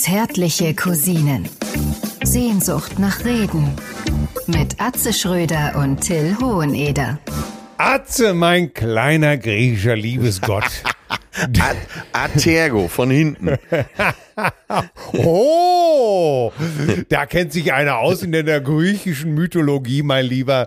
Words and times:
Zärtliche 0.00 0.72
Cousinen. 0.72 1.46
Sehnsucht 2.24 2.98
nach 2.98 3.22
Reden. 3.26 3.76
Mit 4.46 4.80
Atze 4.80 5.12
Schröder 5.12 5.76
und 5.76 6.00
Till 6.00 6.38
Hoheneder. 6.40 7.18
Atze, 7.76 8.32
mein 8.32 8.72
kleiner 8.72 9.36
griechischer 9.36 9.96
Liebesgott. 9.96 10.64
At 11.34 11.76
Atergo 12.14 12.88
von 12.88 13.10
hinten. 13.10 13.58
oh, 15.12 16.50
da 17.10 17.26
kennt 17.26 17.52
sich 17.52 17.74
einer 17.74 17.98
aus 17.98 18.22
in 18.22 18.32
der 18.32 18.62
griechischen 18.62 19.34
Mythologie, 19.34 20.02
mein 20.02 20.24
Lieber. 20.24 20.66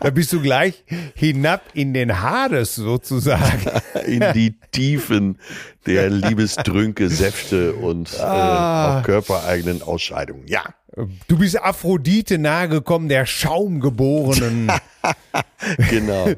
Da 0.00 0.10
bist 0.10 0.32
du 0.32 0.40
gleich 0.40 0.84
hinab 1.14 1.62
in 1.74 1.92
den 1.94 2.20
Hades 2.20 2.74
sozusagen. 2.74 3.60
In 4.06 4.24
die 4.34 4.54
Tiefen 4.72 5.38
der 5.86 6.10
Liebesdrünke, 6.10 7.08
Säfte 7.08 7.74
und 7.74 8.12
äh, 8.14 8.22
Ah. 8.22 8.98
auch 8.98 9.02
körpereigenen 9.04 9.82
Ausscheidungen. 9.82 10.46
Ja, 10.48 10.62
Du 11.26 11.38
bist 11.38 11.58
Aphrodite 11.58 12.36
nahegekommen, 12.36 13.08
der 13.08 13.24
Schaumgeborenen. 13.24 14.70
genau. 15.90 16.28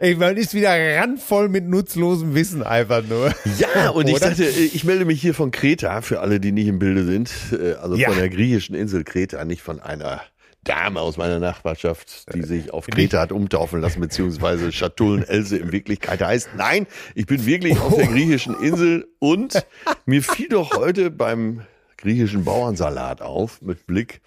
Ey, 0.00 0.16
man 0.16 0.36
ist 0.36 0.54
wieder 0.54 0.70
randvoll 0.98 1.48
mit 1.48 1.68
nutzlosem 1.68 2.34
Wissen 2.34 2.64
einfach 2.64 3.04
nur. 3.08 3.32
Ja, 3.58 3.90
und 3.90 4.08
ich 4.08 4.18
dachte, 4.18 4.44
äh, 4.44 4.48
ich 4.72 4.82
melde 4.82 5.04
mich 5.04 5.20
hier 5.20 5.34
von 5.34 5.52
Kreta, 5.52 6.00
für 6.00 6.18
alle, 6.20 6.40
die 6.40 6.50
nicht 6.50 6.66
im 6.66 6.80
Bilde 6.80 7.04
sind. 7.04 7.30
äh, 7.52 7.74
Also 7.74 7.94
Ja. 7.94 8.08
von 8.08 8.18
der 8.18 8.28
griechischen 8.28 8.74
Insel 8.74 9.04
Kreta, 9.04 9.44
nicht 9.44 9.62
von 9.62 9.78
einer 9.80 10.20
Dame 10.64 11.00
aus 11.00 11.16
meiner 11.16 11.40
Nachbarschaft, 11.40 12.24
Äh, 12.28 12.32
die 12.34 12.42
sich 12.42 12.72
auf 12.72 12.86
Kreta 12.86 13.20
hat 13.20 13.32
umtaufen 13.32 13.80
lassen, 13.80 14.00
beziehungsweise 14.00 14.70
Schatullen 14.72 15.22
Else 15.26 15.56
in 15.56 15.72
Wirklichkeit 15.72 16.20
heißt. 16.22 16.50
Nein, 16.56 16.86
ich 17.14 17.26
bin 17.26 17.44
wirklich 17.46 17.78
auf 17.80 17.92
Oh. 17.92 17.96
der 17.96 18.06
griechischen 18.06 18.54
Insel 18.62 19.08
und 19.18 19.64
mir 20.06 20.22
fiel 20.22 20.48
doch 20.48 20.76
heute 20.76 21.10
beim 21.10 21.62
griechischen 21.96 22.44
Bauernsalat 22.44 23.22
auf, 23.22 23.60
mit 23.62 23.86
Blick 23.86 24.20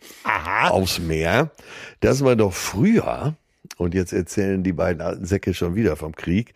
aufs 0.69 0.99
Meer, 0.99 1.51
dass 1.99 2.21
man 2.21 2.38
doch 2.38 2.53
früher, 2.53 3.35
und 3.77 3.93
jetzt 3.93 4.13
erzählen 4.13 4.63
die 4.63 4.71
beiden 4.73 5.01
alten 5.01 5.25
Säcke 5.25 5.53
schon 5.53 5.75
wieder 5.75 5.95
vom 5.97 6.15
Krieg, 6.15 6.53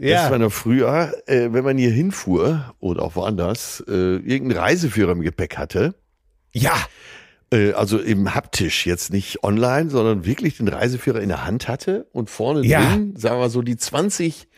Ja. 0.00 0.22
dass 0.22 0.30
man 0.30 0.40
doch 0.40 0.52
früher, 0.52 1.12
äh, 1.26 1.48
wenn 1.52 1.64
man 1.64 1.76
hier 1.78 1.90
hinfuhr 1.90 2.74
oder 2.80 3.02
auch 3.02 3.16
woanders, 3.16 3.82
äh, 3.86 3.92
irgendeinen 3.92 4.58
Reiseführer 4.60 5.12
im 5.12 5.20
Gepäck 5.22 5.56
hatte, 5.58 5.94
Ja, 6.54 6.74
äh, 6.74 6.78
also 7.74 8.02
eben 8.02 8.34
haptisch, 8.34 8.86
jetzt 8.86 9.12
nicht 9.12 9.44
online, 9.44 9.90
sondern 9.90 10.24
wirklich 10.24 10.56
den 10.56 10.68
Reiseführer 10.68 11.20
in 11.20 11.28
der 11.28 11.44
Hand 11.44 11.68
hatte 11.68 12.06
und 12.12 12.30
vorne 12.30 12.64
Ja. 12.66 12.80
drin, 12.94 13.14
sagen 13.16 13.40
wir 13.40 13.50
so, 13.50 13.62
die 13.62 13.76
20 13.76 14.48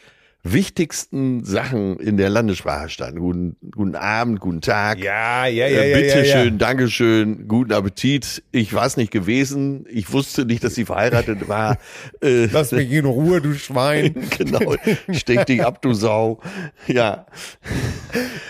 wichtigsten 0.47 1.43
Sachen 1.43 1.99
in 1.99 2.19
der 2.19 2.29
Landessprache 2.29 2.91
standen. 2.91 3.19
Guten, 3.19 3.57
guten 3.75 3.95
Abend, 3.97 4.41
guten 4.41 4.61
Tag. 4.61 4.99
ja, 4.99 5.47
ja, 5.47 5.67
ja, 5.67 5.81
Äh, 5.81 5.91
ja. 5.91 5.97
Bitte 5.97 6.19
ja, 6.19 6.25
ja. 6.25 6.43
schön, 6.45 6.59
Dankeschön, 6.59 7.49
guten 7.49 7.73
Appetit. 7.73 8.43
Ich 8.53 8.75
war 8.75 8.85
es 8.85 8.97
nicht 8.99 9.11
gewesen. 9.11 9.87
Ich 9.91 10.13
wusste 10.13 10.45
nicht, 10.45 10.63
dass 10.63 10.75
sie 10.75 10.85
verheiratet 10.85 11.49
war. 11.49 11.79
Äh, 12.23 12.47
Lass 12.53 12.73
mich 12.73 12.93
in 12.93 13.07
Ruhe, 13.07 13.41
du 13.41 13.55
Schwein. 13.55 14.15
genau. 14.39 14.75
Steck 15.13 15.47
dich 15.47 15.65
ab, 15.65 15.81
du 15.81 15.95
Sau. 15.95 16.41
Ja. 16.87 17.27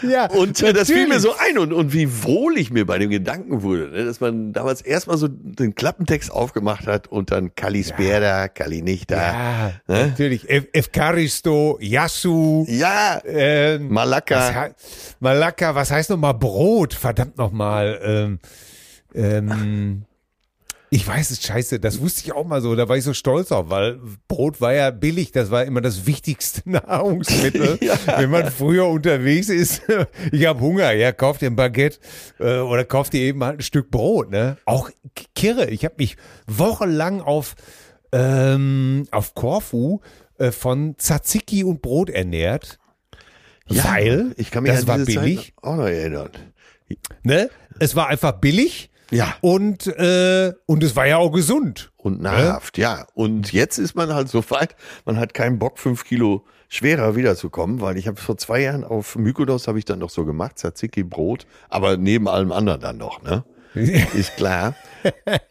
Ja, 0.02 0.26
Und 0.26 0.60
äh, 0.62 0.72
das 0.72 0.88
fiel 0.90 1.06
mir 1.06 1.20
so 1.20 1.32
ein 1.38 1.58
und, 1.58 1.72
und 1.72 1.92
wie 1.92 2.24
wohl 2.24 2.58
ich 2.58 2.70
mir 2.70 2.84
bei 2.86 2.98
dem 2.98 3.08
Gedanken 3.10 3.62
wurde, 3.62 3.88
ne, 3.90 4.04
dass 4.04 4.20
man 4.20 4.52
damals 4.52 4.82
erstmal 4.82 5.16
so 5.16 5.28
den 5.28 5.74
Klappentext 5.74 6.30
aufgemacht 6.30 6.86
hat 6.86 7.06
und 7.08 7.30
dann 7.30 7.54
Kalispera, 7.54 8.48
Kalinichta. 8.48 9.14
Ja, 9.16 9.72
Ne? 9.86 10.08
natürlich. 10.08 10.50
Ev 10.50 10.66
Evkaristo, 10.72 11.78
Yasu, 11.84 12.64
Ja. 12.68 13.20
ähm, 13.24 13.88
Malakka. 13.88 14.36
was 14.36 14.74
Malakka, 15.20 15.74
was 15.74 15.90
heißt 15.90 16.10
nochmal 16.10 16.34
Brot? 16.34 16.94
Verdammt 16.94 17.36
nochmal. 17.38 18.00
Ähm, 18.02 18.38
ähm, 19.14 20.05
ich 20.90 21.08
weiß 21.08 21.32
es, 21.32 21.42
scheiße, 21.42 21.80
das 21.80 22.00
wusste 22.00 22.20
ich 22.24 22.32
auch 22.34 22.44
mal 22.46 22.60
so, 22.60 22.77
da 22.77 22.89
war 22.89 22.96
ich 22.96 23.02
so 23.02 23.14
stolz 23.14 23.50
auf, 23.50 23.68
weil 23.68 23.98
Brot 24.28 24.61
war 24.61 24.72
ja 24.74 24.90
billig, 24.92 25.33
das 25.33 25.50
war 25.50 25.64
immer 25.64 25.80
das 25.80 26.06
wichtigste 26.06 26.62
Nahrungsmittel. 26.70 27.78
Ja. 27.83 27.96
Wenn 28.18 28.30
man 28.30 28.51
früher 28.52 28.86
unterwegs 28.86 29.48
ist, 29.48 29.83
ich 30.33 30.46
habe 30.46 30.61
Hunger, 30.61 30.92
ja, 30.92 31.11
kauf 31.11 31.39
dir 31.39 31.46
ein 31.46 31.56
Baguette 31.56 31.98
äh, 32.39 32.58
oder 32.58 32.84
kauf 32.84 33.11
dir 33.11 33.22
eben 33.22 33.42
halt 33.42 33.58
ein 33.58 33.62
Stück 33.62 33.90
Brot, 33.90 34.30
ne? 34.30 34.56
Auch 34.66 34.89
Kirre, 35.34 35.68
ich 35.70 35.84
habe 35.84 35.95
mich 35.98 36.16
wochenlang 36.46 37.20
auf, 37.20 37.56
ähm, 38.12 39.06
auf 39.11 39.34
Korfu 39.34 40.01
äh, 40.39 40.50
von 40.50 40.96
Tzatziki 40.98 41.64
und 41.64 41.83
Brot 41.83 42.11
ernährt, 42.11 42.78
weil 43.68 44.34
ich 44.36 44.50
kann 44.50 44.62
mich 44.62 44.72
das 44.72 44.86
war 44.86 44.98
billig. 44.98 45.55
Zeit 45.55 45.64
auch 45.64 45.77
noch 45.77 45.86
erinnern. 45.86 46.30
Ne? 47.22 47.50
Es 47.78 47.96
war 47.96 48.08
einfach 48.08 48.33
billig 48.33 48.90
Ja. 49.11 49.34
und, 49.40 49.86
äh, 49.86 50.52
und 50.67 50.83
es 50.84 50.95
war 50.96 51.06
ja 51.06 51.17
auch 51.18 51.30
gesund. 51.30 51.90
Und 51.96 52.20
nahrhaft, 52.20 52.77
ja. 52.77 53.06
Und 53.14 53.52
jetzt 53.52 53.78
ist 53.78 53.95
man 53.95 54.12
halt 54.12 54.28
so 54.28 54.42
weit, 54.50 54.77
man 55.06 55.18
hat 55.18 55.33
keinen 55.33 55.58
Bock, 55.58 55.78
fünf 55.78 56.05
Kilo 56.05 56.45
schwerer 56.68 57.16
wiederzukommen, 57.16 57.80
weil 57.80 57.96
ich 57.96 58.06
habe 58.06 58.20
vor 58.20 58.36
zwei 58.36 58.61
Jahren 58.61 58.84
auf 58.84 59.16
Mykonos 59.16 59.66
habe 59.68 59.78
ich 59.78 59.84
dann 59.86 60.01
noch 60.01 60.11
so 60.11 60.24
gemacht, 60.27 60.58
Tzatziki 60.58 61.02
Brot, 61.05 61.46
aber 61.70 61.96
neben 61.96 62.28
allem 62.28 62.52
anderen 62.52 62.80
dann 62.80 62.98
noch, 62.98 63.22
ne? 63.22 63.45
Ist 63.74 64.36
klar. 64.36 64.74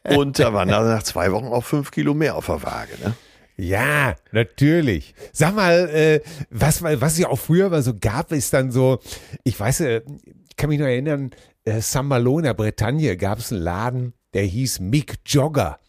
Und 0.03 0.39
da 0.39 0.53
waren 0.53 0.69
dann 0.69 0.87
nach 0.87 1.03
zwei 1.03 1.31
Wochen 1.33 1.47
auch 1.47 1.63
fünf 1.65 1.91
Kilo 1.91 2.13
mehr 2.13 2.35
auf 2.35 2.45
der 2.45 2.61
Waage, 2.63 2.93
ne? 3.03 3.15
Ja, 3.57 4.15
natürlich. 4.31 5.13
Sag 5.31 5.55
mal, 5.55 5.89
äh, 5.89 6.21
was, 6.49 6.81
was 6.81 7.13
es 7.13 7.19
ja 7.19 7.27
auch 7.29 7.39
früher 7.39 7.69
mal 7.69 7.83
so 7.83 7.93
gab, 7.99 8.31
ist 8.31 8.53
dann 8.53 8.71
so, 8.71 8.99
ich 9.43 9.59
weiß, 9.59 9.81
äh, 9.81 10.01
ich 10.49 10.55
kann 10.55 10.69
mich 10.69 10.79
noch 10.79 10.87
erinnern, 10.87 11.31
äh, 11.65 11.79
San 11.81 12.07
Malo 12.07 12.39
in 12.39 12.45
der 12.45 12.53
Bretagne 12.53 13.15
gab 13.17 13.39
es 13.39 13.51
einen 13.51 13.61
Laden, 13.61 14.13
der 14.33 14.43
hieß 14.43 14.79
Mick 14.79 15.15
Jogger. 15.25 15.79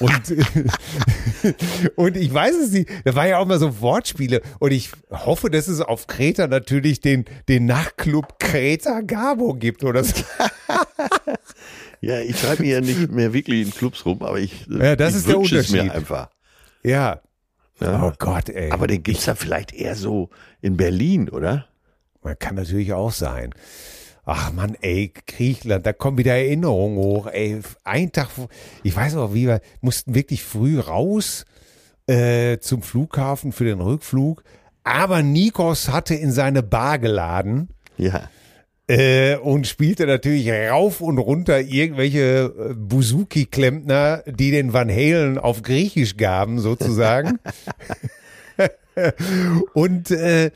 Und, 0.00 0.10
und 1.96 2.16
ich 2.16 2.32
weiß 2.32 2.54
es 2.56 2.70
nicht, 2.72 2.88
da 3.04 3.14
war 3.14 3.26
ja 3.28 3.38
auch 3.38 3.46
mal 3.46 3.58
so 3.58 3.80
Wortspiele 3.80 4.40
und 4.60 4.72
ich 4.72 4.90
hoffe, 5.10 5.50
dass 5.50 5.68
es 5.68 5.80
auf 5.80 6.06
Kreta 6.06 6.46
natürlich 6.46 7.00
den, 7.00 7.26
den 7.48 7.66
Nachtclub 7.66 8.38
Kreta 8.38 9.00
Gabo 9.02 9.54
gibt 9.54 9.84
oder 9.84 10.04
so. 10.04 10.14
Ja, 12.00 12.20
ich 12.20 12.36
treibe 12.40 12.62
mich 12.62 12.70
ja 12.70 12.80
nicht 12.80 13.10
mehr 13.10 13.32
wirklich 13.32 13.66
in 13.66 13.72
Clubs 13.72 14.06
rum, 14.06 14.22
aber 14.22 14.38
ich, 14.38 14.66
Ja, 14.68 14.94
das 14.94 15.10
ich 15.10 15.16
ist 15.18 15.28
der 15.28 15.34
wünsche 15.36 15.58
es 15.58 15.70
mir 15.70 15.82
Unterschied. 15.82 16.00
einfach. 16.00 16.30
Ja. 16.82 17.20
Ja. 17.80 18.02
Oh 18.06 18.12
Gott, 18.18 18.48
ey. 18.48 18.70
Aber 18.72 18.86
den 18.86 19.02
gibt's 19.02 19.26
ja 19.26 19.34
vielleicht 19.34 19.72
eher 19.72 19.94
so 19.94 20.30
in 20.60 20.76
Berlin, 20.76 21.28
oder? 21.28 21.66
Man 22.22 22.38
kann 22.38 22.56
natürlich 22.56 22.92
auch 22.92 23.12
sein. 23.12 23.54
Ach 24.24 24.52
Mann, 24.52 24.76
ey, 24.80 25.12
Griechenland, 25.26 25.86
da 25.86 25.92
kommen 25.92 26.18
wieder 26.18 26.34
Erinnerungen 26.34 26.98
hoch. 26.98 27.26
Ey, 27.28 27.60
ein 27.84 28.12
Tag, 28.12 28.28
vor- 28.30 28.48
ich 28.82 28.94
weiß 28.94 29.14
noch, 29.14 29.32
wie 29.32 29.46
wir 29.46 29.60
mussten 29.80 30.14
wirklich 30.14 30.42
früh 30.42 30.78
raus 30.80 31.44
äh, 32.08 32.58
zum 32.58 32.82
Flughafen 32.82 33.52
für 33.52 33.64
den 33.64 33.80
Rückflug. 33.80 34.42
Aber 34.84 35.22
Nikos 35.22 35.88
hatte 35.90 36.14
in 36.14 36.32
seine 36.32 36.62
Bar 36.62 36.98
geladen 36.98 37.68
Ja. 37.96 38.28
Äh, 38.88 39.36
und 39.36 39.66
spielte 39.66 40.06
natürlich 40.06 40.50
rauf 40.50 41.00
und 41.00 41.18
runter 41.18 41.60
irgendwelche 41.60 42.52
äh, 42.58 42.74
Buzuki-Klempner, 42.74 44.24
die 44.26 44.50
den 44.50 44.72
Van 44.72 44.90
Halen 44.90 45.38
auf 45.38 45.62
Griechisch 45.62 46.16
gaben, 46.16 46.58
sozusagen. 46.58 47.38
und 49.74 50.10
äh, 50.10 50.50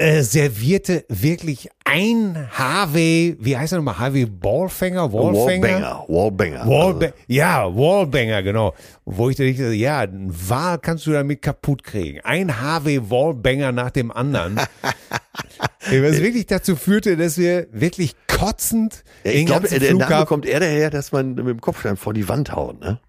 äh, 0.00 0.22
servierte 0.22 1.04
wirklich 1.08 1.68
ein 1.84 2.48
Harvey, 2.52 3.36
wie 3.38 3.54
heißt 3.54 3.74
er 3.74 3.76
nochmal, 3.76 3.98
Harvey 3.98 4.24
Ballfänger, 4.24 5.12
Wallfänger? 5.12 6.06
Wallbanger. 6.08 6.08
Wallbanger. 6.08 6.66
Wallba 6.66 7.06
ja, 7.26 7.66
Wallbanger, 7.66 8.42
genau. 8.42 8.74
Wo 9.04 9.28
ich 9.28 9.36
dachte, 9.36 9.74
ja, 9.74 10.00
ein 10.00 10.32
Wal 10.32 10.78
kannst 10.78 11.06
du 11.06 11.12
damit 11.12 11.42
kaputt 11.42 11.84
kriegen. 11.84 12.20
Ein 12.22 12.62
Harvey 12.62 13.10
Wallbanger 13.10 13.72
nach 13.72 13.90
dem 13.90 14.10
anderen. 14.10 14.56
Was 15.84 16.22
wirklich 16.22 16.46
dazu 16.46 16.76
führte, 16.76 17.18
dass 17.18 17.36
wir 17.36 17.66
wirklich 17.70 18.14
kotzend 18.26 19.04
Ja, 19.24 19.32
den 19.32 19.40
ich 19.40 19.46
glaube, 19.46 19.60
ganzen 19.62 19.80
der 19.80 19.92
Name 19.92 20.04
Flughafen, 20.06 20.26
kommt 20.26 20.46
eher 20.46 20.60
daher, 20.60 20.88
dass 20.88 21.12
man 21.12 21.34
mit 21.34 21.46
dem 21.46 21.60
Kopf 21.60 21.82
dann 21.82 21.98
vor 21.98 22.14
die 22.14 22.26
Wand 22.26 22.52
haut, 22.52 22.80
ne? 22.80 23.00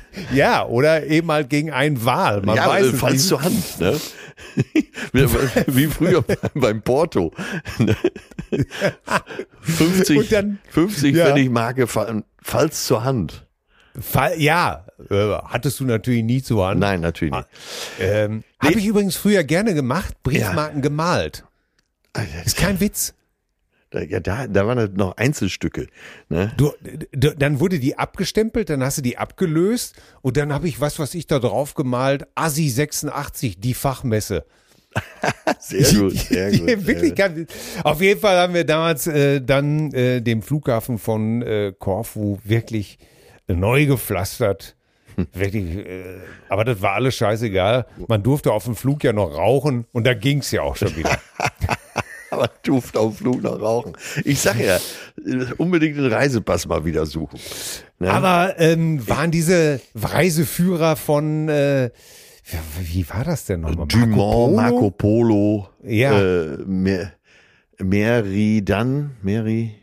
ja, 0.32 0.64
oder 0.66 1.06
eben 1.06 1.30
halt 1.30 1.50
gegen 1.50 1.70
einen 1.70 2.04
Wal. 2.04 2.42
Man 2.42 2.56
ja, 2.56 2.68
weiß 2.68 2.86
äh, 2.86 2.92
falls 2.92 3.12
nicht. 3.14 3.26
zur 3.26 3.42
Hand, 3.42 3.80
ne? 3.80 4.00
Wie- 5.66 5.86
früher 5.86 6.24
beim- 6.54 6.82
Porto. 6.82 7.32
ne? 7.78 7.96
50, 9.60 10.18
Und 10.18 10.32
dann- 10.32 10.58
50 10.70 11.14
ja. 11.14 11.26
Pfennigmarke 11.26 11.86
fallen, 11.86 12.24
falls 12.42 12.86
zur 12.86 13.04
Hand. 13.04 13.46
Fall, 14.00 14.40
ja, 14.40 14.86
äh, 15.10 15.34
hattest 15.48 15.78
du 15.80 15.84
natürlich 15.84 16.22
nie 16.24 16.42
zur 16.42 16.66
Hand. 16.66 16.80
Nein, 16.80 17.00
natürlich 17.02 17.34
nicht. 17.34 17.48
Ähm, 18.00 18.42
Habe 18.58 18.78
ich 18.78 18.86
übrigens 18.86 19.16
früher 19.16 19.44
gerne 19.44 19.74
gemacht, 19.74 20.14
Briefmarken 20.22 20.80
gemalt. 20.80 21.44
Ah, 22.14 22.22
Ist 22.44 22.56
kein 22.56 22.80
Witz. 22.80 23.14
Da- 23.92 24.00
Ja, 24.02 24.20
da, 24.20 24.46
da 24.48 24.66
waren 24.66 24.78
halt 24.78 24.96
noch 24.96 25.16
Einzelstücke. 25.16 25.86
Ne? 26.28 26.52
Du, 26.56 26.72
du, 27.12 27.34
dann 27.36 27.60
wurde 27.60 27.78
die 27.78 27.96
abgestempelt, 27.98 28.70
dann 28.70 28.82
hast 28.82 28.98
du 28.98 29.02
die 29.02 29.18
abgelöst 29.18 29.94
und 30.22 30.36
dann 30.36 30.52
habe 30.52 30.66
ich 30.68 30.80
was, 30.80 30.98
was 30.98 31.14
ich 31.14 31.26
da 31.26 31.38
drauf 31.38 31.74
gemalt, 31.74 32.26
Assi 32.34 32.68
86, 32.68 33.60
die 33.60 33.74
Fachmesse. 33.74 34.44
Sehr 35.58 35.90
gut, 36.00 36.12
sehr 36.12 36.50
gut. 36.50 36.68
sehr 36.68 36.86
Wirklich 36.86 37.10
gut. 37.12 37.16
ganz, 37.16 37.50
auf 37.82 38.02
jeden 38.02 38.20
Fall 38.20 38.36
haben 38.36 38.52
wir 38.52 38.64
damals 38.64 39.06
äh, 39.06 39.40
dann 39.40 39.90
äh, 39.94 40.20
den 40.20 40.42
Flughafen 40.42 40.98
von 40.98 41.40
äh, 41.40 41.72
Korfu 41.78 42.38
wirklich 42.44 42.98
neu 43.48 43.86
gepflastert. 43.86 44.76
Hm. 45.16 45.26
Wirklich, 45.32 45.76
äh, 45.76 46.02
aber 46.50 46.64
das 46.66 46.82
war 46.82 46.92
alles 46.92 47.14
scheißegal. 47.16 47.86
Man 48.06 48.22
durfte 48.22 48.52
auf 48.52 48.64
dem 48.64 48.76
Flug 48.76 49.02
ja 49.02 49.14
noch 49.14 49.34
rauchen 49.34 49.86
und 49.92 50.06
da 50.06 50.12
ging's 50.12 50.50
ja 50.50 50.60
auch 50.60 50.76
schon 50.76 50.94
wieder. 50.94 51.18
Aber 52.42 52.52
Duft 52.62 52.96
auf 52.96 53.16
dem 53.16 53.16
Flug 53.18 53.42
noch 53.42 53.60
rauchen. 53.60 53.92
Ich 54.24 54.40
sag 54.40 54.58
ja, 54.60 54.78
unbedingt 55.58 55.96
den 55.96 56.06
Reisepass 56.12 56.66
mal 56.66 56.84
wieder 56.84 57.06
suchen. 57.06 57.38
Ne? 57.98 58.10
Aber 58.10 58.54
ähm, 58.58 59.06
waren 59.08 59.30
diese 59.30 59.80
Reiseführer 59.94 60.96
von, 60.96 61.48
äh, 61.48 61.90
wie 62.80 63.08
war 63.08 63.24
das 63.24 63.44
denn 63.46 63.60
nochmal? 63.60 63.86
Dumont, 63.86 64.56
Marco 64.56 64.90
Polo, 64.90 65.68
Ja. 65.84 66.18
äh, 66.20 66.56
Mer 66.66 67.12
Meridan, 67.78 69.16
Meri, 69.22 69.74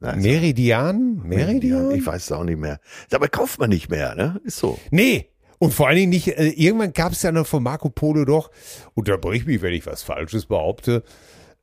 Nein, 0.00 0.20
Meridian? 0.20 1.22
Meridian? 1.24 1.90
Ich 1.92 2.04
weiß 2.04 2.24
es 2.24 2.32
auch 2.32 2.44
nicht 2.44 2.58
mehr. 2.58 2.78
Aber 3.12 3.28
kauft 3.28 3.58
man 3.58 3.70
nicht 3.70 3.90
mehr, 3.90 4.14
ne? 4.14 4.40
Ist 4.44 4.58
so. 4.58 4.78
Nee. 4.90 5.28
Und 5.58 5.72
vor 5.72 5.86
allen 5.88 5.96
Dingen 5.96 6.10
nicht, 6.10 6.28
äh, 6.28 6.48
irgendwann 6.48 6.92
gab 6.92 7.12
es 7.12 7.22
ja 7.22 7.32
noch 7.32 7.46
von 7.46 7.62
Marco 7.62 7.88
Polo 7.88 8.24
doch, 8.24 8.50
unterbrich 8.94 9.46
mich, 9.46 9.62
wenn 9.62 9.72
ich 9.72 9.86
was 9.86 10.02
Falsches 10.02 10.46
behaupte, 10.46 11.04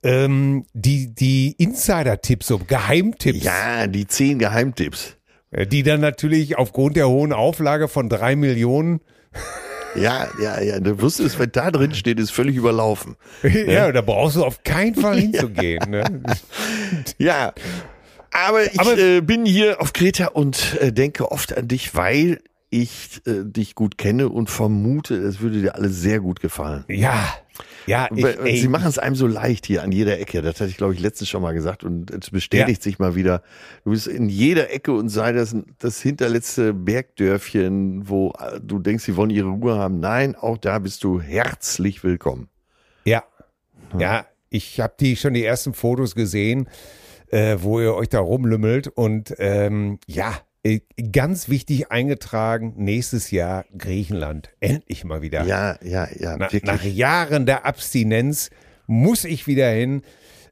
ähm, 0.03 0.65
die, 0.73 1.13
die 1.13 1.51
Insider-Tipps, 1.57 2.47
so 2.47 2.57
Geheimtipps, 2.59 3.43
Ja, 3.43 3.87
die 3.87 4.07
zehn 4.07 4.39
Geheimtipps. 4.39 5.17
äh, 5.51 5.67
die 5.67 5.83
dann 5.83 6.01
natürlich 6.01 6.57
aufgrund 6.57 6.95
der 6.95 7.07
hohen 7.09 7.33
Auflage 7.33 7.87
von 7.87 8.09
drei 8.09 8.35
Millionen, 8.35 9.01
Ja, 9.95 10.27
ja, 10.41 10.61
ja. 10.61 10.79
Du 10.79 11.01
wusstest, 11.01 11.37
wenn 11.37 11.51
da 11.51 11.69
drin 11.69 11.93
steht, 11.93 12.17
ist 12.19 12.31
völlig 12.31 12.55
überlaufen. 12.55 13.15
ja, 13.43 13.91
da 13.91 14.01
brauchst 14.01 14.37
du 14.37 14.45
auf 14.45 14.63
keinen 14.63 14.95
Fall 14.95 15.19
hinzugehen. 15.19 15.89
Ne? 15.89 16.03
Ja. 17.17 17.53
Aber 18.33 18.63
ich 18.63 18.79
Aber- 18.79 18.97
äh, 18.97 19.19
bin 19.21 19.45
hier 19.45 19.81
auf 19.81 19.91
Kreta 19.91 20.27
und 20.27 20.77
äh, 20.79 20.93
denke 20.93 21.29
oft 21.31 21.55
an 21.57 21.67
dich, 21.67 21.93
weil 21.95 22.39
ich 22.69 23.21
äh, 23.27 23.43
dich 23.43 23.75
gut 23.75 23.97
kenne 23.97 24.29
und 24.29 24.49
vermute, 24.49 25.15
es 25.15 25.41
würde 25.41 25.59
dir 25.61 25.75
alles 25.75 25.97
sehr 25.99 26.21
gut 26.21 26.39
gefallen. 26.39 26.85
Ja, 26.87 27.33
ja, 27.85 28.07
ich, 28.15 28.23
ey, 28.23 28.57
Sie 28.57 28.67
machen 28.67 28.87
es 28.87 28.97
einem 28.97 29.15
so 29.15 29.27
leicht 29.27 29.65
hier 29.65 29.83
an 29.83 29.91
jeder 29.91 30.19
Ecke. 30.19 30.41
Das 30.41 30.55
hatte 30.55 30.69
ich, 30.69 30.77
glaube 30.77 30.93
ich, 30.93 30.99
letztens 30.99 31.29
schon 31.29 31.41
mal 31.41 31.53
gesagt 31.53 31.83
und 31.83 32.11
es 32.11 32.29
bestätigt 32.29 32.81
sich 32.83 32.99
mal 32.99 33.15
wieder. 33.15 33.41
Du 33.83 33.91
bist 33.91 34.07
in 34.07 34.29
jeder 34.29 34.71
Ecke 34.71 34.93
und 34.93 35.09
sei 35.09 35.31
das 35.31 35.55
das 35.79 36.01
hinterletzte 36.01 36.73
Bergdörfchen, 36.73 38.07
wo 38.07 38.33
äh, 38.39 38.59
du 38.61 38.79
denkst, 38.79 39.03
sie 39.03 39.15
wollen 39.15 39.29
ihre 39.29 39.49
Ruhe 39.49 39.75
haben. 39.75 39.99
Nein, 39.99 40.35
auch 40.35 40.57
da 40.57 40.79
bist 40.79 41.03
du 41.03 41.21
herzlich 41.21 42.03
willkommen. 42.03 42.49
Ja, 43.05 43.23
ja, 43.97 44.25
ich 44.49 44.79
habe 44.79 44.93
die 44.99 45.15
schon 45.15 45.33
die 45.33 45.43
ersten 45.43 45.73
Fotos 45.73 46.15
gesehen, 46.15 46.69
äh, 47.27 47.57
wo 47.59 47.79
ihr 47.79 47.95
euch 47.95 48.09
da 48.09 48.19
rumlümmelt 48.19 48.87
und 48.87 49.33
ähm, 49.39 49.99
ja, 50.07 50.33
ganz 51.11 51.49
wichtig 51.49 51.91
eingetragen, 51.91 52.73
nächstes 52.77 53.31
Jahr 53.31 53.65
Griechenland. 53.77 54.49
Endlich 54.59 55.03
mal 55.03 55.21
wieder. 55.21 55.43
Ja, 55.45 55.77
ja, 55.83 56.07
ja, 56.17 56.37
Na, 56.37 56.49
nach 56.63 56.83
Jahren 56.83 57.45
der 57.45 57.65
Abstinenz 57.65 58.49
muss 58.85 59.23
ich 59.23 59.47
wieder 59.47 59.69
hin. 59.69 60.03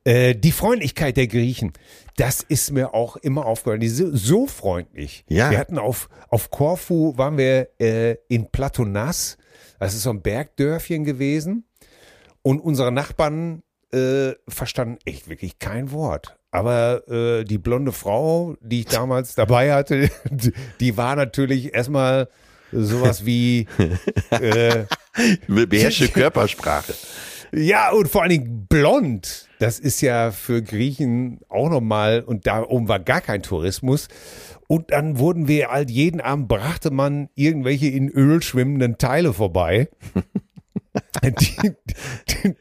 Äh, 0.05 0.33
die 0.33 0.51
Freundlichkeit 0.51 1.17
der 1.17 1.27
Griechen, 1.27 1.73
das 2.15 2.41
ist 2.41 2.71
mir 2.71 2.93
auch 2.93 3.17
immer 3.17 3.45
aufgefallen. 3.45 3.81
Die 3.81 3.89
sind 3.89 4.15
so 4.17 4.47
freundlich. 4.47 5.25
Ja. 5.27 5.51
Wir 5.51 5.59
hatten 5.59 5.77
auf, 5.77 6.09
auf 6.29 6.49
Korfu, 6.49 7.17
waren 7.17 7.37
wir 7.37 7.69
äh, 7.79 8.15
in 8.27 8.49
Platonas. 8.49 9.37
Das 9.79 9.93
ist 9.93 10.03
so 10.03 10.09
ein 10.09 10.21
Bergdörfchen 10.21 11.03
gewesen. 11.03 11.65
Und 12.41 12.61
unsere 12.61 12.91
Nachbarn 12.91 13.61
äh, 13.93 14.33
verstanden 14.47 14.97
echt 15.05 15.29
wirklich 15.29 15.59
kein 15.59 15.91
Wort. 15.91 16.37
Aber 16.51 17.07
äh, 17.07 17.43
die 17.43 17.57
blonde 17.57 17.91
Frau, 17.91 18.55
die 18.61 18.81
ich 18.81 18.85
damals 18.87 19.35
dabei 19.35 19.73
hatte, 19.73 20.09
die, 20.29 20.53
die 20.79 20.97
war 20.97 21.15
natürlich 21.15 21.73
erstmal 21.73 22.27
sowas 22.71 23.25
wie 23.25 23.67
äh, 24.31 24.85
Beherrschte 25.47 26.07
Körpersprache. 26.13 26.93
ja, 27.51 27.91
und 27.91 28.07
vor 28.07 28.21
allen 28.21 28.31
Dingen 28.31 28.67
blond. 28.67 29.47
Das 29.59 29.79
ist 29.79 30.01
ja 30.01 30.31
für 30.31 30.61
Griechen 30.61 31.41
auch 31.49 31.69
nochmal, 31.69 32.21
und 32.21 32.47
da 32.47 32.63
oben 32.63 32.87
war 32.87 32.99
gar 32.99 33.21
kein 33.21 33.43
Tourismus. 33.43 34.07
Und 34.67 34.91
dann 34.91 35.17
wurden 35.17 35.47
wir 35.47 35.69
halt 35.69 35.89
jeden 35.89 36.21
Abend 36.21 36.47
brachte 36.47 36.91
man 36.91 37.29
irgendwelche 37.33 37.87
in 37.87 38.07
Öl 38.07 38.41
schwimmenden 38.43 38.99
Teile 38.99 39.33
vorbei. 39.33 39.89
Die, 41.39 41.71
die, 42.29 42.55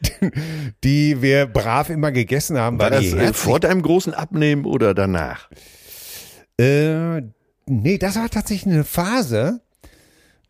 die 0.85 1.23
wir 1.23 1.47
brav 1.47 1.89
immer 1.91 2.13
gegessen 2.13 2.59
haben, 2.59 2.79
War 2.79 2.91
weil 2.91 3.03
das 3.03 3.13
äh, 3.31 3.33
vor 3.33 3.59
deinem 3.61 3.83
großen 3.83 4.13
Abnehmen 4.15 4.65
oder 4.67 4.93
danach? 4.95 5.49
Äh, 6.61 7.23
nee, 7.67 7.99
das 7.99 8.17
war 8.17 8.29
tatsächlich 8.29 8.73
eine 8.75 8.85
Phase. 8.85 9.61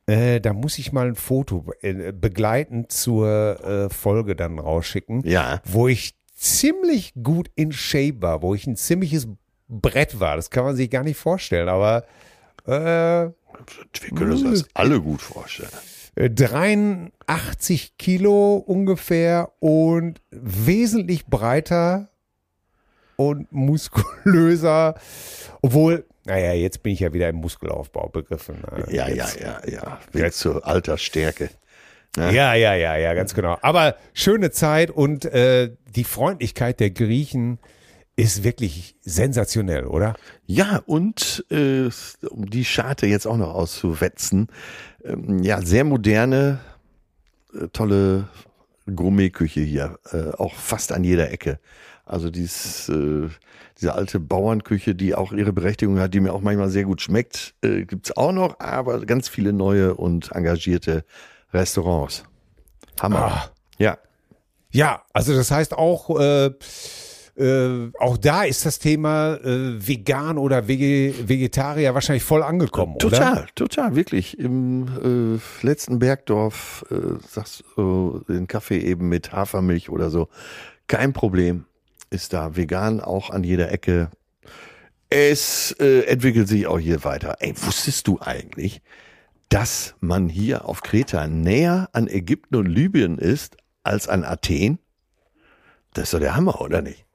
Äh, 0.07 0.41
da 0.41 0.53
muss 0.55 0.79
ich 0.79 0.93
mal 0.93 1.07
ein 1.07 1.15
Foto 1.17 1.67
äh, 1.83 2.13
begleitend 2.13 2.91
zur 2.91 3.61
äh, 3.63 3.91
Folge 3.95 4.35
dann 4.35 4.59
rausschicken, 4.59 5.23
Ja. 5.27 5.61
wo 5.65 5.87
ich 5.87 6.15
ziemlich 6.35 7.13
gut 7.23 7.51
in 7.57 7.73
Shape 7.73 8.23
war, 8.23 8.43
wo 8.43 8.55
ich 8.55 8.67
ein 8.67 8.77
ziemliches 8.77 9.29
Brett 9.69 10.19
war. 10.19 10.37
Das 10.37 10.51
kann 10.51 10.65
man 10.65 10.77
sich 10.77 10.89
gar 10.91 11.05
nicht 11.05 11.19
vorstellen, 11.19 11.69
aber 11.69 12.05
äh, 12.65 12.71
Wir 12.71 13.35
können 14.17 14.33
uns 14.33 14.43
das 14.45 14.65
alle 14.75 15.01
gut 15.01 15.21
vorstellen. 15.21 15.69
83 16.19 17.97
Kilo 17.97 18.57
ungefähr 18.57 19.53
und 19.61 20.21
wesentlich 20.31 21.27
breiter 21.27 22.09
und 23.17 23.51
muskulöser, 23.53 24.95
obwohl, 25.63 26.05
naja, 26.25 26.53
jetzt 26.53 26.83
bin 26.83 26.93
ich 26.93 27.01
ja 27.01 27.13
wieder 27.13 27.29
im 27.29 27.37
Muskelaufbau 27.37 28.09
begriffen. 28.09 28.61
ne? 28.61 28.85
Ja, 28.91 29.09
ja, 29.09 29.15
Jetzt- 29.27 29.41
ja, 29.41 29.61
ja. 29.67 29.99
Weg 30.13 30.33
zur 30.33 30.67
Altersstärke. 30.67 31.51
Ne? 32.17 32.33
Ja, 32.35 32.55
ja, 32.55 32.75
ja, 32.75 32.97
ja, 32.97 33.15
ganz 33.15 33.35
genau. 33.35 33.57
Aber 33.63 33.97
schöne 34.13 34.51
Zeit 34.51 34.91
und 34.91 35.25
äh, 35.25 35.71
die 35.95 36.05
Freundlichkeit 36.05 36.81
der 36.81 36.91
Griechen 36.91 37.59
ist 38.17 38.43
wirklich 38.43 38.97
sensationell, 39.03 39.87
oder? 39.87 40.15
Ja, 40.47 40.83
und 40.87 41.45
äh, 41.51 41.89
um 42.29 42.51
die 42.51 42.65
Scharte 42.65 43.07
jetzt 43.07 43.27
auch 43.27 43.37
noch 43.37 43.55
auszuwetzen, 43.55 44.49
ähm, 45.05 45.43
ja, 45.43 45.61
sehr 45.63 45.85
moderne, 45.85 46.61
äh, 47.55 47.69
tolle 47.69 48.29
Gourmetküche 48.95 49.61
hier, 49.61 49.99
äh, 50.13 50.31
auch 50.33 50.55
fast 50.55 50.93
an 50.93 51.05
jeder 51.05 51.31
Ecke. 51.31 51.59
Also 52.05 52.31
dies, 52.31 52.89
äh, 52.89 53.29
diese 53.79 53.95
alte 53.95 54.19
Bauernküche, 54.19 54.95
die 54.95 55.15
auch 55.15 55.33
ihre 55.33 55.53
Berechtigung 55.53 55.99
hat, 55.99 56.15
die 56.15 56.21
mir 56.21 56.33
auch 56.33 56.41
manchmal 56.41 56.71
sehr 56.71 56.85
gut 56.85 57.03
schmeckt, 57.03 57.55
äh, 57.63 57.85
gibt's 57.85 58.17
auch 58.17 58.33
noch, 58.33 58.59
aber 58.61 59.05
ganz 59.05 59.29
viele 59.29 59.53
neue 59.53 59.95
und 59.95 60.33
engagierte 60.33 61.05
Restaurants. 61.53 62.25
Hammer. 63.01 63.19
Ah. 63.19 63.51
Ja. 63.79 63.99
Ja, 64.71 65.03
also 65.13 65.35
das 65.35 65.51
heißt 65.51 65.75
auch, 65.75 66.19
äh, 66.19 66.51
äh, 67.39 67.93
auch 68.01 68.17
da 68.17 68.43
ist 68.43 68.67
das 68.67 68.81
Thema 68.81 69.37
äh, 69.37 69.87
vegan 69.87 70.39
oder 70.39 70.67
Vege 70.67 71.15
Vegetarier 71.29 71.95
wahrscheinlich 71.95 72.25
voll 72.25 72.43
angekommen, 72.43 72.95
oder? 72.97 73.11
Total, 73.11 73.47
total, 73.55 73.95
wirklich. 73.95 74.39
Im 74.39 75.39
äh, 75.63 75.67
letzten 75.67 76.01
Bergdorf 76.01 76.85
äh, 76.91 76.97
sagst 77.29 77.63
du 77.77 78.25
den 78.29 78.49
Kaffee 78.49 78.79
eben 78.79 79.09
mit 79.09 79.33
Hafermilch 79.33 79.89
oder 79.89 80.11
so. 80.11 80.29
Kein 80.89 81.13
Problem. 81.13 81.65
Ist 82.11 82.33
da 82.33 82.57
vegan 82.57 83.01
auch 83.01 83.31
an 83.31 83.45
jeder 83.45 83.71
Ecke. 83.71 84.11
Es 85.11 85.73
äh, 85.79 86.07
entwickelt 86.07 86.49
sich 86.49 86.67
auch 86.67 86.79
hier 86.79 87.05
weiter. 87.05 87.37
Ey, 87.41 87.55
wusstest 87.57 88.09
du 88.09 88.19
eigentlich, 88.21 88.81
dass 89.49 89.95
man 90.01 90.29
hier 90.29 90.65
auf 90.65 90.83
Kreta 90.83 91.29
näher 91.29 91.89
an 91.93 92.09
Ägypten 92.09 92.57
und 92.57 92.67
Libyen 92.67 93.19
ist 93.19 93.59
als 93.85 94.09
an 94.09 94.25
Athen? 94.25 94.79
Das 95.93 96.05
ist 96.05 96.15
doch 96.15 96.21
der 96.21 96.35
Hammer, 96.35 96.61
oder 96.61 96.83
nicht? 96.83 97.08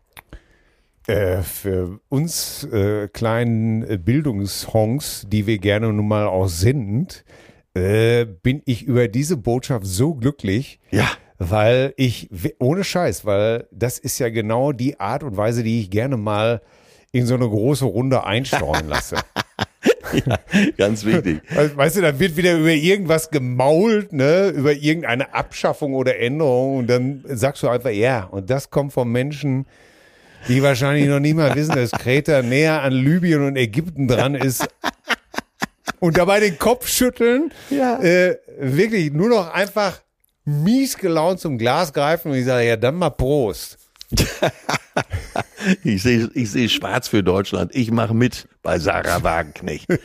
Äh, 1.08 1.42
für 1.42 2.00
uns 2.10 2.64
äh, 2.72 3.10
kleinen 3.10 3.84
äh, 3.84 3.98
Bildungshongs, 3.98 5.26
die 5.28 5.48
wir 5.48 5.58
gerne 5.58 5.92
nun 5.92 6.08
mal 6.08 6.28
auch 6.28 6.48
sind, 6.48 7.26
äh, 7.74 8.26
bin 8.26 8.62
ich 8.66 8.84
über 8.84 9.08
diese 9.10 9.36
Botschaft 9.36 9.86
so 9.86 10.14
glücklich, 10.16 10.80
Ja. 10.92 11.10
weil 11.40 11.94
ich, 11.98 12.30
ohne 12.60 12.84
Scheiß, 12.86 13.26
weil 13.26 13.68
das 13.72 14.00
ist 14.00 14.18
ja 14.20 14.30
genau 14.30 14.72
die 14.72 15.00
Art 15.00 15.24
und 15.24 15.36
Weise, 15.36 15.64
die 15.64 15.82
ich 15.82 15.90
gerne 15.90 16.16
mal 16.16 16.62
in 17.12 17.26
so 17.26 17.36
eine 17.36 17.50
große 17.50 17.86
Runde 17.86 18.24
einstreuen 18.26 18.88
lasse. 18.88 19.18
Ganz 20.78 21.04
wichtig. 21.04 21.42
Weißt 21.76 21.98
du, 21.98 22.02
da 22.02 22.18
wird 22.20 22.38
wieder 22.38 22.58
über 22.58 22.72
irgendwas 22.72 23.30
gemault, 23.30 24.14
ne, 24.14 24.50
über 24.50 24.74
irgendeine 24.74 25.34
Abschaffung 25.34 25.94
oder 25.96 26.18
Änderung 26.18 26.78
und 26.78 26.88
dann 26.88 27.24
sagst 27.28 27.62
du 27.64 27.68
einfach, 27.68 27.90
ja, 27.90 28.24
und 28.24 28.50
das 28.50 28.70
kommt 28.70 28.94
von 28.94 29.12
Menschen, 29.12 29.66
die 30.48 30.62
wahrscheinlich 30.64 31.08
noch 31.08 31.20
nie 31.20 31.34
mal 31.34 31.56
wissen, 31.56 31.76
dass 31.76 31.92
Kreta 31.92 32.42
näher 32.42 32.82
an 32.82 32.94
Libyen 32.94 33.44
und 33.46 33.56
Ägypten 33.56 34.08
dran 34.08 34.36
ist. 34.36 34.68
Und 36.00 36.18
dabei 36.18 36.40
den 36.42 36.60
Kopf 36.60 36.88
schütteln, 36.88 37.52
Ja. 37.70 38.00
äh, 38.02 38.38
wirklich 38.60 39.12
nur 39.14 39.30
noch 39.30 39.54
einfach 39.54 40.02
mies 40.46 40.98
gelaunt 40.98 41.40
zum 41.40 41.58
Glas 41.58 41.94
greifen 41.94 42.32
und 42.32 42.38
ich 42.38 42.46
sage, 42.46 42.68
ja, 42.68 42.76
dann 42.76 42.96
mal 42.96 43.10
Prost. 43.10 43.78
Ich 45.84 46.04
sehe 46.04 46.30
ich 46.34 46.52
sehe 46.52 46.68
schwarz 46.68 47.08
für 47.08 47.24
Deutschland. 47.24 47.74
Ich 47.74 47.90
mache 47.90 48.14
mit 48.14 48.48
bei 48.62 48.78
Sarah 48.80 49.24
Wagenknecht. 49.24 49.88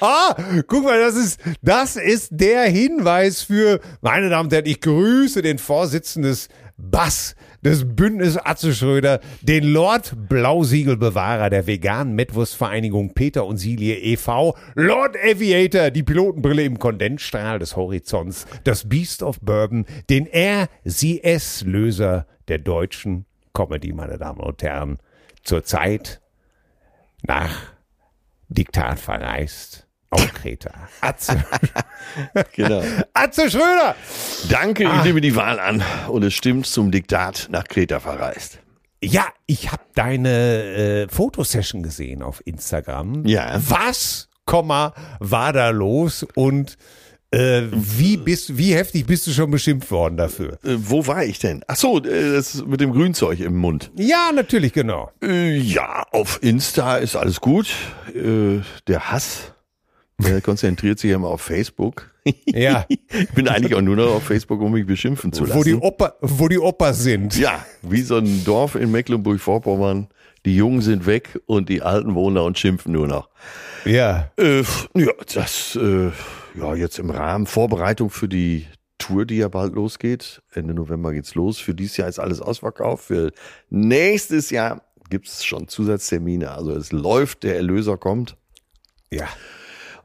Ah, 0.00 0.34
guck 0.66 0.84
mal, 0.84 0.98
das 0.98 1.14
ist, 1.14 1.38
das 1.60 1.96
ist 1.96 2.28
der 2.30 2.62
Hinweis 2.64 3.42
für, 3.42 3.80
meine 4.00 4.30
Damen 4.30 4.46
und 4.46 4.52
Herren, 4.54 4.64
ich 4.64 4.80
grüße 4.80 5.42
den 5.42 5.58
Vorsitzenden 5.58 6.30
des 6.30 6.48
Bass 6.78 7.34
des 7.62 7.96
Bündnis 7.96 8.36
Atze 8.36 8.74
Schröder, 8.74 9.20
den 9.40 9.64
Lord 9.64 10.28
Blausiegelbewahrer 10.28 11.50
der 11.50 11.66
veganen 11.66 12.14
Metwurstvereinigung 12.14 13.14
Peter 13.14 13.46
und 13.46 13.56
Silie 13.56 13.96
e.V., 13.96 14.56
Lord 14.74 15.16
Aviator, 15.16 15.90
die 15.90 16.02
Pilotenbrille 16.02 16.64
im 16.64 16.78
Kondensstrahl 16.78 17.58
des 17.58 17.76
Horizonts, 17.76 18.46
das 18.64 18.88
Beast 18.88 19.22
of 19.22 19.40
Bourbon, 19.40 19.86
den 20.10 20.26
RCS-Löser 20.26 22.26
der 22.48 22.58
deutschen 22.58 23.24
Comedy, 23.54 23.92
meine 23.92 24.18
Damen 24.18 24.40
und 24.40 24.62
Herren, 24.62 24.98
zurzeit 25.44 26.20
nach 27.22 27.72
Diktat 28.48 28.98
verreist 28.98 29.86
auf 30.12 30.32
Kreta. 30.34 30.70
Atze, 31.00 31.42
Genau. 32.54 32.82
Atze 33.14 33.50
Schröder! 33.50 33.96
Danke, 34.48 34.84
ich 34.84 35.04
nehme 35.04 35.20
die 35.20 35.34
Wahl 35.34 35.58
an. 35.58 35.82
Und 36.08 36.22
es 36.22 36.34
stimmt, 36.34 36.66
zum 36.66 36.90
Diktat 36.90 37.48
nach 37.50 37.64
Kreta 37.64 38.00
verreist. 38.00 38.58
Ja, 39.02 39.26
ich 39.46 39.72
habe 39.72 39.82
deine 39.94 40.62
äh, 40.62 41.08
Fotosession 41.08 41.82
gesehen 41.82 42.22
auf 42.22 42.40
Instagram. 42.46 43.26
Ja. 43.26 43.60
Was, 43.68 44.28
Komma, 44.44 44.94
war 45.18 45.52
da 45.52 45.70
los 45.70 46.24
und 46.34 46.76
äh, 47.32 47.62
wie 47.72 48.18
bist, 48.18 48.58
wie 48.58 48.74
heftig 48.74 49.06
bist 49.06 49.26
du 49.26 49.30
schon 49.32 49.50
beschimpft 49.50 49.90
worden 49.90 50.18
dafür? 50.18 50.58
Äh, 50.62 50.76
wo 50.76 51.06
war 51.06 51.24
ich 51.24 51.38
denn? 51.38 51.64
Ach 51.66 51.76
so, 51.76 51.98
äh, 51.98 52.34
das 52.34 52.62
mit 52.66 52.80
dem 52.80 52.92
Grünzeug 52.92 53.40
im 53.40 53.56
Mund. 53.56 53.90
Ja, 53.96 54.30
natürlich, 54.34 54.74
genau. 54.74 55.10
Äh, 55.22 55.56
ja, 55.56 56.04
auf 56.12 56.40
Insta 56.42 56.98
ist 56.98 57.16
alles 57.16 57.40
gut. 57.40 57.74
Äh, 58.14 58.60
der 58.86 59.10
Hass, 59.10 59.51
der 60.22 60.40
konzentriert 60.40 60.98
sich 60.98 61.10
ja 61.10 61.16
immer 61.16 61.28
auf 61.28 61.42
Facebook. 61.42 62.10
Ja. 62.46 62.86
Ich 63.14 63.28
bin 63.30 63.46
eigentlich 63.46 63.74
auch 63.74 63.82
nur 63.82 63.96
noch 63.96 64.14
auf 64.14 64.22
Facebook, 64.22 64.60
um 64.60 64.72
mich 64.72 64.86
beschimpfen 64.86 65.32
zu 65.32 65.44
lassen. 65.44 65.58
Wo 65.58 65.64
die, 65.64 65.74
Opa, 65.74 66.14
wo 66.20 66.48
die 66.48 66.58
Opas 66.58 67.02
sind. 67.02 67.36
ja, 67.38 67.64
wie 67.82 68.00
so 68.02 68.16
ein 68.16 68.44
Dorf 68.44 68.74
in 68.74 68.90
Mecklenburg-Vorpommern. 68.90 70.08
Die 70.46 70.56
Jungen 70.56 70.80
sind 70.80 71.06
weg 71.06 71.40
und 71.46 71.68
die 71.68 71.82
Alten 71.82 72.14
wohnen 72.14 72.36
da 72.36 72.42
und 72.42 72.58
schimpfen 72.58 72.92
nur 72.92 73.06
noch. 73.06 73.28
Ja. 73.84 74.30
Äh, 74.36 74.62
ja, 74.94 75.12
das, 75.34 75.76
äh, 75.76 76.10
ja, 76.58 76.74
jetzt 76.74 76.98
im 76.98 77.10
Rahmen 77.10 77.46
Vorbereitung 77.46 78.10
für 78.10 78.28
die 78.28 78.66
Tour, 78.98 79.26
die 79.26 79.36
ja 79.36 79.48
bald 79.48 79.74
losgeht. 79.74 80.42
Ende 80.52 80.74
November 80.74 81.12
geht's 81.12 81.34
los. 81.34 81.58
Für 81.58 81.74
dieses 81.74 81.96
Jahr 81.96 82.08
ist 82.08 82.18
alles 82.18 82.40
ausverkauft. 82.40 83.04
Für 83.04 83.32
nächstes 83.68 84.50
Jahr 84.50 84.82
gibt's 85.10 85.44
schon 85.44 85.68
Zusatztermine. 85.68 86.50
Also 86.52 86.72
es 86.72 86.92
läuft, 86.92 87.42
der 87.42 87.56
Erlöser 87.56 87.96
kommt. 87.96 88.36
Ja. 89.10 89.28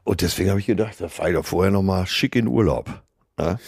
Und 0.08 0.22
deswegen 0.22 0.48
habe 0.48 0.58
ich 0.58 0.64
gedacht, 0.64 0.94
da 1.00 1.08
fahre 1.08 1.28
ich 1.28 1.36
doch 1.36 1.44
vorher 1.44 1.70
nochmal 1.70 2.06
schick 2.06 2.34
in 2.34 2.46
Urlaub. 2.46 3.02
Ja? 3.38 3.58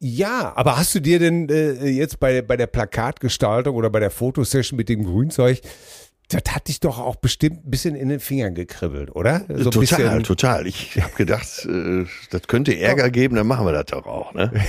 Ja, 0.00 0.52
aber 0.56 0.76
hast 0.76 0.92
du 0.96 1.00
dir 1.00 1.20
denn 1.20 1.48
äh, 1.48 1.86
jetzt 1.86 2.18
bei, 2.18 2.42
bei 2.42 2.56
der 2.56 2.66
Plakatgestaltung 2.66 3.76
oder 3.76 3.88
bei 3.88 4.00
der 4.00 4.10
Fotosession 4.10 4.76
mit 4.76 4.88
dem 4.88 5.04
Grünzeug, 5.04 5.60
das 6.28 6.42
hat 6.52 6.66
dich 6.66 6.80
doch 6.80 6.98
auch 6.98 7.14
bestimmt 7.14 7.64
ein 7.64 7.70
bisschen 7.70 7.94
in 7.94 8.08
den 8.08 8.18
Fingern 8.18 8.56
gekribbelt, 8.56 9.14
oder? 9.14 9.44
So 9.46 9.70
total, 9.70 9.80
bisschen, 9.80 10.22
total. 10.24 10.66
Ich 10.66 11.00
habe 11.00 11.14
gedacht, 11.14 11.64
äh, 11.66 12.04
das 12.30 12.42
könnte 12.48 12.76
Ärger 12.76 13.08
geben, 13.10 13.36
dann 13.36 13.46
machen 13.46 13.64
wir 13.64 13.72
das 13.72 13.86
doch 13.86 14.06
auch. 14.06 14.34
Ne? 14.34 14.50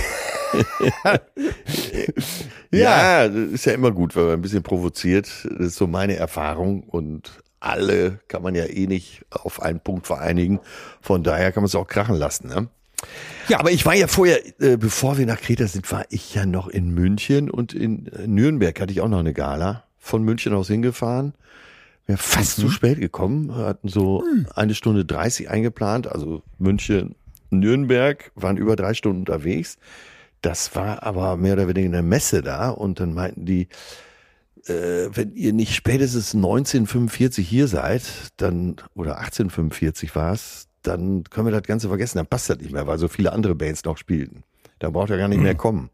Ja. 2.70 3.20
ja, 3.22 3.24
ist 3.24 3.66
ja 3.66 3.72
immer 3.72 3.90
gut, 3.90 4.16
wenn 4.16 4.24
man 4.24 4.32
ein 4.34 4.40
bisschen 4.40 4.62
provoziert. 4.62 5.28
Das 5.44 5.68
ist 5.68 5.76
so 5.76 5.86
meine 5.86 6.16
Erfahrung 6.16 6.84
und 6.84 7.42
alle 7.60 8.20
kann 8.28 8.42
man 8.42 8.54
ja 8.54 8.64
eh 8.64 8.86
nicht 8.86 9.24
auf 9.30 9.62
einen 9.62 9.80
Punkt 9.80 10.06
vereinigen. 10.06 10.60
Von 11.00 11.22
daher 11.22 11.52
kann 11.52 11.62
man 11.62 11.68
es 11.68 11.74
auch 11.74 11.86
krachen 11.86 12.16
lassen. 12.16 12.48
Ne? 12.48 12.68
Ja. 13.48 13.60
aber 13.60 13.70
ich 13.70 13.86
war 13.86 13.94
ja 13.94 14.08
vorher, 14.08 14.44
äh, 14.60 14.76
bevor 14.76 15.18
wir 15.18 15.26
nach 15.26 15.40
Kreta 15.40 15.66
sind, 15.66 15.90
war 15.90 16.04
ich 16.10 16.34
ja 16.34 16.46
noch 16.46 16.68
in 16.68 16.92
München 16.92 17.50
und 17.50 17.72
in 17.72 18.06
äh, 18.08 18.26
Nürnberg 18.26 18.80
hatte 18.80 18.92
ich 18.92 19.00
auch 19.00 19.08
noch 19.08 19.20
eine 19.20 19.32
Gala. 19.32 19.84
Von 19.98 20.22
München 20.22 20.54
aus 20.54 20.68
hingefahren. 20.68 21.34
Wir 22.06 22.16
fast 22.16 22.56
zu 22.56 22.70
spät 22.70 22.98
gekommen, 22.98 23.48
Wir 23.48 23.66
hatten 23.66 23.88
so 23.88 24.24
eine 24.54 24.74
Stunde 24.74 25.04
30 25.04 25.50
eingeplant, 25.50 26.10
also 26.10 26.42
München, 26.56 27.16
Nürnberg, 27.50 28.32
waren 28.34 28.56
über 28.56 28.76
drei 28.76 28.94
Stunden 28.94 29.20
unterwegs. 29.20 29.76
Das 30.40 30.74
war 30.74 31.02
aber 31.02 31.36
mehr 31.36 31.52
oder 31.52 31.68
weniger 31.68 31.88
eine 31.88 32.02
Messe 32.02 32.40
da 32.40 32.70
und 32.70 33.00
dann 33.00 33.12
meinten 33.12 33.44
die, 33.44 33.68
äh, 34.68 35.08
wenn 35.12 35.34
ihr 35.34 35.52
nicht 35.52 35.74
spätestens 35.74 36.34
1945 36.34 37.48
hier 37.48 37.68
seid, 37.68 38.02
dann, 38.36 38.76
oder 38.94 39.18
1845 39.18 40.14
war 40.14 40.32
es, 40.32 40.68
dann 40.82 41.24
können 41.24 41.46
wir 41.46 41.52
das 41.52 41.62
Ganze 41.62 41.88
vergessen, 41.88 42.18
dann 42.18 42.26
passt 42.26 42.50
das 42.50 42.58
nicht 42.58 42.72
mehr, 42.72 42.86
weil 42.86 42.98
so 42.98 43.08
viele 43.08 43.32
andere 43.32 43.54
Bands 43.54 43.84
noch 43.84 43.98
spielten. 43.98 44.44
Da 44.78 44.90
braucht 44.90 45.10
er 45.10 45.18
gar 45.18 45.28
nicht 45.28 45.42
mehr 45.42 45.54
kommen. 45.54 45.90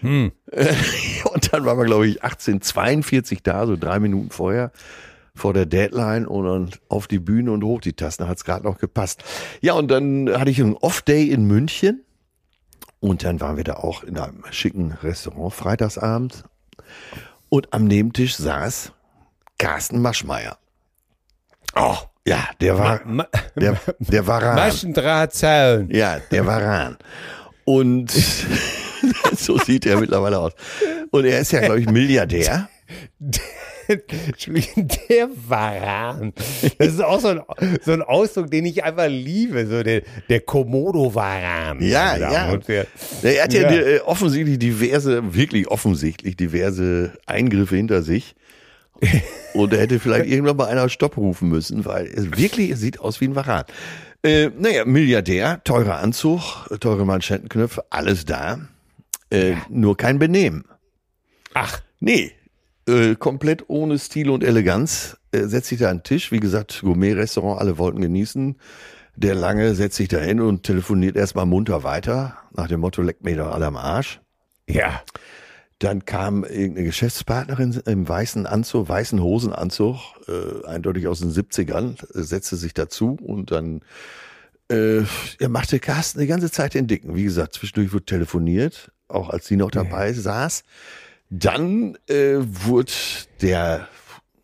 Hm. 0.00 0.32
Und 1.32 1.52
dann 1.52 1.64
waren 1.64 1.78
wir, 1.78 1.86
glaube 1.86 2.06
ich, 2.06 2.22
1842 2.22 3.42
da, 3.42 3.66
so 3.66 3.76
drei 3.76 3.98
Minuten 3.98 4.30
vorher, 4.30 4.70
vor 5.34 5.54
der 5.54 5.66
Deadline 5.66 6.26
und 6.26 6.44
dann 6.46 6.70
auf 6.88 7.06
die 7.06 7.20
Bühne 7.20 7.52
und 7.52 7.62
hoch 7.62 7.80
die 7.80 7.92
Tasten, 7.92 8.26
hat's 8.26 8.44
gerade 8.44 8.64
noch 8.64 8.78
gepasst. 8.78 9.22
Ja, 9.60 9.74
und 9.74 9.88
dann 9.88 10.28
hatte 10.36 10.50
ich 10.50 10.60
einen 10.60 10.74
Off-Day 10.74 11.28
in 11.28 11.44
München 11.44 12.04
und 12.98 13.22
dann 13.22 13.40
waren 13.40 13.56
wir 13.56 13.62
da 13.62 13.74
auch 13.74 14.02
in 14.02 14.18
einem 14.18 14.42
schicken 14.50 14.92
Restaurant 15.00 15.54
freitagsabend 15.54 16.42
und 17.48 17.72
am 17.72 17.84
Nebentisch 17.84 18.36
saß 18.36 18.92
Carsten 19.58 20.00
Maschmeyer. 20.00 20.58
Oh, 21.74 21.96
ja, 22.26 22.48
der 22.60 22.78
war, 22.78 23.00
Ma 23.04 23.26
der, 23.56 23.80
der 23.98 24.26
war 24.26 24.42
ran. 24.42 24.56
Maschendrahtzaun. 24.56 25.90
Ja, 25.90 26.18
der 26.30 26.46
war 26.46 26.62
ran. 26.62 26.98
Und 27.64 28.12
so 29.36 29.58
sieht 29.58 29.86
er 29.86 29.98
mittlerweile 29.98 30.38
aus. 30.38 30.52
Und 31.10 31.24
er 31.24 31.40
ist 31.40 31.52
ja, 31.52 31.60
glaube 31.60 31.80
ich, 31.80 31.88
Milliardär. 31.88 32.68
Entschuldigung, 33.88 34.88
der 35.08 35.28
Varan. 35.48 36.32
Das 36.78 36.88
ist 36.88 37.02
auch 37.02 37.20
so 37.20 37.28
ein, 37.28 37.40
so 37.82 37.92
ein 37.92 38.02
Ausdruck, 38.02 38.50
den 38.50 38.66
ich 38.66 38.84
einfach 38.84 39.08
liebe, 39.08 39.66
so 39.66 39.82
der, 39.82 40.02
der 40.28 40.40
Komodo-Varan. 40.40 41.80
Ja, 41.82 42.16
ja. 42.16 42.50
und 42.50 42.68
Herren. 42.68 42.86
Er 43.22 43.42
hat 43.44 43.52
ja, 43.52 43.62
Ja. 43.62 43.70
äh, 43.70 44.00
offensichtlich 44.00 44.58
diverse, 44.58 45.34
wirklich 45.34 45.68
offensichtlich 45.68 46.36
diverse 46.36 47.12
Eingriffe 47.26 47.76
hinter 47.76 48.02
sich. 48.02 48.34
Und 49.54 49.72
er 49.72 49.80
hätte 49.80 49.98
vielleicht 50.00 50.26
irgendwann 50.30 50.56
mal 50.56 50.66
einer 50.66 50.88
Stopp 50.88 51.16
rufen 51.16 51.48
müssen, 51.48 51.84
weil 51.84 52.06
es 52.06 52.36
wirklich, 52.36 52.70
es 52.70 52.80
sieht 52.80 53.00
aus 53.00 53.20
wie 53.20 53.26
ein 53.28 53.34
Varan. 53.34 53.64
Äh, 54.22 54.50
naja, 54.58 54.84
Milliardär, 54.84 55.62
teurer 55.64 55.98
Anzug, 56.00 56.40
teure 56.80 57.06
Manschettenknöpfe, 57.06 57.84
alles 57.90 58.24
da. 58.24 58.58
Äh, 59.30 59.54
Nur 59.68 59.96
kein 59.96 60.18
Benehmen. 60.18 60.64
Ach, 61.54 61.80
Nee, 62.00 62.30
äh, 62.88 63.14
komplett 63.14 63.64
ohne 63.68 63.98
Stil 63.98 64.30
und 64.30 64.42
Eleganz. 64.42 65.18
Äh, 65.30 65.44
setzt 65.44 65.68
sich 65.68 65.78
da 65.78 65.90
an 65.90 65.98
den 65.98 66.02
Tisch, 66.04 66.32
wie 66.32 66.40
gesagt, 66.40 66.80
Gourmet-Restaurant, 66.80 67.60
alle 67.60 67.78
wollten 67.78 68.00
genießen. 68.00 68.56
Der 69.16 69.34
Lange 69.34 69.74
setzt 69.74 69.96
sich 69.96 70.08
da 70.08 70.18
hin 70.18 70.40
und 70.40 70.62
telefoniert 70.62 71.16
erstmal 71.16 71.46
munter 71.46 71.82
weiter, 71.82 72.38
nach 72.54 72.68
dem 72.68 72.80
Motto, 72.80 73.02
leckt 73.02 73.24
mir 73.24 73.36
doch 73.36 73.52
alle 73.52 73.66
am 73.66 73.76
Arsch. 73.76 74.20
ja. 74.66 75.02
Dann 75.80 76.04
kam 76.04 76.42
irgendeine 76.42 76.86
Geschäftspartnerin 76.86 77.80
im 77.86 78.08
weißen 78.08 78.46
Anzug, 78.46 78.88
weißen 78.88 79.22
Hosenanzug, 79.22 79.96
äh, 80.26 80.66
eindeutig 80.66 81.06
aus 81.06 81.20
den 81.20 81.30
70ern, 81.30 82.02
äh, 82.16 82.22
setzte 82.22 82.56
sich 82.56 82.74
dazu 82.74 83.16
und 83.22 83.52
dann 83.52 83.82
äh, 84.70 85.04
er 85.38 85.48
machte 85.48 85.78
Carsten 85.78 86.18
die 86.18 86.26
ganze 86.26 86.50
Zeit 86.50 86.74
den 86.74 86.88
Dicken. 86.88 87.14
Wie 87.14 87.22
gesagt, 87.22 87.54
zwischendurch 87.54 87.92
wurde 87.92 88.06
telefoniert, 88.06 88.90
auch 89.06 89.30
als 89.30 89.46
sie 89.46 89.56
noch 89.56 89.70
dabei 89.70 90.12
saß. 90.12 90.64
Dann 91.30 91.96
äh, 92.08 92.36
wurde 92.38 92.92
der 93.40 93.88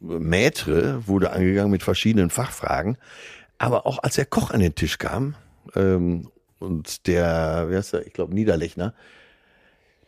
Maître 0.00 1.06
wurde 1.06 1.30
angegangen 1.30 1.70
mit 1.70 1.82
verschiedenen 1.82 2.30
Fachfragen, 2.30 2.98
aber 3.58 3.86
auch 3.86 4.02
als 4.02 4.16
der 4.16 4.26
Koch 4.26 4.50
an 4.50 4.60
den 4.60 4.74
Tisch 4.74 4.98
kam 4.98 5.34
ähm, 5.74 6.28
und 6.58 7.06
der, 7.06 7.66
wer 7.68 7.78
ist 7.78 7.92
der, 7.92 8.06
ich 8.06 8.12
glaube 8.12 8.34
Niederlechner, 8.34 8.94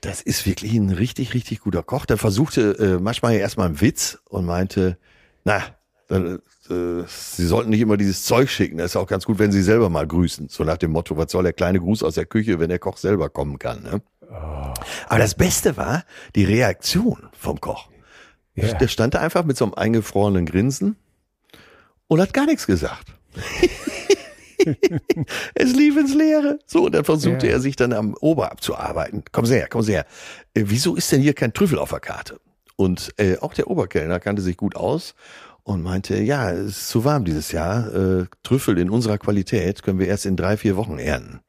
das 0.00 0.20
ist 0.20 0.46
wirklich 0.46 0.74
ein 0.74 0.90
richtig, 0.90 1.34
richtig 1.34 1.60
guter 1.60 1.82
Koch. 1.82 2.06
Der 2.06 2.18
versuchte 2.18 2.72
äh, 2.78 3.00
manchmal 3.00 3.32
ja 3.32 3.40
erstmal 3.40 3.66
einen 3.66 3.80
Witz 3.80 4.18
und 4.28 4.44
meinte, 4.44 4.98
na, 5.44 5.62
äh, 6.08 6.38
Sie 6.68 7.46
sollten 7.46 7.70
nicht 7.70 7.80
immer 7.80 7.96
dieses 7.96 8.24
Zeug 8.24 8.50
schicken. 8.50 8.78
Das 8.78 8.92
ist 8.92 8.96
auch 8.96 9.06
ganz 9.06 9.24
gut, 9.24 9.38
wenn 9.38 9.52
Sie 9.52 9.62
selber 9.62 9.88
mal 9.88 10.06
grüßen. 10.06 10.48
So 10.48 10.64
nach 10.64 10.76
dem 10.76 10.90
Motto, 10.90 11.16
was 11.16 11.30
soll 11.30 11.44
der 11.44 11.52
kleine 11.52 11.78
Gruß 11.78 12.02
aus 12.02 12.14
der 12.14 12.26
Küche, 12.26 12.58
wenn 12.58 12.68
der 12.68 12.80
Koch 12.80 12.96
selber 12.96 13.28
kommen 13.28 13.58
kann. 13.58 13.82
Ne? 13.84 14.02
Aber 14.30 15.18
das 15.18 15.34
Beste 15.34 15.76
war 15.76 16.04
die 16.34 16.44
Reaktion 16.44 17.28
vom 17.38 17.60
Koch. 17.60 17.88
Ja. 18.54 18.72
Der 18.74 18.88
stand 18.88 19.14
da 19.14 19.20
einfach 19.20 19.44
mit 19.44 19.56
so 19.56 19.64
einem 19.66 19.74
eingefrorenen 19.74 20.46
Grinsen 20.46 20.96
und 22.08 22.20
hat 22.20 22.32
gar 22.32 22.46
nichts 22.46 22.66
gesagt. 22.66 23.08
es 25.54 25.72
lief 25.74 25.96
ins 25.96 26.14
Leere. 26.14 26.58
So, 26.66 26.86
und 26.86 26.94
dann 26.94 27.04
versuchte 27.04 27.46
Ja. 27.46 27.52
er 27.54 27.60
sich 27.60 27.76
dann 27.76 27.92
am 27.92 28.14
Ober 28.20 28.50
abzuarbeiten. 28.50 29.24
Kommen 29.32 29.46
Sie 29.46 29.54
her, 29.54 29.68
kommen 29.68 29.84
Sie 29.84 29.92
her. 29.92 30.06
Äh, 30.54 30.64
wieso 30.66 30.96
ist 30.96 31.12
denn 31.12 31.20
hier 31.20 31.34
kein 31.34 31.52
Trüffel 31.52 31.78
auf 31.78 31.90
der 31.90 32.00
Karte? 32.00 32.40
Und 32.76 33.12
äh, 33.18 33.38
auch 33.38 33.54
der 33.54 33.68
Oberkellner 33.68 34.20
kannte 34.20 34.42
sich 34.42 34.56
gut 34.56 34.76
aus 34.76 35.14
und 35.62 35.82
meinte, 35.82 36.16
ja, 36.22 36.50
es 36.50 36.68
ist 36.78 36.88
zu 36.88 37.04
warm 37.04 37.24
dieses 37.24 37.52
Jahr. 37.52 37.94
Äh, 37.94 38.24
Trüffel 38.42 38.78
in 38.78 38.90
unserer 38.90 39.18
Qualität 39.18 39.82
können 39.82 39.98
wir 39.98 40.08
erst 40.08 40.26
in 40.26 40.36
drei, 40.36 40.56
vier 40.56 40.76
Wochen 40.76 40.98
ernten. 40.98 41.40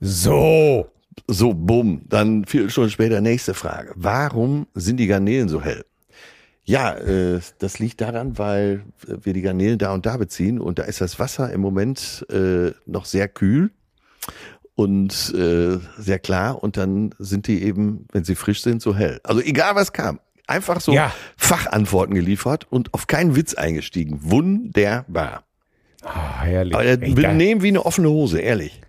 So. 0.00 0.91
So, 1.28 1.52
bumm. 1.54 2.02
Dann 2.08 2.44
vier 2.44 2.68
Stunden 2.70 2.90
später 2.90 3.20
nächste 3.20 3.54
Frage. 3.54 3.92
Warum 3.96 4.66
sind 4.74 4.96
die 4.98 5.06
Garnelen 5.06 5.48
so 5.48 5.62
hell? 5.62 5.84
Ja, 6.64 6.94
äh, 6.96 7.40
das 7.58 7.78
liegt 7.80 8.00
daran, 8.00 8.38
weil 8.38 8.84
wir 9.06 9.32
die 9.32 9.42
Garnelen 9.42 9.78
da 9.78 9.92
und 9.92 10.06
da 10.06 10.16
beziehen 10.16 10.60
und 10.60 10.78
da 10.78 10.84
ist 10.84 11.00
das 11.00 11.18
Wasser 11.18 11.52
im 11.52 11.60
Moment 11.60 12.24
äh, 12.30 12.70
noch 12.86 13.04
sehr 13.04 13.26
kühl 13.28 13.72
und 14.74 15.34
äh, 15.34 15.78
sehr 15.98 16.18
klar 16.18 16.62
und 16.62 16.76
dann 16.76 17.14
sind 17.18 17.46
die 17.46 17.62
eben, 17.62 18.06
wenn 18.12 18.24
sie 18.24 18.34
frisch 18.36 18.62
sind, 18.62 18.80
so 18.80 18.94
hell. 18.94 19.20
Also 19.24 19.40
egal 19.42 19.74
was 19.74 19.92
kam, 19.92 20.20
einfach 20.46 20.80
so 20.80 20.92
Ja. 20.92 21.12
Fachantworten 21.36 22.14
geliefert 22.14 22.66
und 22.70 22.94
auf 22.94 23.06
keinen 23.06 23.34
Witz 23.36 23.54
eingestiegen. 23.54 24.18
Wunderbar. 24.22 25.42
Ah, 26.04 26.42
herrlich. 26.42 26.74
Aber 26.74 26.84
Ey, 26.84 26.96
da- 26.96 27.28
benehmen 27.28 27.62
wie 27.62 27.68
eine 27.68 27.84
offene 27.84 28.08
Hose, 28.08 28.38
ehrlich. 28.40 28.80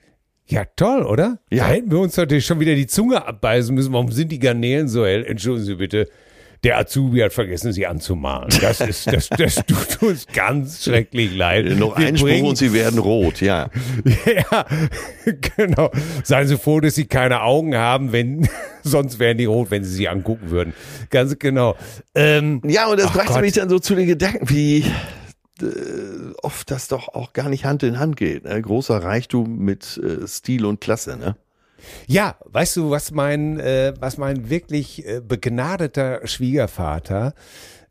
Ja, 0.47 0.65
toll, 0.75 1.03
oder? 1.03 1.39
Ja. 1.49 1.63
Da 1.67 1.73
hätten 1.73 1.91
wir 1.91 1.99
uns 1.99 2.17
natürlich 2.17 2.45
schon 2.45 2.59
wieder 2.59 2.75
die 2.75 2.87
Zunge 2.87 3.25
abbeißen 3.25 3.73
müssen. 3.73 3.93
Warum 3.93 4.11
sind 4.11 4.31
die 4.31 4.39
Garnelen 4.39 4.87
so 4.87 5.05
hell? 5.05 5.23
Entschuldigen 5.25 5.65
Sie 5.65 5.75
bitte. 5.75 6.09
Der 6.63 6.77
Azubi 6.77 7.19
hat 7.19 7.33
vergessen, 7.33 7.73
sie 7.73 7.85
anzumalen. 7.85 8.49
Das 8.61 8.79
ist, 8.87 9.07
das, 9.11 9.27
das 9.27 9.55
tut 9.65 10.01
uns 10.01 10.27
ganz 10.27 10.85
schrecklich 10.85 11.35
leid. 11.35 11.65
Noch 11.77 11.97
ein 11.97 12.15
bringen- 12.15 12.45
und 12.47 12.57
sie 12.57 12.71
werden 12.71 12.99
rot, 12.99 13.41
ja. 13.41 13.69
Ja, 14.25 14.65
genau. 15.57 15.91
Seien 16.23 16.47
Sie 16.47 16.57
froh, 16.57 16.79
dass 16.79 16.95
Sie 16.95 17.05
keine 17.05 17.41
Augen 17.41 17.75
haben, 17.75 18.13
wenn, 18.13 18.47
sonst 18.83 19.19
wären 19.19 19.37
die 19.37 19.43
rot, 19.45 19.71
wenn 19.71 19.83
Sie 19.83 19.93
sie 19.93 20.07
angucken 20.07 20.51
würden. 20.51 20.73
Ganz 21.09 21.37
genau. 21.37 21.75
Ähm, 22.15 22.61
Ja, 22.65 22.87
und 22.87 22.97
das 22.97 23.07
Ach 23.07 23.13
brachte 23.13 23.41
mich 23.41 23.53
dann 23.53 23.67
so 23.67 23.79
zu 23.79 23.93
den 23.95 24.07
Gedanken, 24.07 24.49
wie 24.49 24.85
äh, 25.63 26.33
oft 26.41 26.69
das 26.71 26.87
doch 26.87 27.09
auch 27.09 27.33
gar 27.33 27.49
nicht 27.49 27.65
Hand 27.65 27.83
in 27.83 27.99
Hand 27.99 28.17
geht. 28.17 28.43
Ne? 28.43 28.61
Großer 28.61 29.01
Reichtum 29.03 29.57
mit 29.59 29.97
äh, 29.97 30.27
Stil 30.27 30.65
und 30.65 30.81
Klasse, 30.81 31.17
ne? 31.17 31.35
Ja, 32.07 32.37
weißt 32.45 32.77
du, 32.77 32.91
was 32.91 33.11
mein, 33.11 33.59
äh, 33.59 33.93
was 33.99 34.17
mein 34.17 34.49
wirklich 34.49 35.05
äh, 35.05 35.21
begnadeter 35.21 36.25
Schwiegervater 36.25 37.33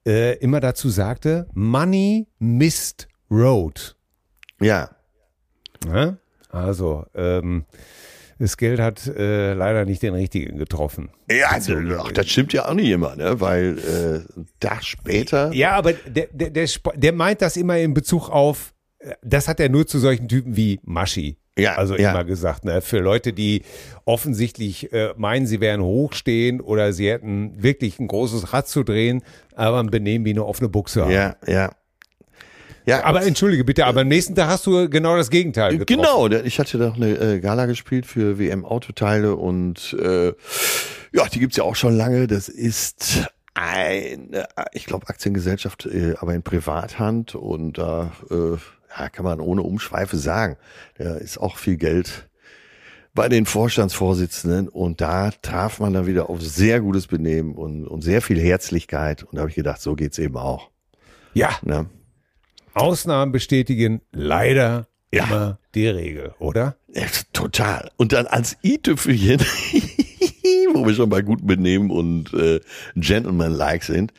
äh, 0.06 0.38
immer 0.38 0.60
dazu 0.60 0.88
sagte? 0.88 1.46
Money 1.52 2.26
missed 2.38 3.08
road. 3.30 3.96
Ja. 4.60 4.90
Ne? 5.86 6.18
Also, 6.50 7.04
ähm, 7.14 7.64
das 8.42 8.56
Geld 8.56 8.80
hat 8.80 9.06
äh, 9.06 9.54
leider 9.54 9.84
nicht 9.84 10.02
den 10.02 10.14
richtigen 10.14 10.58
getroffen. 10.58 11.10
Ja, 11.30 11.50
also, 11.50 11.76
ach, 11.98 12.10
das 12.10 12.28
stimmt 12.28 12.52
ja 12.52 12.68
auch 12.68 12.74
nicht 12.74 12.88
immer, 12.88 13.14
ne? 13.14 13.40
Weil 13.40 13.78
äh, 13.78 14.42
da 14.58 14.82
später. 14.82 15.52
Ja, 15.52 15.72
aber 15.72 15.92
der, 15.92 16.26
der, 16.32 16.50
der, 16.50 16.68
der 16.96 17.12
meint 17.12 17.40
das 17.40 17.56
immer 17.56 17.78
in 17.78 17.94
Bezug 17.94 18.28
auf, 18.28 18.74
äh, 18.98 19.14
das 19.22 19.46
hat 19.46 19.60
er 19.60 19.68
nur 19.68 19.86
zu 19.86 20.00
solchen 20.00 20.26
Typen 20.26 20.56
wie 20.56 20.80
Maschi. 20.82 21.36
Ja, 21.56 21.76
also 21.76 21.94
ja. 21.96 22.10
immer 22.10 22.24
gesagt, 22.24 22.64
ne? 22.64 22.80
Für 22.80 22.98
Leute, 22.98 23.32
die 23.32 23.62
offensichtlich 24.06 24.92
äh, 24.92 25.14
meinen, 25.16 25.46
sie 25.46 25.60
wären 25.60 25.80
hochstehen 25.80 26.60
oder 26.60 26.92
sie 26.92 27.10
hätten 27.10 27.62
wirklich 27.62 28.00
ein 28.00 28.08
großes 28.08 28.52
Rad 28.52 28.66
zu 28.66 28.82
drehen, 28.82 29.22
aber 29.54 29.78
ein 29.78 29.90
Benehmen 29.90 30.24
wie 30.24 30.30
eine 30.30 30.44
offene 30.44 30.68
Buchse 30.68 31.02
haben. 31.02 31.12
Ja, 31.12 31.36
ja. 31.46 31.70
Ja, 32.84 33.04
Aber 33.04 33.22
entschuldige 33.22 33.64
bitte, 33.64 33.86
aber 33.86 34.00
am 34.00 34.08
nächsten 34.08 34.34
Tag 34.34 34.48
hast 34.48 34.66
du 34.66 34.88
genau 34.88 35.16
das 35.16 35.30
Gegenteil 35.30 35.78
getroffen. 35.78 36.02
Genau, 36.02 36.44
ich 36.44 36.58
hatte 36.58 36.78
doch 36.78 36.96
eine 36.96 37.10
äh, 37.10 37.40
Gala 37.40 37.66
gespielt 37.66 38.06
für 38.06 38.38
WM 38.38 38.64
Autoteile 38.64 39.36
und 39.36 39.96
äh, 40.00 40.32
ja, 41.12 41.28
die 41.32 41.38
gibt's 41.38 41.56
ja 41.56 41.64
auch 41.64 41.76
schon 41.76 41.96
lange. 41.96 42.26
Das 42.26 42.48
ist 42.48 43.28
eine, 43.54 44.48
ich 44.72 44.86
glaube, 44.86 45.08
Aktiengesellschaft, 45.08 45.86
äh, 45.86 46.14
aber 46.18 46.34
in 46.34 46.42
Privathand 46.42 47.34
und 47.34 47.78
da 47.78 48.12
äh, 48.30 48.56
ja, 48.98 49.08
kann 49.10 49.24
man 49.24 49.40
ohne 49.40 49.62
Umschweife 49.62 50.16
sagen, 50.16 50.56
da 50.98 51.14
ist 51.16 51.38
auch 51.38 51.58
viel 51.58 51.76
Geld 51.76 52.28
bei 53.14 53.28
den 53.28 53.44
Vorstandsvorsitzenden 53.44 54.68
und 54.68 55.02
da 55.02 55.30
traf 55.42 55.80
man 55.80 55.92
dann 55.92 56.06
wieder 56.06 56.30
auf 56.30 56.40
sehr 56.40 56.80
gutes 56.80 57.06
Benehmen 57.06 57.54
und, 57.54 57.86
und 57.86 58.00
sehr 58.00 58.22
viel 58.22 58.40
Herzlichkeit 58.40 59.22
und 59.22 59.34
da 59.36 59.40
habe 59.40 59.50
ich 59.50 59.56
gedacht, 59.56 59.82
so 59.82 59.94
geht's 59.94 60.18
eben 60.18 60.36
auch. 60.36 60.70
Ja, 61.34 61.50
Ne? 61.62 61.86
Ausnahmen 62.74 63.32
bestätigen 63.32 64.00
leider 64.12 64.86
Ja. 65.12 65.24
immer 65.24 65.58
die 65.74 65.86
Regel, 65.88 66.34
oder? 66.38 66.76
Ja, 66.92 67.04
total. 67.32 67.90
Und 67.96 68.12
dann 68.12 68.26
als 68.26 68.56
i-Tüpfelchen, 68.64 69.40
wo 70.74 70.86
wir 70.86 70.94
schon 70.94 71.08
bei 71.08 71.22
gutem 71.22 71.46
Benehmen 71.46 71.90
und 71.90 72.32
äh, 72.34 72.60
Gentleman-like 72.96 73.82
sind, 73.84 74.12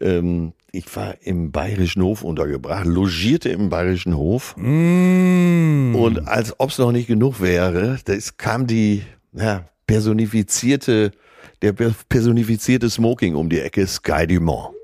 ähm, 0.00 0.52
ich 0.70 0.94
war 0.96 1.14
im 1.22 1.50
Bayerischen 1.50 2.02
Hof 2.02 2.22
untergebracht, 2.22 2.84
logierte 2.86 3.48
im 3.48 3.70
Bayerischen 3.70 4.16
Hof 4.16 4.54
Mm. 4.58 5.94
und 5.94 6.28
als 6.28 6.60
ob 6.60 6.70
es 6.70 6.78
noch 6.78 6.92
nicht 6.92 7.06
genug 7.08 7.40
wäre, 7.40 7.98
da 8.04 8.12
ist, 8.12 8.36
kam 8.38 8.66
die 8.66 9.02
ja, 9.32 9.64
personifizierte, 9.86 11.12
der 11.62 11.72
per- 11.72 11.94
personifizierte 12.10 12.90
Smoking 12.90 13.34
um 13.34 13.48
die 13.48 13.60
Ecke, 13.60 13.86
Sky 13.86 14.26
Dumont. 14.26 14.74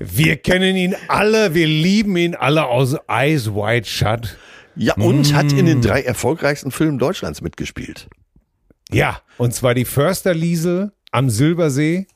Wir 0.00 0.36
kennen 0.36 0.76
ihn 0.76 0.94
alle, 1.08 1.54
wir 1.54 1.66
lieben 1.66 2.16
ihn 2.16 2.34
alle 2.34 2.66
aus 2.66 2.96
Eyes 3.08 3.48
Wide 3.52 3.86
Shut. 3.86 4.36
Ja, 4.76 4.94
und 4.94 5.34
hat 5.34 5.52
in 5.52 5.66
den 5.66 5.82
drei 5.82 6.02
erfolgreichsten 6.02 6.70
Filmen 6.70 7.00
Deutschlands 7.00 7.40
mitgespielt. 7.40 8.08
Ja, 8.90 9.20
und 9.36 9.52
zwar 9.52 9.74
die 9.74 9.84
Försterliesel 9.84 10.92
am 11.10 11.30
Silbersee. 11.30 12.06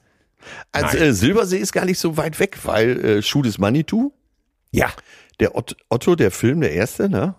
Also 0.71 0.97
äh, 0.97 1.13
Silbersee 1.13 1.59
ist 1.59 1.73
gar 1.73 1.85
nicht 1.85 1.99
so 1.99 2.17
weit 2.17 2.39
weg, 2.39 2.59
weil 2.63 3.05
äh, 3.05 3.23
Schuh 3.23 3.43
des 3.43 3.59
Manitou, 3.59 4.13
Ja. 4.71 4.91
Der 5.41 5.57
Ott, 5.57 5.77
Otto, 5.89 6.15
der 6.15 6.31
Film, 6.31 6.61
der 6.61 6.73
erste, 6.73 7.09
ne? 7.09 7.35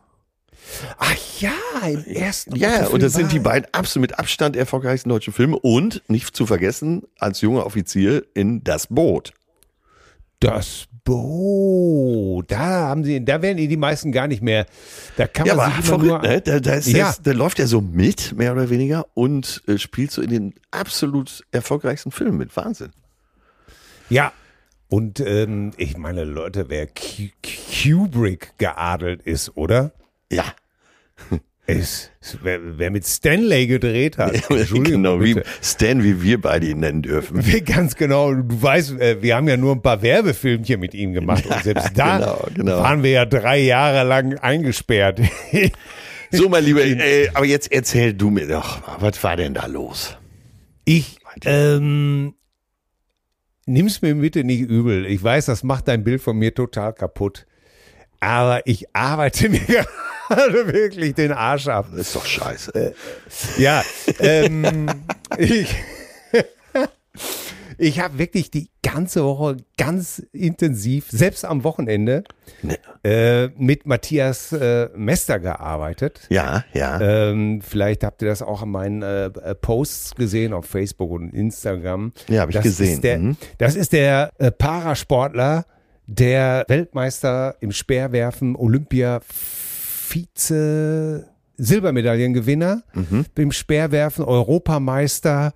Ach 0.98 1.16
ja, 1.40 1.54
im 1.88 2.04
ersten 2.06 2.56
Ja, 2.56 2.88
und 2.88 3.02
das 3.04 3.14
sind 3.14 3.32
die 3.32 3.40
beiden 3.40 3.68
absolut 3.72 4.10
mit 4.10 4.20
Abstand 4.20 4.56
erfolgreichsten 4.56 5.10
deutschen 5.10 5.32
Filme 5.34 5.58
und 5.58 6.02
nicht 6.08 6.36
zu 6.36 6.46
vergessen, 6.46 7.04
als 7.18 7.42
junger 7.42 7.66
Offizier 7.66 8.26
in 8.34 8.64
Das 8.64 8.88
Boot. 8.88 9.34
Das 10.44 10.88
Boot. 11.06 12.52
Da 12.52 12.58
haben 12.58 13.04
sie, 13.06 13.24
da 13.24 13.42
werden 13.42 13.58
die 13.58 13.68
die 13.70 13.78
meisten 13.78 14.12
gar 14.12 14.28
nicht 14.28 14.42
mehr. 14.42 14.66
Da 15.16 15.28
kann 15.28 15.46
Ja, 15.46 15.56
man 15.56 15.72
aber 15.72 15.76
sich 15.82 15.88
immer 15.90 15.98
nur. 15.98 16.20
verrückt, 16.22 16.48
ne? 16.48 16.60
Da, 16.60 16.60
da, 16.60 16.78
Ja. 16.80 17.06
das, 17.08 17.22
da 17.22 17.32
läuft 17.32 17.60
er 17.60 17.68
so 17.68 17.80
mit, 17.82 18.36
mehr 18.38 18.52
oder 18.52 18.70
weniger, 18.70 19.06
und 19.14 19.64
äh, 19.68 19.78
spielt 19.78 20.12
so 20.12 20.22
in 20.22 20.30
den 20.30 20.54
absolut 20.72 21.46
erfolgreichsten 21.52 22.12
Filmen 22.12 22.38
mit. 22.38 22.56
Wahnsinn. 22.58 22.92
Ja. 24.10 24.34
Und 24.90 25.20
ähm, 25.22 25.72
ich 25.78 25.98
meine, 25.98 26.24
Leute, 26.26 26.66
wer 26.70 26.88
Kubrick 26.88 28.54
geadelt 28.58 29.22
ist, 29.24 29.56
oder? 29.56 29.92
Ja, 30.32 30.46
Ist, 31.66 32.12
wer, 32.42 32.60
wer 32.78 32.92
mit 32.92 33.08
Stanley 33.08 33.68
gedreht 33.68 34.18
hat. 34.18 34.34
Entschuldigung, 34.50 34.84
genau, 34.84 35.22
wie. 35.22 35.40
Stan, 35.62 36.04
wie 36.04 36.22
wir 36.22 36.42
beide 36.42 36.68
ihn 36.68 36.82
nennen 36.82 37.02
dürfen. 37.02 37.46
Wir, 37.46 37.62
ganz 37.62 37.96
genau, 37.96 38.34
du 38.34 38.62
weißt, 38.62 39.00
äh, 39.00 39.22
wir 39.22 39.38
haben 39.38 39.48
ja 39.48 39.56
nur 39.56 39.74
ein 39.74 39.82
paar 39.82 40.02
Werbefilmchen 40.02 40.80
mit 40.80 40.94
ihm 40.94 41.14
gemacht 41.14 41.46
und 41.46 41.64
selbst 41.64 41.92
da 41.96 42.18
genau, 42.18 42.48
genau. 42.54 42.78
waren 42.80 43.02
wir 43.02 43.12
ja 43.12 43.26
drei 43.26 43.60
Jahre 43.60 44.08
lang 44.08 44.38
eingesperrt. 44.38 45.22
So, 46.36 46.50
mein 46.50 46.66
Lieber, 46.66 46.84
äh, 46.84 47.30
aber 47.36 47.46
jetzt 47.46 47.72
erzähl 47.72 48.16
du 48.16 48.32
mir 48.32 48.48
doch, 48.48 48.82
was 49.00 49.24
war 49.24 49.36
denn 49.36 49.54
da 49.54 49.68
los? 49.68 50.18
Ich, 50.84 51.20
ähm, 51.46 52.34
nimm's 53.68 54.02
mir 54.02 54.16
bitte 54.16 54.44
nicht 54.44 54.62
übel. 54.62 55.06
Ich 55.06 55.24
weiß, 55.24 55.46
das 55.46 55.62
macht 55.62 55.88
dein 55.88 56.04
Bild 56.04 56.24
von 56.24 56.36
mir 56.36 56.56
total 56.56 56.94
kaputt. 56.94 57.46
Aber 58.20 58.66
ich 58.66 58.96
arbeite 58.96 59.50
mir 59.50 59.60
gerade 59.60 59.88
wirklich 60.30 61.16
den 61.16 61.32
Arsch 61.32 61.68
ab. 61.68 61.88
Das 61.92 62.02
ist 62.08 62.16
doch 62.16 62.26
scheiße. 62.26 62.94
Ja, 63.58 63.84
ähm, 64.20 64.88
ich, 65.38 65.76
ich 67.78 68.00
habe 68.00 68.18
wirklich 68.20 68.52
die 68.52 68.70
ganze 68.84 69.24
Woche 69.24 69.58
ganz 69.78 70.20
intensiv, 70.32 71.10
selbst 71.10 71.46
am 71.46 71.64
Wochenende, 71.64 72.24
Ne. 72.62 72.78
äh, 73.04 73.48
mit 73.58 73.86
Matthias 73.86 74.54
äh, 74.54 74.88
Mester 74.96 75.40
gearbeitet. 75.40 76.22
Ja, 76.30 76.64
ja. 76.74 77.00
Ähm, 77.02 77.62
vielleicht 77.62 78.04
habt 78.04 78.22
ihr 78.22 78.30
das 78.30 78.42
auch 78.42 78.62
an 78.62 78.70
meinen 78.70 79.02
äh, 79.02 79.26
äh, 79.26 79.56
Posts 79.56 80.16
gesehen 80.16 80.54
auf 80.54 80.66
Facebook 80.66 81.12
und 81.12 81.34
Instagram. 81.34 82.14
Ja, 82.30 82.42
hab 82.42 82.50
ich 82.50 82.56
das 82.56 82.64
gesehen. 82.64 82.94
Ist 82.94 83.04
der, 83.04 83.18
Mhm. 83.20 83.38
Das 83.58 83.76
ist 83.76 83.92
der 83.94 84.32
äh, 84.38 84.52
Parasportler, 84.52 85.66
der 86.08 86.64
Weltmeister 86.68 87.56
im 87.60 87.72
Speerwerfen, 87.72 88.56
Olympia 88.56 89.20
Vize 90.14 91.28
Silbermedaillengewinner 91.58 92.84
Mhm. 92.94 93.26
im 93.36 93.52
Speerwerfen, 93.52 94.26
Europameister 94.26 95.54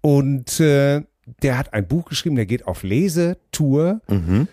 und 0.00 0.60
äh, 0.60 1.02
der 1.42 1.58
hat 1.58 1.74
ein 1.74 1.86
Buch 1.86 2.06
geschrieben, 2.08 2.36
der 2.36 2.46
geht 2.46 2.66
auf 2.66 2.82
Lesetour 2.82 4.00
Mhm. 4.08 4.48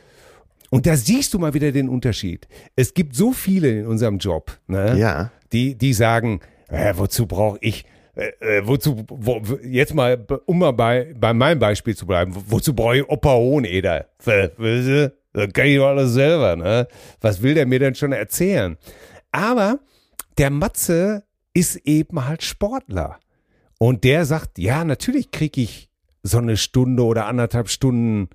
Und 0.71 0.87
da 0.87 0.97
siehst 0.97 1.33
du 1.33 1.39
mal 1.39 1.53
wieder 1.53 1.71
den 1.71 1.87
Unterschied. 1.87 2.47
Es 2.75 2.93
gibt 2.93 3.15
so 3.15 3.31
viele 3.31 3.79
in 3.79 3.85
unserem 3.87 4.17
Job, 4.17 4.57
ne? 4.67 4.97
Ja. 4.97 5.31
die, 5.53 5.75
die 5.75 5.93
sagen, 5.93 6.41
äh, 6.67 6.93
wozu 6.97 7.27
brauche 7.27 7.57
ich, 7.61 7.85
äh, 8.15 8.57
äh, 8.57 8.67
wozu, 8.67 9.05
wo, 9.07 9.41
jetzt 9.63 9.93
mal, 9.93 10.17
um 10.45 10.59
mal 10.59 10.71
bei, 10.73 11.13
bei 11.17 11.33
meinem 11.33 11.59
Beispiel 11.59 11.95
zu 11.95 12.05
bleiben, 12.05 12.33
wozu 12.49 12.73
brauche 12.73 12.97
ich 12.97 13.07
Opa 13.09 13.35
Hoheneder? 13.35 14.07
Äh, 14.25 14.49
weißt 14.57 14.87
du, 14.87 15.13
Das 15.33 15.53
kann 15.53 15.67
ich 15.67 15.77
doch 15.77 15.87
alles 15.87 16.11
selber, 16.13 16.55
ne? 16.57 16.87
Was 17.21 17.41
will 17.41 17.53
der 17.53 17.67
mir 17.67 17.79
denn 17.79 17.95
schon 17.95 18.11
erzählen? 18.11 18.75
Aber 19.35 19.79
der 20.37 20.49
Matze 20.49 21.23
ist 21.53 21.75
eben 21.85 22.25
halt 22.25 22.41
Sportler. 22.43 23.19
Und 23.77 24.05
der 24.05 24.25
sagt, 24.25 24.57
ja, 24.57 24.85
natürlich 24.85 25.31
kriege 25.31 25.59
ich 25.61 25.89
so 26.23 26.37
eine 26.37 26.55
Stunde 26.55 27.03
oder 27.03 27.25
anderthalb 27.27 27.69
Stunden 27.69 28.29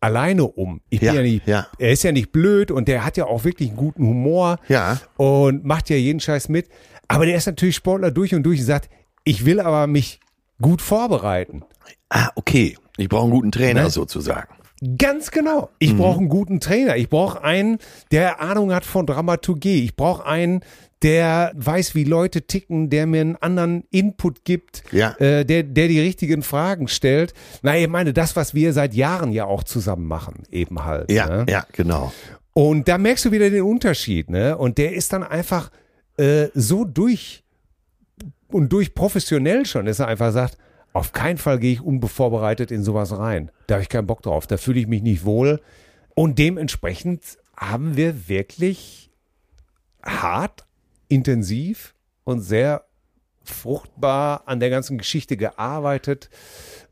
alleine 0.00 0.44
um. 0.44 0.80
Ich 0.90 1.00
bin 1.00 1.06
Ja, 1.08 1.14
ja 1.14 1.22
nicht, 1.22 1.46
ja. 1.46 1.66
er 1.78 1.92
ist 1.92 2.02
ja 2.02 2.10
nicht 2.12 2.32
blöd 2.32 2.70
und 2.72 2.88
der 2.88 3.04
hat 3.04 3.16
ja 3.16 3.26
auch 3.26 3.44
wirklich 3.44 3.68
einen 3.70 3.78
guten 3.78 4.02
Humor 4.06 4.58
Ja. 4.68 5.00
und 5.16 5.64
macht 5.64 5.88
ja 5.88 5.96
jeden 5.96 6.20
Scheiß 6.20 6.48
mit. 6.48 6.68
Aber 7.08 7.24
der 7.26 7.36
ist 7.36 7.46
natürlich 7.46 7.76
Sportler 7.76 8.10
durch 8.10 8.34
und 8.34 8.42
durch 8.42 8.58
und 8.60 8.66
sagt, 8.66 8.90
ich 9.22 9.44
will 9.46 9.60
aber 9.60 9.86
mich 9.86 10.20
gut 10.60 10.82
vorbereiten. 10.82 11.62
Ah, 12.10 12.30
okay. 12.34 12.76
Ich 12.96 13.08
brauche 13.08 13.22
einen 13.24 13.32
guten 13.32 13.52
Trainer 13.52 13.84
Ne? 13.84 13.90
sozusagen. 13.90 14.52
Ganz 14.98 15.30
genau. 15.30 15.70
Ich 15.78 15.96
brauche 15.96 16.18
einen 16.18 16.28
guten 16.28 16.60
Trainer. 16.60 16.96
Ich 16.96 17.08
brauche 17.08 17.42
einen, 17.42 17.78
der 18.10 18.40
Ahnung 18.40 18.72
hat 18.74 18.84
von 18.84 19.06
Dramaturgie. 19.06 19.84
Ich 19.84 19.96
brauche 19.96 20.26
einen, 20.26 20.60
der 21.02 21.52
weiß, 21.54 21.94
wie 21.94 22.04
Leute 22.04 22.42
ticken, 22.46 22.90
der 22.90 23.06
mir 23.06 23.20
einen 23.20 23.36
anderen 23.36 23.84
Input 23.90 24.44
gibt, 24.44 24.82
Ja. 24.92 25.12
äh, 25.18 25.44
der, 25.44 25.62
der 25.62 25.88
die 25.88 26.00
richtigen 26.00 26.42
Fragen 26.42 26.88
stellt. 26.88 27.34
Na, 27.62 27.76
ich 27.76 27.88
meine, 27.88 28.12
das, 28.12 28.36
was 28.36 28.54
wir 28.54 28.72
seit 28.72 28.94
Jahren 28.94 29.32
ja 29.32 29.44
auch 29.44 29.64
zusammen 29.64 30.06
machen, 30.06 30.42
eben 30.50 30.84
halt. 30.84 31.10
Ja, 31.10 31.28
ne? 31.28 31.46
ja, 31.48 31.66
genau. 31.72 32.12
Und 32.52 32.88
da 32.88 32.98
merkst 32.98 33.24
du 33.26 33.32
wieder 33.32 33.50
den 33.50 33.62
Unterschied, 33.62 34.30
ne? 34.30 34.56
Und 34.56 34.78
der 34.78 34.92
ist 34.94 35.12
dann 35.12 35.22
einfach 35.24 35.70
äh, 36.16 36.46
so 36.54 36.84
durch 36.84 37.42
und 38.48 38.72
durch 38.72 38.94
professionell 38.94 39.66
schon, 39.66 39.86
dass 39.86 39.98
er 39.98 40.06
einfach 40.08 40.32
sagt, 40.32 40.56
auf 40.94 41.12
keinen 41.12 41.36
Fall 41.38 41.58
gehe 41.58 41.72
ich 41.72 41.82
unbevorbereitet 41.82 42.70
in 42.70 42.82
sowas 42.82 43.16
rein. 43.18 43.50
Da 43.66 43.74
habe 43.74 43.82
ich 43.82 43.88
keinen 43.90 44.06
Bock 44.06 44.22
drauf. 44.22 44.46
Da 44.46 44.56
fühle 44.56 44.80
ich 44.80 44.86
mich 44.86 45.02
nicht 45.02 45.24
wohl. 45.24 45.60
Und 46.14 46.38
dementsprechend 46.38 47.22
haben 47.56 47.96
wir 47.96 48.28
wirklich 48.28 49.10
hart, 50.02 50.64
intensiv 51.08 51.94
und 52.24 52.40
sehr 52.40 52.84
fruchtbar 53.42 54.44
an 54.46 54.60
der 54.60 54.70
ganzen 54.70 54.96
Geschichte 54.96 55.36
gearbeitet, 55.36 56.30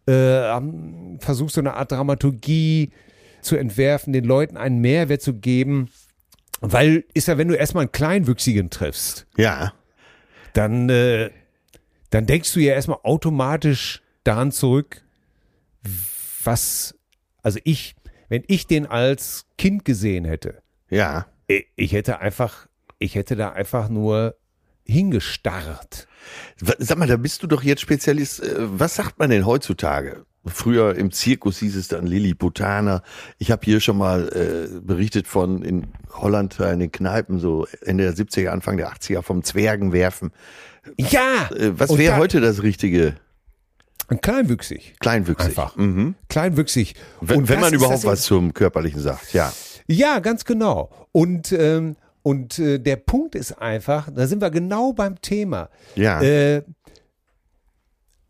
äh, 0.07 0.12
haben 0.12 1.19
versucht, 1.21 1.55
so 1.55 1.61
eine 1.61 1.75
Art 1.75 1.93
Dramaturgie 1.93 2.91
zu 3.41 3.57
entwerfen, 3.57 4.12
den 4.12 4.25
Leuten 4.25 4.57
einen 4.57 4.81
Mehrwert 4.81 5.23
zu 5.23 5.35
geben. 5.35 5.88
Weil 6.61 7.05
ist 7.15 7.29
ja, 7.29 7.38
wenn 7.38 7.49
du 7.49 7.55
erstmal 7.55 7.83
einen 7.83 7.93
Kleinwüchsigen 7.93 8.69
triffst, 8.71 9.27
Ja. 9.37 9.73
dann, 10.53 10.88
äh, 10.91 11.31
dann 12.14 12.27
denkst 12.27 12.53
du 12.53 12.61
ja 12.61 12.75
erstmal 12.75 12.98
automatisch 13.03 14.03
daran 14.25 14.53
zurück, 14.53 15.03
was, 16.44 16.94
also 17.42 17.59
ich, 17.64 17.94
wenn 18.29 18.44
ich 18.46 18.66
den 18.66 18.87
als 18.87 19.46
Kind 19.59 19.85
gesehen 19.85 20.25
hätte, 20.25 20.62
Ja. 20.90 21.27
ich, 21.46 21.92
hätte 21.92 22.18
einfach, 22.20 22.66
ich 22.98 23.14
hätte 23.14 23.37
da 23.37 23.51
einfach 23.53 23.88
nur 23.88 24.37
hingestarrt. 24.85 26.07
Sag 26.79 26.98
mal, 26.98 27.09
da 27.09 27.16
bist 27.16 27.42
du 27.42 27.46
doch 27.46 27.62
jetzt 27.62 27.81
Spezialist. 27.83 28.42
Äh, 28.42 28.55
Was 28.79 28.96
sagt 28.96 29.18
man 29.18 29.31
denn 29.31 29.46
heutzutage? 29.46 30.25
Früher 30.44 30.96
im 30.96 31.12
Zirkus 31.12 31.59
hieß 31.59 31.76
es 31.76 31.88
dann 31.88 32.07
Lilliputaner. 32.07 33.02
Ich 33.38 33.52
habe 33.52 33.64
hier 33.64 33.81
schon 33.81 33.96
mal 33.96 34.28
äh, 34.28 34.81
berichtet 34.81 35.28
von 35.28 35.62
in 35.62 35.87
Holland 36.12 36.59
in 36.59 36.81
den 36.81 36.90
Kneipen, 36.90 37.38
so 37.38 37.66
Ende 37.81 38.05
der 38.05 38.14
70er, 38.14 38.48
Anfang 38.48 38.76
der 38.76 38.92
80er, 38.92 39.22
vom 39.22 39.44
Zwergenwerfen. 39.44 40.33
Ja! 40.98 41.48
Äh, 41.55 41.78
was 41.78 41.96
wäre 41.96 42.16
heute 42.16 42.40
das 42.40 42.62
richtige? 42.62 43.14
Kleinwüchsig. 44.20 44.94
Kleinwüchsig. 44.98 45.46
Einfach. 45.46 45.76
Mhm. 45.76 46.16
Kleinwüchsig. 46.28 46.94
Wenn, 47.20 47.38
Und 47.38 47.48
wenn 47.48 47.61
man 47.61 47.72
überhaupt 47.72 48.05
was 48.05 48.22
zum 48.22 48.52
Körperlichen 48.52 49.00
sagt, 49.00 49.33
ja. 49.33 49.52
Ja, 49.87 50.18
ganz 50.18 50.44
genau. 50.44 50.90
Und, 51.12 51.52
ähm, 51.52 51.96
und 52.22 52.59
äh, 52.59 52.78
der 52.78 52.96
Punkt 52.96 53.35
ist 53.35 53.52
einfach, 53.52 54.09
da 54.14 54.26
sind 54.26 54.42
wir 54.42 54.50
genau 54.50 54.92
beim 54.92 55.20
Thema. 55.20 55.70
Ja. 55.94 56.20
Äh, 56.20 56.62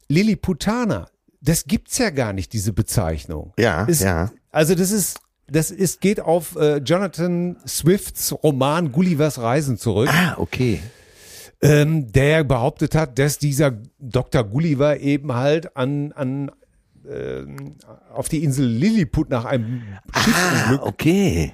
Lilliputaner, 0.09 1.09
das 1.43 1.65
gibt's 1.67 1.99
ja 1.99 2.11
gar 2.11 2.33
nicht, 2.33 2.53
diese 2.53 2.73
Bezeichnung. 2.73 3.53
Ja, 3.59 3.85
Ist, 3.85 4.03
ja. 4.03 4.31
Also 4.51 4.75
das 4.75 4.91
ist, 4.91 5.19
das 5.49 5.71
ist, 5.71 6.01
geht 6.01 6.21
auf 6.21 6.57
äh, 6.57 6.77
Jonathan 6.79 7.57
Swifts 7.67 8.33
Roman 8.43 8.93
Gullivers 8.93 9.39
Reisen 9.41 9.77
zurück, 9.77 10.09
Ah, 10.11 10.35
okay. 10.39 10.81
ähm, 11.61 12.11
der 12.13 12.45
behauptet 12.45 12.95
hat, 12.95 13.19
dass 13.19 13.39
dieser 13.39 13.73
Dr. 13.99 14.45
Gulliver 14.45 15.01
eben 15.01 15.35
halt 15.35 15.77
an, 15.77 16.13
an 16.13 16.51
ähm, 17.11 17.75
auf 18.13 18.29
die 18.29 18.45
Insel 18.45 18.67
Lilliput 18.67 19.29
nach 19.31 19.45
einem 19.45 19.83
Schiffsunglück 20.15 20.81
Ah, 20.83 20.87
okay. 20.87 21.53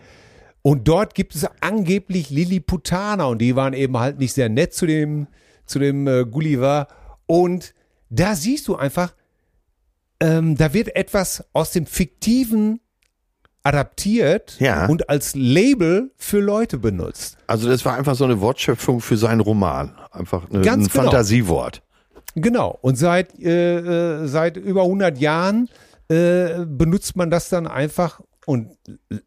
und 0.62 0.86
dort 0.86 1.14
gibt 1.14 1.34
es 1.34 1.46
angeblich 1.60 2.30
Lilliputaner 2.30 3.28
und 3.28 3.38
die 3.40 3.56
waren 3.56 3.72
eben 3.72 3.96
halt 3.98 4.18
nicht 4.18 4.34
sehr 4.34 4.48
nett 4.50 4.74
zu 4.74 4.86
dem, 4.86 5.26
zu 5.64 5.78
dem 5.78 6.06
äh, 6.06 6.24
Gulliver. 6.26 6.88
Und 7.26 7.74
da 8.10 8.34
siehst 8.34 8.68
du 8.68 8.76
einfach, 8.76 9.14
ähm, 10.20 10.56
da 10.56 10.72
wird 10.74 10.94
etwas 10.96 11.44
aus 11.52 11.72
dem 11.72 11.86
Fiktiven 11.86 12.80
adaptiert 13.62 14.56
Ja. 14.60 14.86
und 14.86 15.08
als 15.10 15.34
Label 15.34 16.12
für 16.16 16.40
Leute 16.40 16.78
benutzt. 16.78 17.36
Also 17.46 17.68
das 17.68 17.84
war 17.84 17.94
einfach 17.96 18.14
so 18.14 18.24
eine 18.24 18.40
Wortschöpfung 18.40 19.00
für 19.00 19.16
seinen 19.16 19.40
Roman. 19.40 19.94
Einfach 20.10 20.48
eine, 20.48 20.62
Ganz 20.62 20.86
ein 20.86 20.90
genau. 20.92 21.04
Fantasiewort. 21.04 21.82
Genau. 22.34 22.78
Und 22.80 22.96
seit, 22.96 23.38
äh, 23.38 24.22
äh, 24.22 24.26
seit 24.26 24.56
über 24.56 24.82
100 24.82 25.18
Jahren 25.18 25.68
äh, 26.08 26.64
benutzt 26.66 27.16
man 27.16 27.30
das 27.30 27.48
dann 27.48 27.66
einfach 27.66 28.20
und 28.46 28.70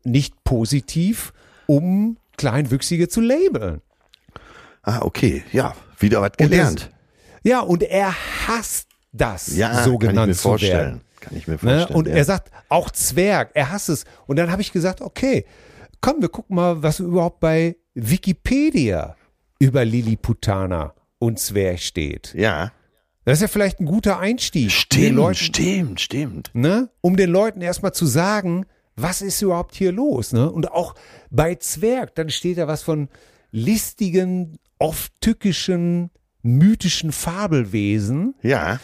nicht 0.04 0.44
positiv, 0.44 1.34
um 1.68 2.18
Kleinwüchsige 2.38 3.08
zu 3.08 3.22
labeln. 3.22 3.82
Ah, 4.82 5.00
okay. 5.02 5.44
Ja, 5.52 5.76
wieder 6.00 6.22
was 6.22 6.32
gelernt. 6.38 6.90
Ja, 7.44 7.60
und 7.60 7.84
er 7.84 8.16
hasst 8.48 8.88
das, 9.12 9.56
Ja, 9.56 9.84
so 9.84 9.98
kann 9.98 10.10
ich 10.10 10.10
genannt 10.10 10.28
mir 10.30 10.36
zu 10.36 10.44
werden. 10.50 10.60
vorstellen. 10.60 11.02
Kann 11.20 11.38
ich 11.38 11.48
mir 11.48 11.54
Ne? 11.54 11.60
vorstellen. 11.60 11.96
Und 11.96 12.08
ja. 12.08 12.16
er 12.16 12.26
sagt, 12.26 12.52
auch 12.70 12.90
Zwerg, 12.92 13.52
er 13.54 13.72
hasst 13.72 13.90
es. 13.90 14.06
Und 14.28 14.38
dann 14.38 14.52
habe 14.52 14.62
ich 14.62 14.72
gesagt, 14.72 15.02
okay, 15.02 15.46
komm, 16.02 16.22
wir 16.22 16.30
gucken 16.30 16.56
mal, 16.56 16.82
was 16.82 17.00
überhaupt 17.00 17.40
bei 17.40 17.76
Wikipedia 17.94 19.16
über 19.60 19.86
Lilliputaner 19.86 20.96
und 21.20 21.40
Zwerg 21.40 21.80
steht. 21.80 22.34
ja. 22.36 22.72
Das 23.24 23.38
ist 23.38 23.42
ja 23.44 23.48
vielleicht 23.50 23.80
ein 23.80 23.86
guter 23.86 24.18
Einstieg. 24.18 24.64
um 24.64 24.70
den 24.70 24.72
Stimmt, 24.72 25.16
Leuten, 25.16 25.36
stimmt, 25.36 26.02
stimmt. 26.02 26.50
ne? 26.54 26.90
Um 27.02 27.16
den 27.16 27.30
Leuten 27.30 27.62
erstmal 27.62 27.94
zu 27.94 28.08
sagen, 28.08 28.66
was 28.96 29.22
ist 29.22 29.40
überhaupt 29.44 29.76
hier 29.76 29.92
los? 29.92 30.34
Ne? 30.34 30.52
Und 30.52 30.72
auch 30.72 30.96
bei 31.30 31.54
Zwerg, 31.54 32.16
dann 32.16 32.32
steht 32.32 32.58
da 32.58 32.68
was 32.68 32.82
von 32.82 33.10
listigen, 33.52 34.58
oft 34.80 35.14
tückischen, 35.22 36.10
mythischen 36.44 37.12
Fabelwesen. 37.12 38.36
Ja. 38.42 38.80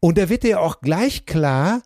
Und 0.00 0.18
da 0.18 0.28
wird 0.28 0.42
dir 0.44 0.60
auch 0.60 0.80
gleich 0.80 1.26
klar, 1.26 1.82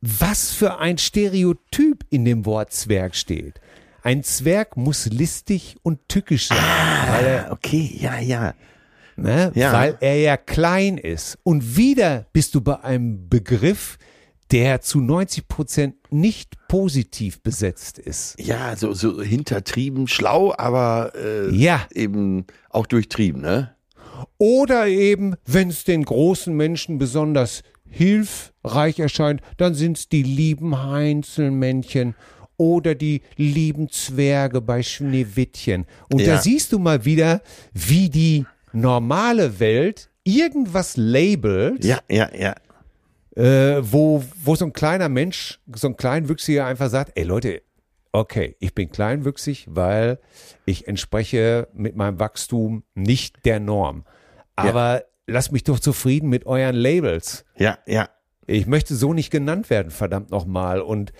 was 0.00 0.52
für 0.52 0.78
ein 0.78 0.98
Stereotyp 0.98 2.04
in 2.10 2.24
dem 2.24 2.44
Wort 2.46 2.72
Zwerg 2.72 3.14
steht. 3.14 3.60
Ein 4.02 4.22
Zwerg 4.22 4.76
muss 4.76 5.06
listig 5.06 5.76
und 5.82 6.08
tückisch 6.08 6.46
sein, 6.48 6.58
weil, 7.08 7.24
er, 7.24 7.48
Ah, 7.48 7.52
okay, 7.52 7.90
ja, 7.98 8.18
ja. 8.20 8.54
ne, 9.16 9.50
Ja. 9.54 9.72
weil 9.72 9.96
er 10.00 10.16
ja 10.16 10.36
klein 10.36 10.96
ist. 10.96 11.38
Und 11.42 11.76
wieder 11.76 12.26
bist 12.32 12.54
du 12.54 12.60
bei 12.60 12.78
einem 12.84 13.28
Begriff, 13.28 13.98
der 14.52 14.80
zu 14.80 15.00
90 15.00 15.48
Prozent 15.48 15.96
nicht 16.12 16.54
positiv 16.68 17.42
besetzt 17.42 17.98
ist. 17.98 18.36
Ja, 18.38 18.76
so, 18.76 18.92
so 18.92 19.20
hintertrieben, 19.20 20.06
schlau, 20.06 20.54
aber 20.56 21.12
äh, 21.16 21.50
Ja. 21.52 21.84
eben 21.92 22.44
auch 22.70 22.86
durchtrieben, 22.86 23.40
ne? 23.42 23.74
Oder 24.38 24.86
eben, 24.88 25.34
wenn 25.46 25.68
es 25.70 25.84
den 25.84 26.04
großen 26.04 26.54
Menschen 26.54 26.98
besonders 26.98 27.62
hilfreich 27.88 28.98
erscheint, 28.98 29.40
dann 29.56 29.74
sind 29.74 29.96
es 29.98 30.08
die 30.08 30.22
lieben 30.22 30.82
Heinzelmännchen 30.90 32.14
oder 32.56 32.94
die 32.94 33.22
lieben 33.36 33.88
Zwerge 33.90 34.60
bei 34.60 34.82
Schneewittchen. 34.82 35.86
Und 36.10 36.20
Ja. 36.20 36.34
da 36.36 36.40
siehst 36.42 36.72
du 36.72 36.78
mal 36.78 37.04
wieder, 37.04 37.42
wie 37.74 38.08
die 38.08 38.46
normale 38.72 39.60
Welt 39.60 40.08
irgendwas 40.24 40.96
labelt, 40.96 41.84
Ja, 41.84 42.00
ja, 42.10 42.28
ja. 42.34 42.54
äh, 43.42 43.80
wo, 43.92 44.22
wo 44.42 44.54
so 44.56 44.64
ein 44.66 44.72
kleiner 44.72 45.08
Mensch, 45.08 45.60
so 45.74 45.88
ein 45.88 45.96
Kleinwüchsiger 45.96 46.64
einfach 46.66 46.90
sagt, 46.90 47.12
ey 47.14 47.24
Leute, 47.24 47.62
okay, 48.12 48.56
ich 48.60 48.74
bin 48.74 48.90
kleinwüchsig, 48.90 49.66
weil 49.68 50.18
ich 50.64 50.88
entspreche 50.88 51.68
mit 51.72 51.96
meinem 51.96 52.18
Wachstum 52.18 52.84
nicht 52.94 53.44
der 53.44 53.60
Norm. 53.60 54.04
Aber 54.54 55.04
lasst 55.26 55.52
mich 55.52 55.64
doch 55.64 55.78
zufrieden 55.80 56.28
mit 56.28 56.46
euren 56.46 56.76
Labels. 56.76 57.44
Ja, 57.56 57.78
ja. 57.86 58.08
Ich 58.46 58.66
möchte 58.66 58.94
so 58.94 59.12
nicht 59.12 59.30
genannt 59.30 59.70
werden, 59.70 59.90
verdammt 59.90 60.30
nochmal. 60.30 60.80
Und 60.80 61.12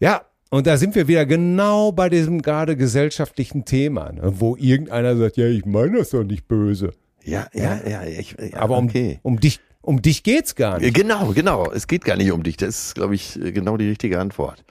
ja, 0.00 0.22
Und 0.52 0.66
da 0.66 0.76
sind 0.76 0.94
wir 0.94 1.08
wieder 1.08 1.24
genau 1.24 1.92
bei 1.92 2.10
diesem 2.10 2.42
gerade 2.42 2.76
gesellschaftlichen 2.76 3.64
Thema, 3.64 4.12
ne, 4.12 4.34
wo 4.38 4.54
irgendeiner 4.54 5.16
sagt, 5.16 5.38
ja, 5.38 5.46
ich 5.46 5.64
meine 5.64 5.96
das 5.96 6.10
doch 6.10 6.24
nicht 6.24 6.46
böse. 6.46 6.92
Ja, 7.24 7.46
ja, 7.54 7.80
ja. 7.88 8.02
Ich, 8.04 8.36
ja 8.38 8.58
Aber 8.58 8.76
um, 8.76 8.84
okay. 8.84 9.18
um 9.22 9.40
dich, 9.40 9.60
um 9.80 10.02
dich 10.02 10.22
geht's 10.22 10.54
gar 10.54 10.78
nicht. 10.78 10.94
Genau, 10.94 11.32
genau. 11.32 11.70
Es 11.72 11.86
geht 11.86 12.04
gar 12.04 12.16
nicht 12.18 12.30
um 12.32 12.42
dich. 12.42 12.58
Das 12.58 12.68
ist, 12.68 12.94
glaube 12.96 13.14
ich, 13.14 13.38
genau 13.42 13.78
die 13.78 13.88
richtige 13.88 14.20
Antwort. 14.20 14.62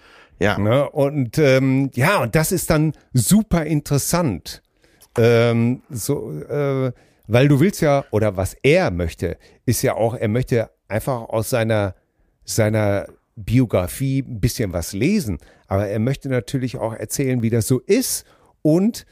Ja. 0.42 0.58
Ne? 0.58 0.90
Und 0.90 1.38
ähm, 1.38 1.92
ja, 1.94 2.22
und 2.22 2.34
das 2.34 2.52
ist 2.52 2.70
dann 2.72 2.94
super 3.14 3.66
interessant. 3.66 4.64
Ähm, 5.18 5.84
so, 5.90 6.32
äh, 6.42 6.92
weil 7.28 7.48
du 7.48 7.60
willst 7.60 7.82
ja, 7.82 8.06
oder 8.10 8.38
was 8.38 8.56
er 8.64 8.90
möchte, 8.90 9.38
ist 9.66 9.84
ja 9.84 9.94
auch, 9.94 10.16
er 10.16 10.28
möchte 10.28 10.72
einfach 10.88 11.30
aus 11.30 11.52
seiner, 11.52 11.94
seiner 12.44 13.06
Biografie 13.36 14.24
ein 14.28 14.42
bisschen 14.42 14.74
was 14.74 14.94
lesen. 14.94 15.38
Aber 15.68 15.88
er 15.88 16.00
möchte 16.00 16.28
natürlich 16.28 16.78
auch 16.78 16.94
erzählen, 16.94 17.44
wie 17.44 17.52
das 17.52 17.68
so 17.68 17.80
ist. 17.80 18.26
Und 18.64 19.06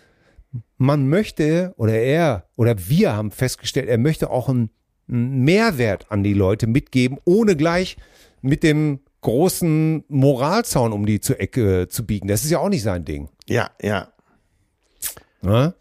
man 0.78 1.10
möchte, 1.10 1.76
oder 1.78 1.94
er, 1.94 2.48
oder 2.56 2.76
wir 2.90 3.16
haben 3.16 3.30
festgestellt, 3.30 3.88
er 3.88 4.00
möchte 4.00 4.32
auch 4.32 4.50
einen, 4.50 4.72
einen 5.08 5.44
Mehrwert 5.44 6.08
an 6.10 6.24
die 6.24 6.34
Leute 6.34 6.66
mitgeben, 6.66 7.20
ohne 7.24 7.56
gleich 7.56 7.98
mit 8.42 8.64
dem 8.64 9.02
großen 9.22 10.04
Moralzaun 10.08 10.94
um 10.94 11.06
die 11.06 11.20
zu 11.20 11.38
Ecke 11.40 11.88
zu 11.90 12.06
biegen. 12.06 12.28
Das 12.28 12.44
ist 12.44 12.52
ja 12.52 12.60
auch 12.60 12.70
nicht 12.70 12.84
sein 12.84 13.06
Ding. 13.06 13.30
Ja, 13.48 13.70
ja. 13.82 14.10
Ne? 15.42 15.74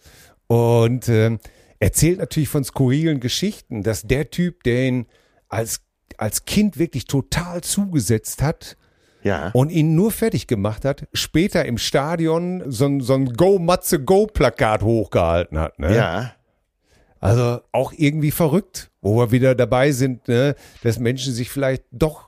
Und 0.46 1.08
ähm, 1.08 1.38
erzählt 1.78 2.18
natürlich 2.18 2.48
von 2.48 2.64
skurrilen 2.64 3.20
Geschichten, 3.20 3.82
dass 3.82 4.02
der 4.02 4.30
Typ, 4.30 4.62
der 4.64 4.86
ihn 4.88 5.06
als, 5.48 5.82
als 6.16 6.44
Kind 6.44 6.78
wirklich 6.78 7.04
total 7.06 7.60
zugesetzt 7.62 8.42
hat 8.42 8.76
Ja. 9.22 9.50
und 9.52 9.70
ihn 9.70 9.94
nur 9.94 10.10
fertig 10.10 10.46
gemacht 10.46 10.84
hat, 10.84 11.06
später 11.12 11.64
im 11.64 11.78
Stadion 11.78 12.62
so 12.66 12.86
ein, 12.86 13.00
so 13.00 13.14
ein 13.14 13.32
Go 13.34 13.58
Matze 13.58 14.02
Go 14.02 14.26
Plakat 14.26 14.82
hochgehalten 14.82 15.58
hat. 15.58 15.78
Ne? 15.78 15.94
Ja. 15.94 16.32
Also 17.20 17.60
auch 17.72 17.92
irgendwie 17.96 18.30
verrückt, 18.30 18.90
wo 19.02 19.18
wir 19.18 19.32
wieder 19.32 19.56
dabei 19.56 19.90
sind, 19.90 20.28
ne, 20.28 20.54
dass 20.84 21.00
Menschen 21.00 21.32
sich 21.34 21.50
vielleicht 21.50 21.82
doch 21.90 22.27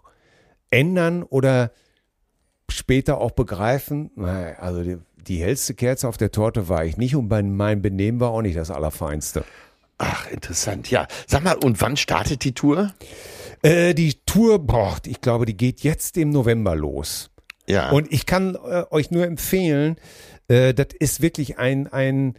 ändern 0.71 1.23
oder 1.23 1.73
später 2.69 3.19
auch 3.19 3.33
begreifen, 3.33 4.11
also 4.59 4.83
die, 4.83 4.99
die 5.27 5.43
hellste 5.43 5.75
Kerze 5.75 6.09
auf 6.09 6.17
der 6.17 6.31
Torte 6.31 6.69
war 6.69 6.85
ich 6.85 6.97
nicht 6.97 7.17
und 7.17 7.29
bei 7.29 7.43
mein 7.43 7.83
Benehmen 7.83 8.21
war 8.21 8.31
auch 8.31 8.43
nicht 8.43 8.57
das 8.57 8.71
Allerfeinste. 8.71 9.45
Ach, 9.99 10.31
interessant. 10.31 10.91
Ja. 10.91 11.07
Sag 11.27 11.45
mal, 11.45 11.57
und 11.57 11.81
wann 11.83 11.97
startet 11.97 12.45
die 12.45 12.53
Tour? 12.53 12.95
Äh, 13.63 13.93
die 13.93 14.15
Tour, 14.25 14.59
boah, 14.59 14.97
ich 15.05 15.21
glaube, 15.21 15.45
die 15.45 15.57
geht 15.57 15.81
jetzt 15.81 16.17
im 16.17 16.31
November 16.31 16.75
los. 16.75 17.31
Ja. 17.67 17.91
Und 17.91 18.11
ich 18.11 18.25
kann 18.25 18.55
äh, 18.55 18.85
euch 18.91 19.11
nur 19.11 19.27
empfehlen, 19.27 19.97
äh, 20.49 20.73
das 20.73 20.89
ist 20.99 21.21
wirklich 21.21 21.59
ein, 21.59 21.87
ein, 21.87 22.35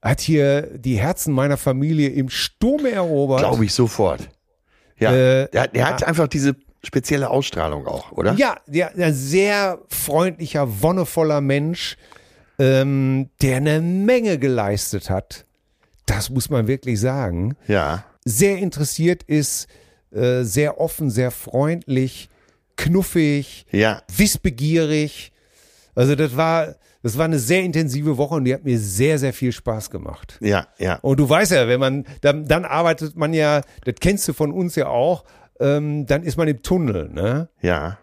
hat 0.00 0.20
hier 0.20 0.78
die 0.78 0.98
Herzen 0.98 1.34
meiner 1.34 1.56
Familie 1.56 2.10
im 2.10 2.30
Sturm 2.30 2.86
erobert. 2.86 3.40
Glaube 3.40 3.64
ich 3.64 3.74
sofort. 3.74 4.30
Ja. 4.98 5.12
Äh, 5.12 5.50
der, 5.50 5.66
der 5.66 5.88
hat 5.88 6.04
einfach 6.04 6.28
diese 6.28 6.54
spezielle 6.82 7.30
Ausstrahlung 7.30 7.86
auch, 7.86 8.12
oder? 8.12 8.32
Ja, 8.34 8.56
der, 8.66 8.90
der 8.94 9.12
sehr 9.12 9.78
freundlicher, 9.88 10.82
wonnevoller 10.82 11.40
Mensch, 11.40 11.96
ähm, 12.58 13.28
der 13.42 13.58
eine 13.58 13.80
Menge 13.80 14.38
geleistet 14.38 15.10
hat. 15.10 15.44
Das 16.06 16.30
muss 16.30 16.50
man 16.50 16.66
wirklich 16.66 16.98
sagen. 17.00 17.54
Ja. 17.68 18.04
Sehr 18.24 18.58
interessiert 18.58 19.22
ist, 19.22 19.66
äh, 20.12 20.42
sehr 20.42 20.80
offen, 20.80 21.10
sehr 21.10 21.30
freundlich, 21.30 22.28
knuffig, 22.76 23.66
Ja. 23.70 24.02
wissbegierig. 24.14 25.32
Also 25.94 26.14
das 26.14 26.36
war, 26.36 26.74
das 27.02 27.16
war 27.18 27.24
eine 27.26 27.38
sehr 27.38 27.62
intensive 27.62 28.16
Woche 28.16 28.34
und 28.34 28.44
die 28.44 28.54
hat 28.54 28.64
mir 28.64 28.78
sehr, 28.78 29.18
sehr 29.18 29.32
viel 29.32 29.52
Spaß 29.52 29.90
gemacht. 29.90 30.38
Ja, 30.40 30.66
ja. 30.78 30.96
Und 31.02 31.18
du 31.20 31.28
weißt 31.28 31.52
ja, 31.52 31.68
wenn 31.68 31.80
man, 31.80 32.06
dann, 32.22 32.46
dann 32.46 32.64
arbeitet 32.64 33.16
man 33.16 33.32
ja, 33.34 33.62
das 33.84 33.94
kennst 34.00 34.26
du 34.28 34.32
von 34.32 34.52
uns 34.52 34.74
ja 34.76 34.88
auch, 34.88 35.24
ähm, 35.60 36.06
dann 36.06 36.22
ist 36.22 36.36
man 36.36 36.48
im 36.48 36.62
Tunnel, 36.62 37.08
ne? 37.10 37.48
Ja. 37.60 37.98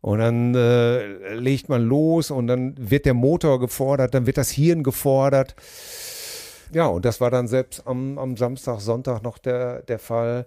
Und 0.00 0.20
dann 0.20 0.54
äh, 0.54 1.34
legt 1.34 1.68
man 1.68 1.82
los 1.82 2.30
und 2.30 2.46
dann 2.46 2.74
wird 2.78 3.04
der 3.04 3.14
Motor 3.14 3.58
gefordert, 3.58 4.14
dann 4.14 4.26
wird 4.26 4.36
das 4.38 4.50
Hirn 4.50 4.82
gefordert. 4.84 5.56
Ja, 6.72 6.86
und 6.86 7.04
das 7.04 7.20
war 7.20 7.30
dann 7.30 7.48
selbst 7.48 7.86
am, 7.86 8.18
am 8.18 8.36
Samstag, 8.36 8.80
Sonntag 8.80 9.22
noch 9.22 9.38
der, 9.38 9.82
der 9.82 9.98
Fall. 9.98 10.46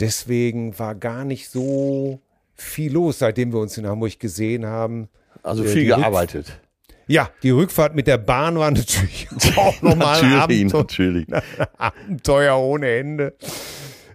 Deswegen 0.00 0.78
war 0.78 0.94
gar 0.94 1.24
nicht 1.24 1.48
so 1.48 2.20
viel 2.54 2.92
los, 2.92 3.20
seitdem 3.20 3.52
wir 3.52 3.60
uns 3.60 3.78
in 3.78 3.86
Hamburg 3.86 4.18
gesehen 4.18 4.66
haben. 4.66 5.08
Also 5.42 5.64
Äh, 5.64 5.68
viel 5.68 5.86
gearbeitet. 5.86 6.60
Ja, 7.06 7.30
die 7.42 7.50
Rückfahrt 7.50 7.94
mit 7.94 8.06
der 8.06 8.18
Bahn 8.18 8.58
war 8.58 8.70
natürlich 8.70 9.28
auch 9.56 9.80
nochmal 9.82 10.22
ein 10.22 10.30
natürlich, 10.30 10.74
Abenteuer, 10.74 10.80
natürlich. 10.82 11.26
Abenteuer 11.78 12.58
ohne 12.58 12.90
Ende. 12.90 13.34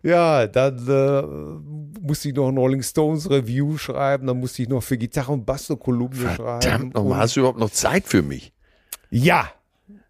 Ja, 0.05 0.45
dann 0.45 0.77
äh, 0.87 1.99
musste 1.99 2.29
ich 2.29 2.35
noch 2.35 2.47
ein 2.47 2.57
Rolling 2.57 2.83
Stones 2.83 3.27
Review 3.29 3.77
schreiben, 3.77 4.27
dann 4.27 4.39
musste 4.39 4.61
ich 4.61 4.69
noch 4.69 4.83
für 4.83 4.97
Gitarre 4.97 5.31
und 5.31 5.45
Bass 5.45 5.69
eine 5.71 5.77
Kolumne 5.79 6.29
schreiben. 6.35 6.61
Verdammt 6.61 6.93
nochmal, 6.93 7.19
hast 7.19 7.35
du 7.35 7.39
überhaupt 7.39 7.59
noch 7.59 7.71
Zeit 7.71 8.05
für 8.05 8.21
mich? 8.21 8.53
Ja, 9.09 9.49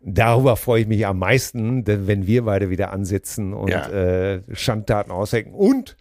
darüber 0.01 0.58
freue 0.58 0.81
ich 0.81 0.88
mich 0.88 1.05
am 1.08 1.19
meisten, 1.19 1.86
denn 1.86 2.08
wenn 2.08 2.27
wir 2.27 2.43
beide 2.43 2.69
wieder 2.69 2.91
ansitzen 2.91 3.53
und 3.53 3.69
Ja. 3.69 3.89
äh, 3.89 4.41
Schandtaten 4.51 5.12
aushecken. 5.13 5.53
Und 5.53 5.95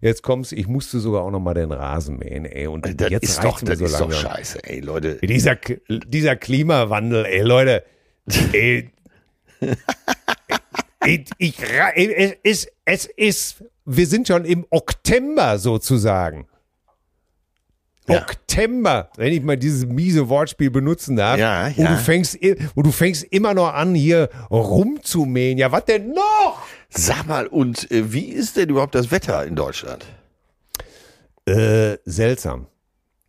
jetzt 0.00 0.22
kommst, 0.22 0.52
ich 0.52 0.68
musste 0.68 1.00
sogar 1.00 1.22
auch 1.22 1.30
noch 1.32 1.40
mal 1.40 1.54
den 1.54 1.72
Rasen 1.72 2.18
mähen, 2.18 2.44
ey. 2.44 2.68
Und 2.68 3.00
Das 3.00 3.10
jetzt 3.10 3.24
ist 3.24 3.42
doch, 3.42 3.60
das 3.60 3.78
so 3.80 3.84
ist 3.86 3.98
doch 4.00 4.12
scheiße, 4.12 4.62
ey, 4.64 4.78
Leute. 4.80 5.16
Dieser, 5.16 5.56
dieser 5.88 6.36
Klimawandel, 6.36 7.24
ey, 7.26 7.42
Leute, 7.42 7.82
ey, 8.52 8.88
ich, 11.04 11.30
ich, 11.38 11.54
es 11.94 12.32
ist, 12.42 12.68
es 12.84 13.06
ist, 13.16 13.64
wir 13.84 14.06
sind 14.06 14.28
schon 14.28 14.44
im 14.44 14.66
Oktober 14.70 15.58
sozusagen. 15.58 16.46
Ja. 18.08 18.22
Oktober, 18.22 19.10
wenn 19.16 19.32
ich 19.32 19.42
mal 19.42 19.56
dieses 19.56 19.86
miese 19.86 20.28
Wortspiel 20.28 20.70
benutzen 20.70 21.14
darf, 21.16 21.38
Ja, 21.38 21.70
wo, 21.76 21.82
ja. 21.82 21.92
Du 21.92 21.96
fängst, 21.98 22.36
wo 22.74 22.82
du 22.82 22.90
fängst 22.90 23.22
immer 23.24 23.54
noch 23.54 23.72
an, 23.72 23.94
hier 23.94 24.28
rumzumähen. 24.50 25.56
Ja, 25.56 25.70
was 25.70 25.84
denn 25.84 26.10
noch? 26.12 26.62
Sag 26.90 27.26
mal, 27.28 27.46
und 27.46 27.90
äh, 27.92 28.12
wie 28.12 28.26
ist 28.26 28.56
denn 28.56 28.68
überhaupt 28.70 28.94
das 28.96 29.10
Wetter 29.12 29.46
in 29.46 29.54
Deutschland? 29.54 30.04
Äh, 31.46 31.96
seltsam. 32.04 32.66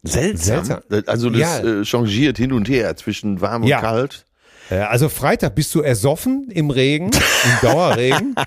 Seltsam. 0.04 0.66
Seltsam. 0.66 1.04
Also 1.08 1.30
das 1.30 1.40
Ja. 1.40 1.60
äh, 1.82 1.86
changiert 1.86 2.38
hin 2.38 2.52
und 2.52 2.68
her 2.68 2.96
zwischen 2.98 3.42
warm 3.42 3.62
und 3.62 3.68
Ja. 3.70 3.80
kalt. 3.80 4.26
Äh, 4.70 4.76
Also 4.76 5.10
Freitag 5.10 5.56
bist 5.56 5.74
du 5.76 5.82
ersoffen 5.82 6.50
im 6.52 6.70
Regen, 6.70 7.08
im 7.08 7.62
Dauerregen. 7.62 8.36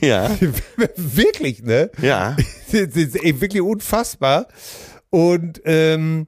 Ja. 0.00 0.30
Wirklich, 0.96 1.62
ne? 1.62 1.90
Ja. 2.00 2.36
Das 2.72 2.96
ist 2.96 3.16
ey, 3.16 3.40
wirklich 3.40 3.62
unfassbar. 3.62 4.48
Und 5.10 5.60
ähm, 5.64 6.26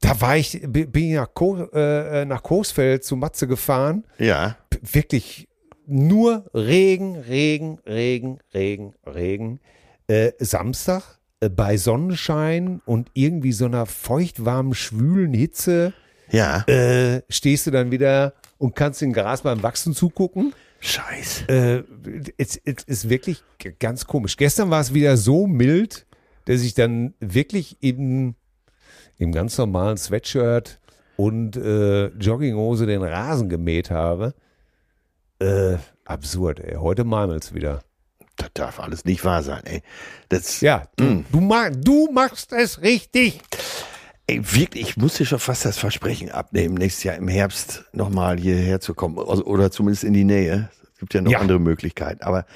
da 0.00 0.20
war 0.20 0.36
ich, 0.36 0.60
bin 0.62 0.90
ich 0.94 1.14
nach, 1.14 1.32
Ko 1.32 1.64
äh, 1.72 2.24
nach 2.24 2.42
Coesfeld 2.42 3.04
zu 3.04 3.16
Matze 3.16 3.46
gefahren. 3.46 4.04
Ja. 4.18 4.56
Wirklich 4.92 5.48
nur 5.86 6.44
Regen, 6.54 7.16
Regen, 7.16 7.78
Regen, 7.86 8.38
Regen, 8.52 8.94
Regen. 9.06 9.60
Äh, 10.06 10.32
Samstag 10.38 11.18
äh, 11.40 11.48
bei 11.48 11.76
Sonnenschein 11.76 12.80
und 12.84 13.08
irgendwie 13.14 13.52
so 13.52 13.64
einer 13.64 13.86
feuchtwarmen, 13.86 14.74
schwülen 14.74 15.32
Hitze 15.32 15.92
Ja. 16.34 16.64
äh, 16.66 17.22
stehst 17.28 17.66
du 17.66 17.70
dann 17.70 17.90
wieder 17.90 18.34
und 18.58 18.74
kannst 18.74 19.00
dem 19.00 19.12
Gras 19.12 19.42
beim 19.42 19.62
Wachsen 19.62 19.94
zugucken. 19.94 20.54
Scheiße. 20.80 21.48
Äh, 21.48 21.84
es, 22.36 22.56
es 22.64 22.82
ist 22.84 23.08
wirklich 23.08 23.42
ganz 23.78 24.06
komisch. 24.06 24.36
Gestern 24.36 24.70
war 24.70 24.80
es 24.80 24.92
wieder 24.92 25.16
so 25.16 25.46
mild, 25.46 26.06
dass 26.44 26.60
ich 26.60 26.74
dann 26.74 27.14
wirklich 27.20 27.78
im, 27.80 28.34
im 29.18 29.32
ganz 29.32 29.56
normalen 29.56 29.96
Sweatshirt 29.96 30.80
und 31.16 31.56
äh, 31.56 32.06
Jogginghose 32.08 32.86
den 32.86 33.02
Rasen 33.02 33.48
gemäht 33.48 33.90
habe. 33.90 34.34
Äh, 35.38 35.76
absurd, 36.04 36.60
ey. 36.60 36.76
Heute 36.76 37.04
malmelt's 37.04 37.54
wieder. 37.54 37.82
Das 38.36 38.50
darf 38.54 38.80
alles 38.80 39.04
nicht 39.04 39.24
wahr 39.24 39.42
sein, 39.42 39.62
ey. 39.64 39.82
Das, 40.28 40.60
Ja, 40.60 40.88
du, 40.96 41.24
du, 41.30 41.40
ma 41.40 41.70
du 41.70 42.10
machst 42.12 42.52
es 42.52 42.82
richtig. 42.82 43.40
Ey, 44.26 44.40
wirklich, 44.54 44.82
ich 44.90 44.96
muss 44.96 45.14
dir 45.14 45.26
schon 45.26 45.38
fast 45.38 45.64
das 45.64 45.78
Versprechen 45.78 46.30
abnehmen, 46.30 46.74
nächstes 46.74 47.04
Jahr 47.04 47.16
im 47.16 47.28
Herbst 47.28 47.84
nochmal 47.92 48.38
hierher 48.38 48.80
zu 48.80 48.94
kommen. 48.94 49.18
Also, 49.18 49.44
oder 49.44 49.70
zumindest 49.70 50.04
in 50.04 50.12
die 50.12 50.24
Nähe. 50.24 50.70
Es 50.94 50.98
gibt 51.00 51.14
ja 51.14 51.20
noch 51.20 51.30
Ja. 51.30 51.38
andere 51.40 51.58
Möglichkeiten. 51.58 52.22
Aber 52.22 52.46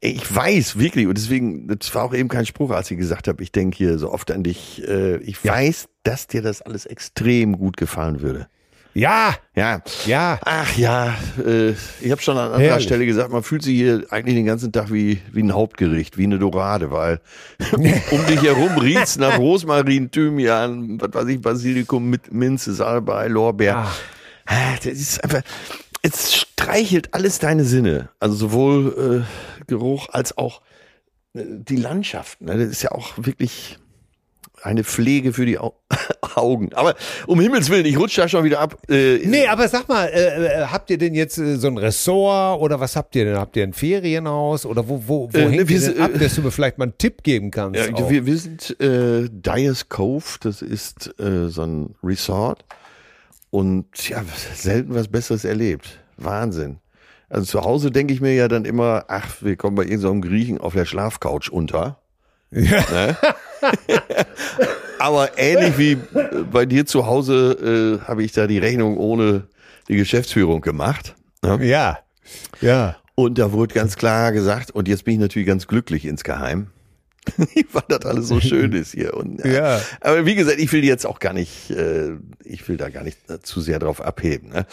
ey, 0.00 0.10
ich 0.12 0.34
weiß 0.34 0.78
wirklich, 0.78 1.06
und 1.06 1.16
deswegen, 1.16 1.68
das 1.68 1.94
war 1.94 2.04
auch 2.04 2.14
eben 2.14 2.28
kein 2.28 2.44
Spruch, 2.46 2.70
als 2.70 2.90
ich 2.90 2.98
gesagt 2.98 3.28
habe, 3.28 3.42
ich 3.42 3.52
denke 3.52 3.76
hier 3.76 3.98
so 3.98 4.12
oft 4.12 4.30
an 4.30 4.42
dich. 4.42 4.86
Äh, 4.86 5.16
ich 5.18 5.42
Ja. 5.42 5.52
weiß, 5.54 5.88
dass 6.02 6.26
dir 6.26 6.42
das 6.42 6.62
alles 6.62 6.84
extrem 6.86 7.56
gut 7.58 7.76
gefallen 7.76 8.20
würde. 8.20 8.48
Ja, 8.96 9.34
Ja. 9.54 9.82
ja. 10.06 10.38
Ach 10.42 10.76
ja, 10.78 11.14
äh, 11.44 11.72
ich 12.00 12.10
habe 12.10 12.22
schon 12.22 12.38
an 12.38 12.46
anderer 12.46 12.62
Herrlich. 12.62 12.84
Stelle 12.86 13.04
gesagt, 13.04 13.30
man 13.30 13.42
fühlt 13.42 13.62
sich 13.62 13.76
hier 13.76 14.06
eigentlich 14.10 14.36
den 14.36 14.46
ganzen 14.46 14.72
Tag 14.72 14.90
wie, 14.90 15.20
wie 15.32 15.42
ein 15.42 15.52
Hauptgericht, 15.52 16.16
wie 16.16 16.24
eine 16.24 16.38
Dorade, 16.38 16.90
weil 16.90 17.20
um, 17.72 17.82
dich 18.26 18.42
herum 18.42 18.78
riecht's 18.78 19.18
nach 19.18 19.38
Rosmarin, 19.38 20.10
Thymian, 20.10 20.98
was 21.00 21.12
weiß 21.12 21.28
ich, 21.28 21.40
Basilikum 21.42 22.08
mit 22.08 22.32
Minze, 22.32 22.72
Salbei, 22.74 23.28
Lorbeer. 23.28 23.76
Ach. 23.86 23.98
Ah, 24.46 24.76
Das 24.76 24.86
ist 24.94 25.22
einfach, 25.22 25.42
es 26.02 26.34
streichelt 26.34 27.12
alles 27.12 27.38
deine 27.38 27.64
Sinne. 27.64 28.08
Also 28.18 28.34
sowohl 28.36 29.24
äh, 29.26 29.64
Geruch 29.66 30.08
als 30.10 30.38
auch 30.38 30.62
äh, 31.34 31.42
die 31.44 31.76
Landschaft. 31.76 32.40
Ne? 32.40 32.56
Das 32.56 32.68
ist 32.68 32.82
ja 32.82 32.92
auch 32.92 33.12
wirklich 33.16 33.78
eine 34.62 34.84
Pflege 34.84 35.32
für 35.32 35.46
die 35.46 35.58
Au 35.58 35.74
Augen. 36.34 36.72
Aber 36.74 36.94
um 37.26 37.40
Himmels 37.40 37.70
Willen, 37.70 37.86
ich 37.86 37.98
rutsche 37.98 38.20
da 38.22 38.28
schon 38.28 38.44
wieder 38.44 38.60
ab. 38.60 38.76
Äh, 38.90 39.18
Nee, 39.24 39.46
aber 39.46 39.68
sag 39.68 39.88
mal, 39.88 40.06
äh, 40.06 40.62
äh, 40.62 40.66
habt 40.66 40.90
ihr 40.90 40.98
denn 40.98 41.14
jetzt 41.14 41.38
äh, 41.38 41.56
so 41.56 41.68
ein 41.68 41.78
Ressort 41.78 42.60
oder 42.60 42.78
was 42.80 42.96
habt 42.96 43.16
ihr 43.16 43.24
denn? 43.24 43.36
Habt 43.36 43.56
ihr 43.56 43.62
ein 43.62 43.72
Ferienhaus 43.72 44.66
oder 44.66 44.88
wo, 44.88 45.02
wo, 45.06 45.28
wo 45.32 45.38
Äh, 45.38 45.42
hängt 45.42 45.56
ne, 45.56 45.68
wir 45.68 45.80
ihr 45.80 45.92
denn 45.92 46.02
ab, 46.02 46.10
äh, 46.14 46.18
dass 46.18 46.34
du 46.34 46.42
mir 46.42 46.50
vielleicht 46.50 46.78
mal 46.78 46.84
einen 46.84 46.98
Tipp 46.98 47.22
geben 47.22 47.50
kannst? 47.50 47.80
Ja, 47.80 48.10
wir, 48.10 48.26
wir 48.26 48.36
sind 48.36 48.78
äh, 48.80 49.28
Dyers 49.30 49.88
Cove, 49.88 50.38
das 50.40 50.62
ist 50.62 51.14
äh, 51.18 51.48
so 51.48 51.62
ein 51.62 51.94
Resort 52.02 52.64
und 53.50 53.86
ja, 54.08 54.22
selten 54.54 54.94
was 54.94 55.08
Besseres 55.08 55.44
erlebt. 55.44 56.00
Wahnsinn. 56.18 56.78
Also 57.28 57.46
zu 57.46 57.64
Hause 57.64 57.90
denke 57.90 58.12
ich 58.14 58.20
mir 58.20 58.34
ja 58.34 58.48
dann 58.48 58.64
immer, 58.64 59.04
ach, 59.08 59.36
wir 59.40 59.56
kommen 59.56 59.76
bei 59.76 59.84
irgendeinem 59.84 60.22
Griechen 60.22 60.58
auf 60.58 60.74
der 60.74 60.84
Schlafcouch 60.84 61.50
unter. 61.50 61.98
Ne? 62.56 63.16
Aber 64.98 65.38
ähnlich 65.38 65.78
wie 65.78 65.92
äh, 65.92 65.98
bei 66.50 66.66
dir 66.66 66.86
zu 66.86 67.06
Hause 67.06 68.00
äh, 68.02 68.06
habe 68.06 68.24
ich 68.24 68.32
da 68.32 68.46
die 68.46 68.58
Rechnung 68.58 68.96
ohne 68.96 69.48
die 69.88 69.96
Geschäftsführung 69.96 70.60
gemacht. 70.60 71.14
Ne? 71.42 71.64
ja, 71.64 71.98
ja. 72.60 72.96
Und 73.14 73.38
da 73.38 73.52
wurde 73.52 73.74
ganz 73.74 73.96
klar 73.96 74.32
gesagt, 74.32 74.70
und 74.72 74.88
jetzt 74.88 75.04
bin 75.04 75.14
ich 75.14 75.20
natürlich 75.20 75.48
ganz 75.48 75.66
glücklich 75.66 76.04
insgeheim, 76.04 76.68
weil 77.72 77.82
das 77.88 78.04
alles 78.04 78.28
so 78.28 78.40
schön 78.40 78.72
ist 78.72 78.92
hier. 78.92 79.14
Und, 79.14 79.44
Ja. 79.44 79.80
Aber 80.00 80.26
wie 80.26 80.34
gesagt, 80.34 80.58
ich 80.58 80.72
will 80.72 80.84
jetzt 80.84 81.06
auch 81.06 81.18
gar 81.18 81.32
nicht, 81.32 81.70
äh, 81.70 82.12
ich 82.44 82.68
will 82.68 82.76
da 82.76 82.88
gar 82.90 83.04
nicht 83.04 83.18
äh, 83.30 83.40
zu 83.40 83.60
sehr 83.60 83.78
drauf 83.78 84.00
abheben. 84.00 84.50
Ne? 84.50 84.66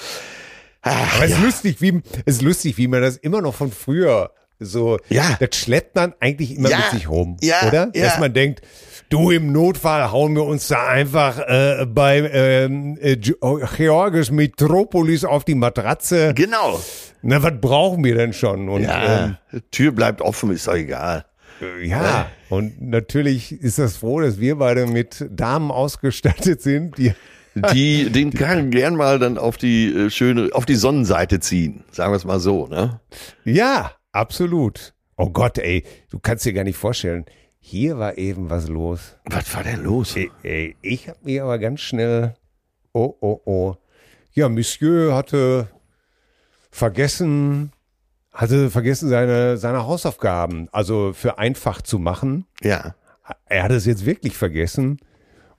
Ach, 0.81 1.15
Aber 1.15 1.25
es 1.25 1.31
ja. 1.31 1.37
ist 1.37 1.43
lustig, 1.43 1.81
wie 1.81 2.01
es 2.25 2.35
ist 2.35 2.41
lustig, 2.41 2.77
wie 2.77 2.87
man 2.87 3.01
das 3.01 3.15
immer 3.17 3.41
noch 3.41 3.55
von 3.55 3.71
früher 3.71 4.31
so. 4.63 4.97
Ja. 5.09 5.37
Das 5.39 5.55
schleppt 5.55 5.95
man 5.95 6.13
eigentlich 6.19 6.55
immer 6.57 6.69
Ja. 6.69 6.77
mit 6.77 6.91
sich 6.91 7.09
rum, 7.09 7.37
Ja, 7.41 7.67
oder? 7.67 7.91
ja. 7.93 8.05
Dass 8.05 8.19
man 8.19 8.33
denkt, 8.33 8.61
du 9.09 9.29
im 9.31 9.51
Notfall 9.51 10.11
hauen 10.11 10.35
wir 10.35 10.43
uns 10.43 10.67
da 10.67 10.87
einfach 10.87 11.39
äh, 11.39 11.85
bei 11.87 12.19
ähm, 12.33 12.97
äh, 13.01 13.17
Ge- 13.17 13.35
Georges 13.77 14.31
Metropolis 14.31 15.23
auf 15.25 15.43
die 15.45 15.55
Matratze. 15.55 16.33
Genau. 16.33 16.79
Na, 17.21 17.41
was 17.41 17.53
brauchen 17.61 18.03
wir 18.03 18.15
denn 18.15 18.33
schon? 18.33 18.67
Und 18.69 18.83
Ja, 18.83 19.37
Tür 19.71 19.91
bleibt 19.91 20.21
offen, 20.21 20.51
ist 20.51 20.67
doch 20.67 20.75
egal. 20.75 21.25
ähm, 21.61 21.89
ja, 21.89 22.27
und 22.49 22.81
natürlich 22.81 23.51
ist 23.51 23.79
das 23.79 23.95
froh, 23.97 24.19
dass 24.21 24.39
wir 24.39 24.57
beide 24.57 24.87
mit 24.87 25.25
Damen 25.29 25.71
ausgestattet 25.71 26.61
sind, 26.61 26.97
die 26.97 27.13
Die 27.71 28.09
den 28.09 28.33
kann 28.33 28.71
gern 28.71 28.95
mal 28.95 29.19
dann 29.19 29.37
auf 29.37 29.57
die 29.57 29.85
äh, 29.93 30.09
schöne, 30.09 30.49
auf 30.53 30.65
die 30.65 30.73
Sonnenseite 30.73 31.39
ziehen, 31.39 31.83
sagen 31.91 32.11
wir 32.11 32.15
es 32.17 32.25
mal 32.25 32.39
so. 32.39 32.65
Ne? 32.65 32.99
Ja, 33.45 33.91
absolut. 34.13 34.93
Oh 35.17 35.29
Gott, 35.29 35.57
ey, 35.57 35.83
du 36.09 36.19
kannst 36.19 36.45
dir 36.45 36.53
gar 36.53 36.63
nicht 36.63 36.77
vorstellen. 36.77 37.25
Hier 37.59 37.97
war 37.97 38.17
eben 38.17 38.49
was 38.49 38.67
los. 38.67 39.17
Was 39.25 39.53
war 39.55 39.63
denn 39.63 39.83
los? 39.83 40.15
Ey, 40.15 40.31
ey, 40.43 40.75
ich 40.81 41.07
habe 41.07 41.19
mir 41.23 41.43
aber 41.43 41.59
ganz 41.59 41.81
schnell. 41.81 42.35
Oh, 42.93 43.15
oh, 43.21 43.41
oh. 43.45 43.75
Ja, 44.31 44.49
Monsieur 44.49 45.15
hatte 45.15 45.67
vergessen, 46.71 47.71
hatte 48.33 48.69
vergessen 48.69 49.09
seine, 49.09 49.57
seine 49.57 49.85
Hausaufgaben, 49.85 50.67
also 50.71 51.13
für 51.13 51.37
einfach 51.37 51.81
zu 51.81 51.99
machen. 51.99 52.45
Ja. 52.61 52.95
Er 53.45 53.63
hat 53.63 53.71
es 53.71 53.85
jetzt 53.85 54.05
wirklich 54.05 54.35
vergessen. 54.35 54.99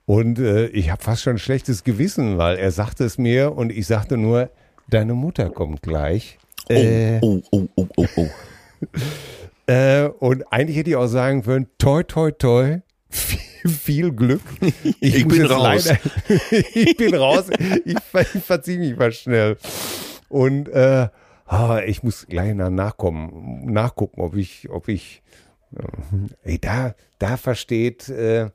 Und 0.05 0.37
äh, 0.37 0.67
ich 0.67 0.91
habe 0.91 1.01
fast 1.01 1.23
schon 1.23 1.37
ein 1.37 1.39
schlechtes 1.39 1.83
Gewissen, 1.83 2.37
weil 2.37 2.57
er 2.57 2.71
sagte 2.71 3.05
es 3.05 3.17
mir 3.17 3.53
und 3.53 3.71
ich 3.71 3.87
sagte 3.87 4.17
nur, 4.17 4.51
deine 4.87 5.15
Mutter 5.15 5.49
kommt 5.49 5.81
gleich. 5.81 6.37
Äh, 6.69 7.19
Oh, 7.21 7.41
oh, 7.51 7.67
oh, 7.75 7.87
oh, 7.97 8.05
oh. 8.17 8.27
Äh, 9.67 10.09
und 10.19 10.43
eigentlich 10.53 10.77
hätte 10.77 10.91
ich 10.91 10.95
auch 10.95 11.07
sagen 11.07 11.41
können, 11.41 11.67
toi, 11.79 12.03
toi, 12.03 12.29
toi, 12.29 12.81
viel, 13.09 13.39
viel 13.69 14.11
Glück. 14.11 14.41
Ich 14.99 15.25
muss 15.25 15.37
bin 15.37 15.45
raus. 15.47 15.85
Leider, 15.85 15.99
ich 16.75 16.97
bin 16.97 17.15
raus. 17.15 17.45
Ich, 17.83 17.95
ich 17.95 18.43
verziehe 18.43 18.77
mich 18.77 18.95
mal 18.95 19.11
schnell. 19.11 19.57
Und 20.29 20.69
äh, 20.69 21.07
ich 21.87 22.03
muss 22.03 22.27
gleich 22.27 22.53
nach 22.53 22.69
nachkommen, 22.69 23.65
nachgucken, 23.65 24.21
ob 24.21 24.35
ich, 24.35 24.69
ob 24.69 24.87
ich, 24.87 25.23
äh, 25.75 26.51
ey, 26.51 26.59
da, 26.59 26.93
da 27.17 27.37
versteht, 27.37 28.07
äh, 28.09 28.49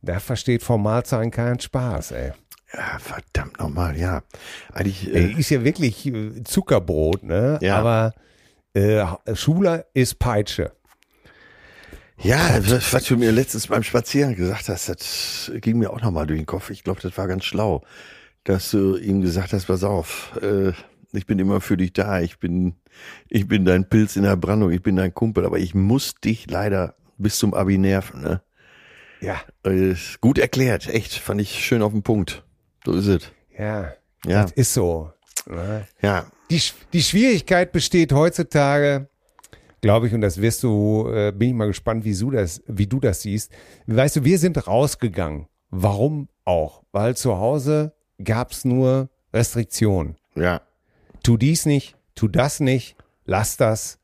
da 0.00 0.18
versteht 0.18 0.64
Formalzahlen 0.64 1.30
keinen 1.30 1.60
Spaß, 1.60 2.12
ey. 2.12 2.32
Ja, 2.74 2.98
verdammt 2.98 3.58
nochmal, 3.58 3.98
ja. 3.98 4.22
Eigentlich, 4.72 5.12
Ey, 5.14 5.34
äh, 5.34 5.38
ist 5.38 5.50
ja 5.50 5.62
wirklich 5.62 6.06
äh, 6.06 6.42
Zuckerbrot, 6.44 7.22
ne? 7.22 7.58
Ja. 7.60 7.78
Aber 7.78 8.14
äh, 8.74 9.04
Schule 9.34 9.86
ist 9.92 10.18
Peitsche. 10.18 10.72
ja, 12.18 12.58
was, 12.66 12.92
was 12.92 13.04
du 13.04 13.16
mir 13.16 13.30
letztens 13.32 13.66
beim 13.66 13.82
Spazieren 13.82 14.34
gesagt 14.34 14.68
hast, 14.68 14.88
das 14.88 15.52
ging 15.56 15.78
mir 15.78 15.90
auch 15.90 16.00
nochmal 16.00 16.26
durch 16.26 16.40
den 16.40 16.46
Kopf. 16.46 16.70
Ich 16.70 16.82
glaube, 16.82 17.00
das 17.02 17.16
war 17.18 17.28
ganz 17.28 17.44
schlau, 17.44 17.82
dass 18.44 18.70
du 18.70 18.96
ihm 18.96 19.20
gesagt 19.20 19.52
hast, 19.52 19.66
pass 19.66 19.84
auf, 19.84 20.38
äh, 20.40 20.72
ich 21.12 21.26
bin 21.26 21.38
immer 21.38 21.60
für 21.60 21.76
dich 21.76 21.92
da, 21.92 22.20
ich 22.20 22.38
bin, 22.38 22.74
ich 23.28 23.46
bin 23.46 23.66
dein 23.66 23.86
Pilz 23.88 24.16
in 24.16 24.22
der 24.22 24.36
Brandung, 24.36 24.70
ich 24.70 24.82
bin 24.82 24.96
dein 24.96 25.12
Kumpel, 25.12 25.44
aber 25.44 25.58
ich 25.58 25.74
muss 25.74 26.14
dich 26.14 26.50
leider 26.50 26.94
bis 27.18 27.38
zum 27.38 27.52
Abi 27.52 27.76
nerven, 27.76 28.22
ne? 28.22 28.40
Ja. 29.20 29.40
Äh, 29.64 29.94
gut 30.20 30.38
erklärt, 30.38 30.88
echt, 30.88 31.14
fand 31.14 31.40
ich 31.40 31.64
schön 31.64 31.82
auf 31.82 31.92
den 31.92 32.02
Punkt. 32.02 32.44
So 32.84 32.92
ist 32.94 33.06
es. 33.06 33.22
Ja, 33.58 33.92
Ja. 34.24 34.42
das 34.42 34.52
ist 34.52 34.74
so. 34.74 35.10
ne? 35.46 35.86
Ja, 36.00 36.26
Die, 36.50 36.60
die 36.92 37.02
Schwierigkeit 37.02 37.72
besteht 37.72 38.12
heutzutage, 38.12 39.08
glaube 39.80 40.06
ich, 40.06 40.14
und 40.14 40.20
das 40.20 40.40
wirst 40.40 40.62
du, 40.62 41.08
äh, 41.12 41.32
bin 41.32 41.48
ich 41.50 41.54
mal 41.54 41.66
gespannt, 41.66 42.04
wie 42.04 42.14
du, 42.16 42.30
das, 42.30 42.62
wie 42.66 42.86
du 42.86 43.00
das 43.00 43.22
siehst. 43.22 43.50
Weißt 43.86 44.16
du, 44.16 44.24
wir 44.24 44.38
sind 44.38 44.66
rausgegangen. 44.66 45.46
Warum 45.70 46.28
auch? 46.44 46.82
Weil 46.92 47.16
zu 47.16 47.36
Hause 47.38 47.92
gab's 48.22 48.64
nur 48.64 49.08
Restriktionen. 49.32 50.16
ja. 50.34 50.60
Tu 51.24 51.36
dies 51.36 51.66
nicht, 51.66 51.94
tu 52.16 52.26
das 52.26 52.58
nicht, 52.58 52.96
lass 53.26 53.56
das, 53.56 54.00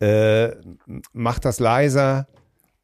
äh, 0.00 0.50
mach 1.12 1.38
das 1.38 1.60
leiser, 1.60 2.26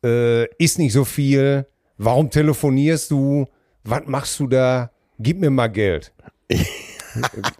äh, 0.04 0.44
isst 0.62 0.78
nicht 0.78 0.92
so 0.92 1.06
viel, 1.06 1.66
warum 1.96 2.28
telefonierst 2.28 3.10
du, 3.10 3.46
was 3.84 4.02
machst 4.04 4.38
du 4.38 4.46
da, 4.48 4.90
gib 5.20 5.38
mir 5.40 5.50
mal 5.50 5.68
Geld. 5.68 6.12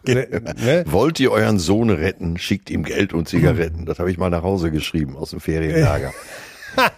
ne? 0.05 0.85
Wollt 0.87 1.21
ihr 1.21 1.31
euren 1.31 1.59
Sohn 1.59 1.91
retten, 1.91 2.39
schickt 2.39 2.71
ihm 2.71 2.83
Geld 2.83 3.13
und 3.13 3.29
Zigaretten. 3.29 3.87
Das 3.87 3.99
habe 3.99 4.11
ich 4.11 4.19
mal 4.19 4.31
nach 4.31 4.43
Hause 4.43 4.71
geschrieben 4.71 5.17
aus 5.17 5.31
dem 5.31 5.41
Ferienlager. 5.41 6.13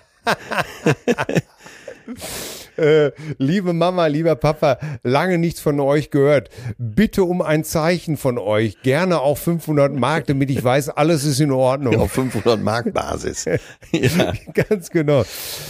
Äh, 2.76 3.12
liebe 3.38 3.72
Mama, 3.72 4.06
lieber 4.06 4.34
Papa, 4.36 4.78
lange 5.02 5.38
nichts 5.38 5.60
von 5.60 5.78
euch 5.80 6.10
gehört. 6.10 6.48
Bitte 6.78 7.24
um 7.24 7.42
ein 7.42 7.64
Zeichen 7.64 8.16
von 8.16 8.38
euch. 8.38 8.80
Gerne 8.82 9.20
auch 9.20 9.38
500 9.38 9.92
Mark, 9.92 10.26
damit 10.26 10.50
ich 10.50 10.62
weiß, 10.62 10.90
alles 10.90 11.24
ist 11.24 11.40
in 11.40 11.52
Ordnung. 11.52 11.96
Auf 11.96 12.12
500 12.12 12.60
Mark 12.60 12.92
Basis. 12.92 13.46
Ja. 13.92 14.32
Ganz 14.54 14.90
genau. 14.90 15.24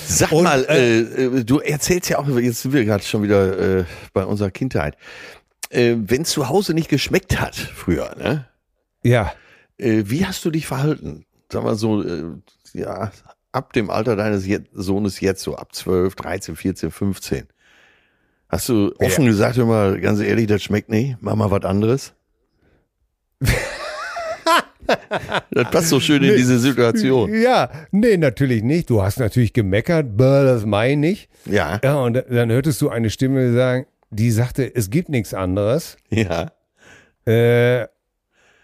Sag 0.06 0.32
Und, 0.32 0.44
mal, 0.44 0.64
äh, 0.68 1.00
äh, 1.00 1.44
du 1.44 1.58
erzählst 1.58 2.08
ja 2.08 2.18
auch, 2.18 2.28
jetzt 2.38 2.62
sind 2.62 2.72
wir 2.72 2.84
gerade 2.84 3.02
schon 3.02 3.22
wieder 3.22 3.78
äh, 3.80 3.84
bei 4.12 4.24
unserer 4.24 4.50
Kindheit. 4.50 4.96
Äh, 5.70 5.96
Wenn 5.98 6.24
zu 6.24 6.48
Hause 6.48 6.72
nicht 6.74 6.88
geschmeckt 6.88 7.40
hat 7.40 7.56
früher, 7.56 8.14
ne? 8.16 8.46
Ja. 9.02 9.32
Äh, 9.78 10.04
wie 10.06 10.24
hast 10.24 10.44
du 10.44 10.50
dich 10.50 10.66
verhalten? 10.66 11.24
Sag 11.50 11.64
mal 11.64 11.74
so, 11.74 12.02
äh, 12.02 12.22
ja, 12.74 13.10
ab 13.52 13.72
dem 13.72 13.90
Alter 13.90 14.16
deines 14.16 14.48
Sohnes 14.72 15.20
jetzt, 15.20 15.42
so 15.42 15.56
ab 15.56 15.74
12, 15.74 16.14
13, 16.14 16.56
14, 16.56 16.90
15. 16.90 17.44
Hast 18.48 18.68
du 18.68 18.92
offen 18.98 19.24
gesagt, 19.24 19.56
hör 19.56 19.66
mal, 19.66 20.00
ganz 20.00 20.20
ehrlich, 20.20 20.46
das 20.46 20.62
schmeckt 20.62 20.90
nicht, 20.90 21.16
mach 21.20 21.34
mal 21.34 21.50
was 21.50 21.64
anderes? 21.64 22.12
das 25.50 25.70
passt 25.70 25.88
so 25.88 26.00
schön 26.00 26.22
in 26.22 26.36
diese 26.36 26.58
Situation. 26.58 27.32
Ja, 27.34 27.70
nee, 27.90 28.16
natürlich 28.16 28.62
nicht. 28.62 28.90
Du 28.90 29.02
hast 29.02 29.18
natürlich 29.18 29.52
gemeckert, 29.52 30.06
das 30.18 30.66
meine 30.66 31.08
ich. 31.08 31.28
Ja, 31.46 31.80
Ja, 31.82 31.96
und 31.96 32.22
dann 32.28 32.50
hörtest 32.50 32.80
du 32.82 32.88
eine 32.90 33.10
Stimme 33.10 33.54
sagen, 33.54 33.86
die 34.10 34.30
sagte, 34.30 34.74
es 34.74 34.90
gibt 34.90 35.08
nichts 35.08 35.32
anderes. 35.34 35.96
ja. 36.10 36.52
Äh, 37.24 37.86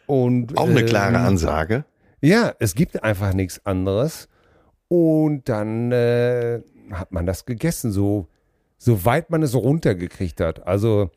und, 0.07 0.57
Auch 0.59 0.68
eine 0.68 0.84
klare 0.84 1.14
ähm, 1.16 1.26
Ansage. 1.26 1.84
Ja, 2.20 2.53
es 2.59 2.74
gibt 2.74 3.03
einfach 3.05 3.34
nichts 3.34 3.64
anderes. 3.64 4.28
Und 4.89 5.49
dann 5.49 5.93
äh, 5.93 6.61
hat 6.93 7.12
man 7.12 7.26
das 7.26 7.45
gegessen, 7.45 7.93
so 7.93 8.26
soweit 8.78 9.28
man 9.30 9.43
es 9.43 9.55
runtergekriegt 9.55 10.41
hat. 10.41 10.66
Also 10.66 11.11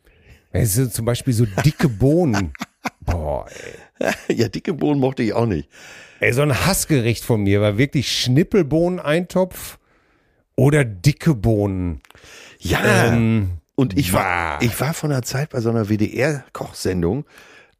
Es 0.51 0.73
sind 0.73 0.93
zum 0.93 1.05
Beispiel 1.05 1.33
so 1.33 1.45
dicke 1.63 1.87
Bohnen. 1.87 2.53
Boah, 3.01 3.45
ey. 3.47 4.35
Ja, 4.35 4.47
dicke 4.49 4.73
Bohnen 4.73 4.99
mochte 4.99 5.23
ich 5.23 5.33
auch 5.33 5.45
nicht. 5.45 5.69
ey, 6.19 6.33
so 6.33 6.41
ein 6.41 6.65
Hassgericht 6.65 7.23
von 7.23 7.43
mir 7.43 7.61
war 7.61 7.77
wirklich 7.77 8.11
Schnippelbohnen-Eintopf 8.11 9.77
oder 10.55 10.83
dicke 10.83 11.35
Bohnen. 11.35 12.01
Ja. 12.59 13.13
Ähm, 13.13 13.59
und 13.75 13.97
ich 13.97 14.11
war, 14.13 14.61
ich 14.61 14.79
war 14.79 14.93
von 14.93 15.11
einer 15.11 15.21
Zeit 15.21 15.51
bei 15.51 15.61
so 15.61 15.69
einer 15.69 15.87
WDR-Kochsendung 15.89 17.25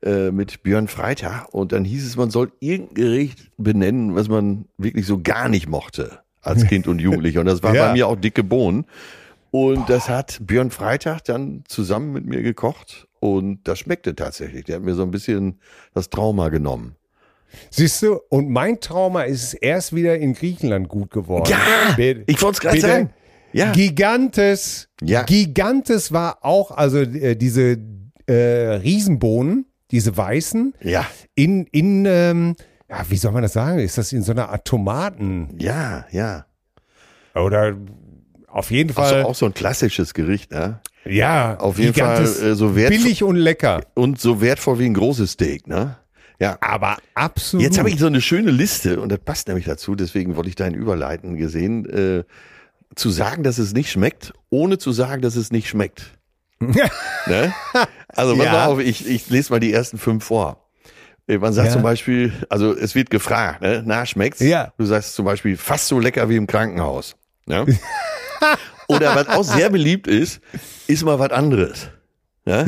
äh, 0.03 0.31
mit 0.31 0.63
Björn 0.63 0.87
Freitag 0.87 1.53
und 1.53 1.71
dann 1.71 1.85
hieß 1.85 2.05
es, 2.05 2.15
man 2.17 2.31
soll 2.31 2.51
irgendein 2.59 2.95
Gericht 2.95 3.51
benennen, 3.57 4.15
was 4.15 4.27
man 4.29 4.65
wirklich 4.77 5.05
so 5.05 5.19
gar 5.21 5.47
nicht 5.49 5.67
mochte 5.69 6.19
als 6.41 6.65
Kind 6.65 6.87
und 6.87 6.99
Jugendlicher. 6.99 7.41
Und 7.41 7.45
das 7.45 7.61
war 7.63 7.75
Ja. 7.75 7.87
bei 7.87 7.93
mir 7.93 8.07
auch 8.07 8.15
dicke 8.15 8.43
Bohnen. 8.43 8.85
Und 9.51 9.89
das 9.89 10.07
hat 10.09 10.39
Björn 10.41 10.71
Freitag 10.71 11.23
dann 11.25 11.63
zusammen 11.67 12.13
mit 12.13 12.25
mir 12.25 12.41
gekocht 12.41 13.07
und 13.19 13.59
das 13.67 13.79
schmeckte 13.79 14.15
tatsächlich. 14.15 14.63
Der 14.63 14.77
hat 14.77 14.83
mir 14.83 14.95
so 14.95 15.03
ein 15.03 15.11
bisschen 15.11 15.59
das 15.93 16.09
Trauma 16.09 16.49
genommen. 16.49 16.95
Siehst 17.69 18.01
du, 18.01 18.17
und 18.29 18.49
mein 18.49 18.79
Trauma 18.79 19.23
ist 19.23 19.53
erst 19.55 19.93
wieder 19.93 20.17
in 20.17 20.33
Griechenland 20.33 20.87
gut 20.87 21.11
geworden. 21.11 21.49
Ja, 21.51 21.93
Bitte- 21.97 22.23
ich 22.27 22.41
wollte 22.41 22.55
es 22.55 22.59
gerade 22.61 22.79
sagen. 22.79 23.09
Ja. 23.51 23.73
Gigantes. 23.73 24.87
Ja. 25.01 25.23
Gigantes 25.23 26.13
war 26.13 26.45
auch, 26.45 26.71
also 26.71 26.99
äh, 26.99 27.35
diese 27.35 27.77
äh, 28.27 28.33
Riesenbohnen, 28.33 29.65
diese 29.91 30.15
weißen, 30.15 30.73
Ja, 30.81 31.05
in, 31.35 31.65
in 31.67 32.05
ähm, 32.05 32.55
ja, 32.89 33.05
wie 33.09 33.17
soll 33.17 33.31
man 33.31 33.43
das 33.43 33.53
sagen? 33.53 33.79
Ist 33.79 33.97
das 33.97 34.11
in 34.11 34.21
so 34.23 34.31
einer 34.31 34.49
Art 34.49 34.65
Tomaten? 34.65 35.49
ja, 35.59 36.05
ja. 36.11 36.45
Oder 37.33 37.77
auf 38.47 38.71
jeden 38.71 38.93
Fall, 38.93 39.23
auch 39.23 39.35
so 39.35 39.45
ein 39.45 39.53
klassisches 39.53 40.13
Gericht, 40.13 40.51
ne? 40.51 40.81
ja, 41.05 41.57
Auf 41.57 41.79
jeden 41.79 41.93
Fall 41.93 42.23
äh, 42.23 42.55
so 42.55 42.75
wertvoll 42.75 42.97
billig 42.97 43.23
und 43.23 43.37
lecker. 43.37 43.81
und 43.93 44.19
so 44.19 44.41
wertvoll 44.41 44.79
wie 44.79 44.85
ein 44.85 44.93
großes 44.93 45.31
Steak, 45.31 45.67
ne? 45.67 45.97
Ja. 46.39 46.57
Aber 46.59 46.97
absolut. 47.13 47.63
Jetzt 47.63 47.77
habe 47.79 47.89
ich 47.89 47.99
so 47.99 48.07
eine 48.07 48.19
schöne 48.19 48.51
Liste 48.51 48.99
und 48.99 49.09
das 49.09 49.19
passt 49.19 49.47
nämlich 49.47 49.65
dazu, 49.65 49.95
deswegen 49.95 50.35
wollte 50.35 50.49
ich 50.49 50.55
dahin 50.55 50.73
überleiten 50.73 51.37
gesehen, 51.37 51.85
äh, 51.85 52.23
zu 52.95 53.09
sagen, 53.09 53.43
dass 53.43 53.57
es 53.57 53.73
nicht 53.73 53.91
schmeckt, 53.91 54.33
ohne 54.49 54.77
zu 54.77 54.91
sagen, 54.91 55.21
dass 55.21 55.35
es 55.37 55.51
nicht 55.51 55.69
schmeckt. 55.69 56.11
ne? 56.59 57.53
Also 58.15 58.35
pass 58.35 58.45
Ja. 58.45 58.65
auf, 58.67 58.79
ich, 58.79 59.07
ich 59.07 59.29
lese 59.29 59.51
mal 59.53 59.59
die 59.59 59.71
ersten 59.73 59.97
fünf 59.97 60.23
vor. 60.25 60.67
Äh, 61.27 61.37
Man 61.37 61.53
sagt 61.53 61.67
Ja. 61.67 61.73
zum 61.73 61.81
Beispiel, 61.83 62.33
also 62.49 62.75
es 62.75 62.95
wird 62.95 63.09
gefragt, 63.09 63.61
ne? 63.61 63.83
na 63.85 64.05
schmeckt's? 64.05 64.39
Ja. 64.41 64.73
Du 64.77 64.85
sagst 64.85 65.15
zum 65.15 65.25
Beispiel 65.25 65.57
fast 65.57 65.87
so 65.87 65.99
lecker 65.99 66.29
wie 66.29 66.35
im 66.35 66.47
Krankenhaus. 66.47 67.15
Ne? 67.45 67.65
Oder 68.87 69.15
was 69.15 69.27
auch 69.29 69.43
sehr 69.43 69.69
beliebt 69.69 70.07
ist, 70.07 70.41
ist 70.87 71.03
mal 71.03 71.19
was 71.19 71.31
anderes. 71.31 71.89
Ja? 72.45 72.65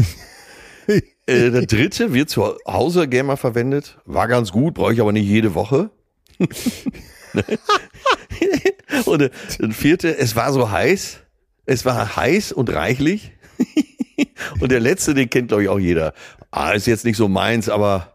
Äh, 0.87 1.51
der 1.51 1.65
dritte 1.65 2.13
wird 2.13 2.29
zu 2.29 2.57
Hause 2.67 3.07
gerne 3.07 3.27
mal 3.27 3.35
verwendet. 3.37 3.97
War 4.05 4.27
ganz 4.27 4.51
gut, 4.51 4.73
brauche 4.73 4.93
ich 4.93 5.01
aber 5.01 5.11
nicht 5.13 5.25
jede 5.27 5.55
Woche. 5.55 5.89
und 9.05 9.19
der, 9.21 9.31
der 9.59 9.71
vierte, 9.71 10.17
es 10.17 10.35
war 10.35 10.51
so 10.53 10.69
heiß. 10.69 11.19
Es 11.65 11.85
war 11.85 12.15
heiß 12.17 12.51
und 12.51 12.69
reichlich. 12.73 13.31
und 14.59 14.71
der 14.71 14.79
letzte, 14.79 15.13
den 15.13 15.29
kennt 15.29 15.49
glaube 15.49 15.63
ich 15.63 15.69
auch 15.69 15.79
jeder. 15.79 16.13
Ah, 16.51 16.71
ist 16.71 16.87
jetzt 16.87 17.05
nicht 17.05 17.17
so 17.17 17.27
meins, 17.27 17.69
aber 17.69 18.13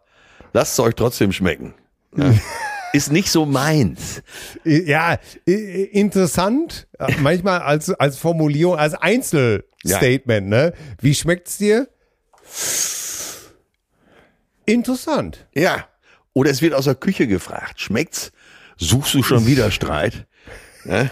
lasst 0.53 0.75
es 0.75 0.81
euch 0.81 0.95
trotzdem 0.95 1.33
schmecken. 1.33 1.75
Ja. 2.17 2.35
ist 2.93 3.13
nicht 3.13 3.31
so 3.31 3.45
meins. 3.47 4.23
Ja, 4.65 5.19
interessant. 5.45 6.89
äh, 6.99 7.13
Manchmal 7.21 7.61
als, 7.61 7.91
als 7.91 8.17
Formulierung, 8.17 8.77
als 8.77 8.95
Einzelstatement, 8.95 10.49
ne? 10.49 10.73
Wie 11.01 11.15
schmeckt's 11.15 11.59
dir? 11.59 11.89
Interessant. 14.67 15.47
Ja. 15.55 15.87
Oder 16.35 16.51
es 16.51 16.63
wird 16.63 16.75
aus 16.75 16.85
der 16.85 16.95
Küche 16.95 17.27
gefragt. 17.27 17.81
Schmeckt's? 17.81 18.33
Suchst 18.77 19.15
du 19.15 19.23
schon 19.23 19.47
wieder 19.47 19.71
Streit? 19.71 20.27
Ja? 20.85 21.11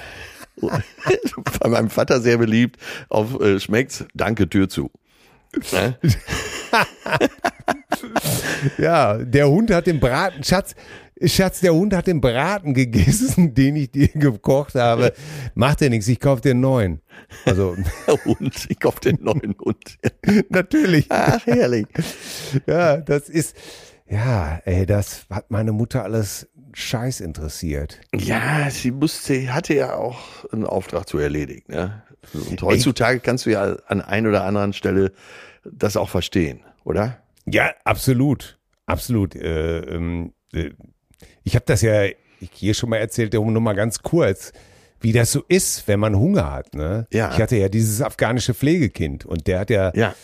Bei 0.61 1.68
meinem 1.68 1.90
Vater 1.90 2.20
sehr 2.20 2.38
beliebt. 2.38 2.80
Auf 3.09 3.40
äh, 3.40 3.61
schmeckt's? 3.61 4.04
Danke, 4.14 4.48
Tür 4.48 4.68
zu. 4.68 4.90
Ja? 5.70 5.94
Ja, 8.78 9.18
der 9.18 9.48
Hund 9.48 9.70
hat 9.70 9.86
den 9.86 10.00
Braten, 10.00 10.44
Schatz, 10.44 10.74
Schatz, 11.24 11.61
der 11.61 11.72
Hund 11.74 11.94
hat 11.94 12.07
den 12.07 12.20
Braten 12.20 12.74
gegessen, 12.74 13.54
den 13.54 13.76
ich 13.76 13.90
dir 13.90 14.09
gekocht 14.09 14.74
habe. 14.74 15.12
Macht 15.54 15.80
ja 15.80 15.88
nichts, 15.88 16.09
ich 16.09 16.20
kauf 16.20 16.40
dir 16.40 16.50
einen 16.50 16.61
neuen. 16.61 17.00
Also, 17.44 17.76
Hund, 18.24 18.66
ich 18.68 18.78
kauf 18.78 19.00
den 19.00 19.18
neuen 19.22 19.54
Hund. 19.59 19.98
natürlich. 20.50 21.07
Ach, 21.09 21.44
herrlich. 21.46 21.86
Ja, 22.66 22.98
das 22.98 23.28
ist, 23.28 23.57
ja, 24.09 24.61
ey, 24.64 24.86
das 24.86 25.26
hat 25.30 25.50
meine 25.50 25.72
Mutter 25.72 26.04
alles 26.04 26.48
scheiß 26.76 27.20
interessiert. 27.20 28.00
Ja, 28.14 28.68
sie 28.70 28.90
musste, 28.90 29.54
hatte 29.54 29.72
ja 29.72 29.94
auch 29.94 30.44
einen 30.52 30.66
Auftrag 30.66 31.08
zu 31.08 31.16
erledigen. 31.16 31.72
Ne? 31.72 32.02
Und 32.50 32.60
heutzutage 32.60 33.20
kannst 33.20 33.46
du 33.46 33.50
ja 33.50 33.76
an 33.86 34.02
ein 34.02 34.26
oder 34.26 34.44
anderen 34.44 34.74
Stelle 34.74 35.12
das 35.64 35.96
auch 35.96 36.10
verstehen, 36.10 36.60
oder? 36.84 37.18
Ja, 37.46 37.70
absolut. 37.84 38.58
Absolut. 38.84 39.34
Äh, 39.34 39.78
ähm, 39.78 40.34
äh, 40.52 40.70
ich 41.44 41.54
habe 41.54 41.64
das 41.64 41.80
ja 41.80 42.08
hier 42.40 42.74
schon 42.74 42.90
mal 42.90 42.98
erzählt, 42.98 43.32
nur 43.32 43.60
mal 43.60 43.74
ganz 43.74 44.02
kurz, 44.02 44.52
wie 45.00 45.12
das 45.12 45.32
so 45.32 45.44
ist, 45.48 45.88
wenn 45.88 45.98
man 45.98 46.14
Hunger 46.14 46.52
hat. 46.52 46.74
Ne? 46.74 47.06
Ja. 47.10 47.32
Ich 47.32 47.40
hatte 47.40 47.56
ja 47.56 47.70
dieses 47.70 48.02
afghanische 48.02 48.52
Pflegekind 48.52 49.24
und 49.24 49.46
der 49.46 49.60
hat 49.60 49.70
ja, 49.70 49.92
Ja. 49.94 50.14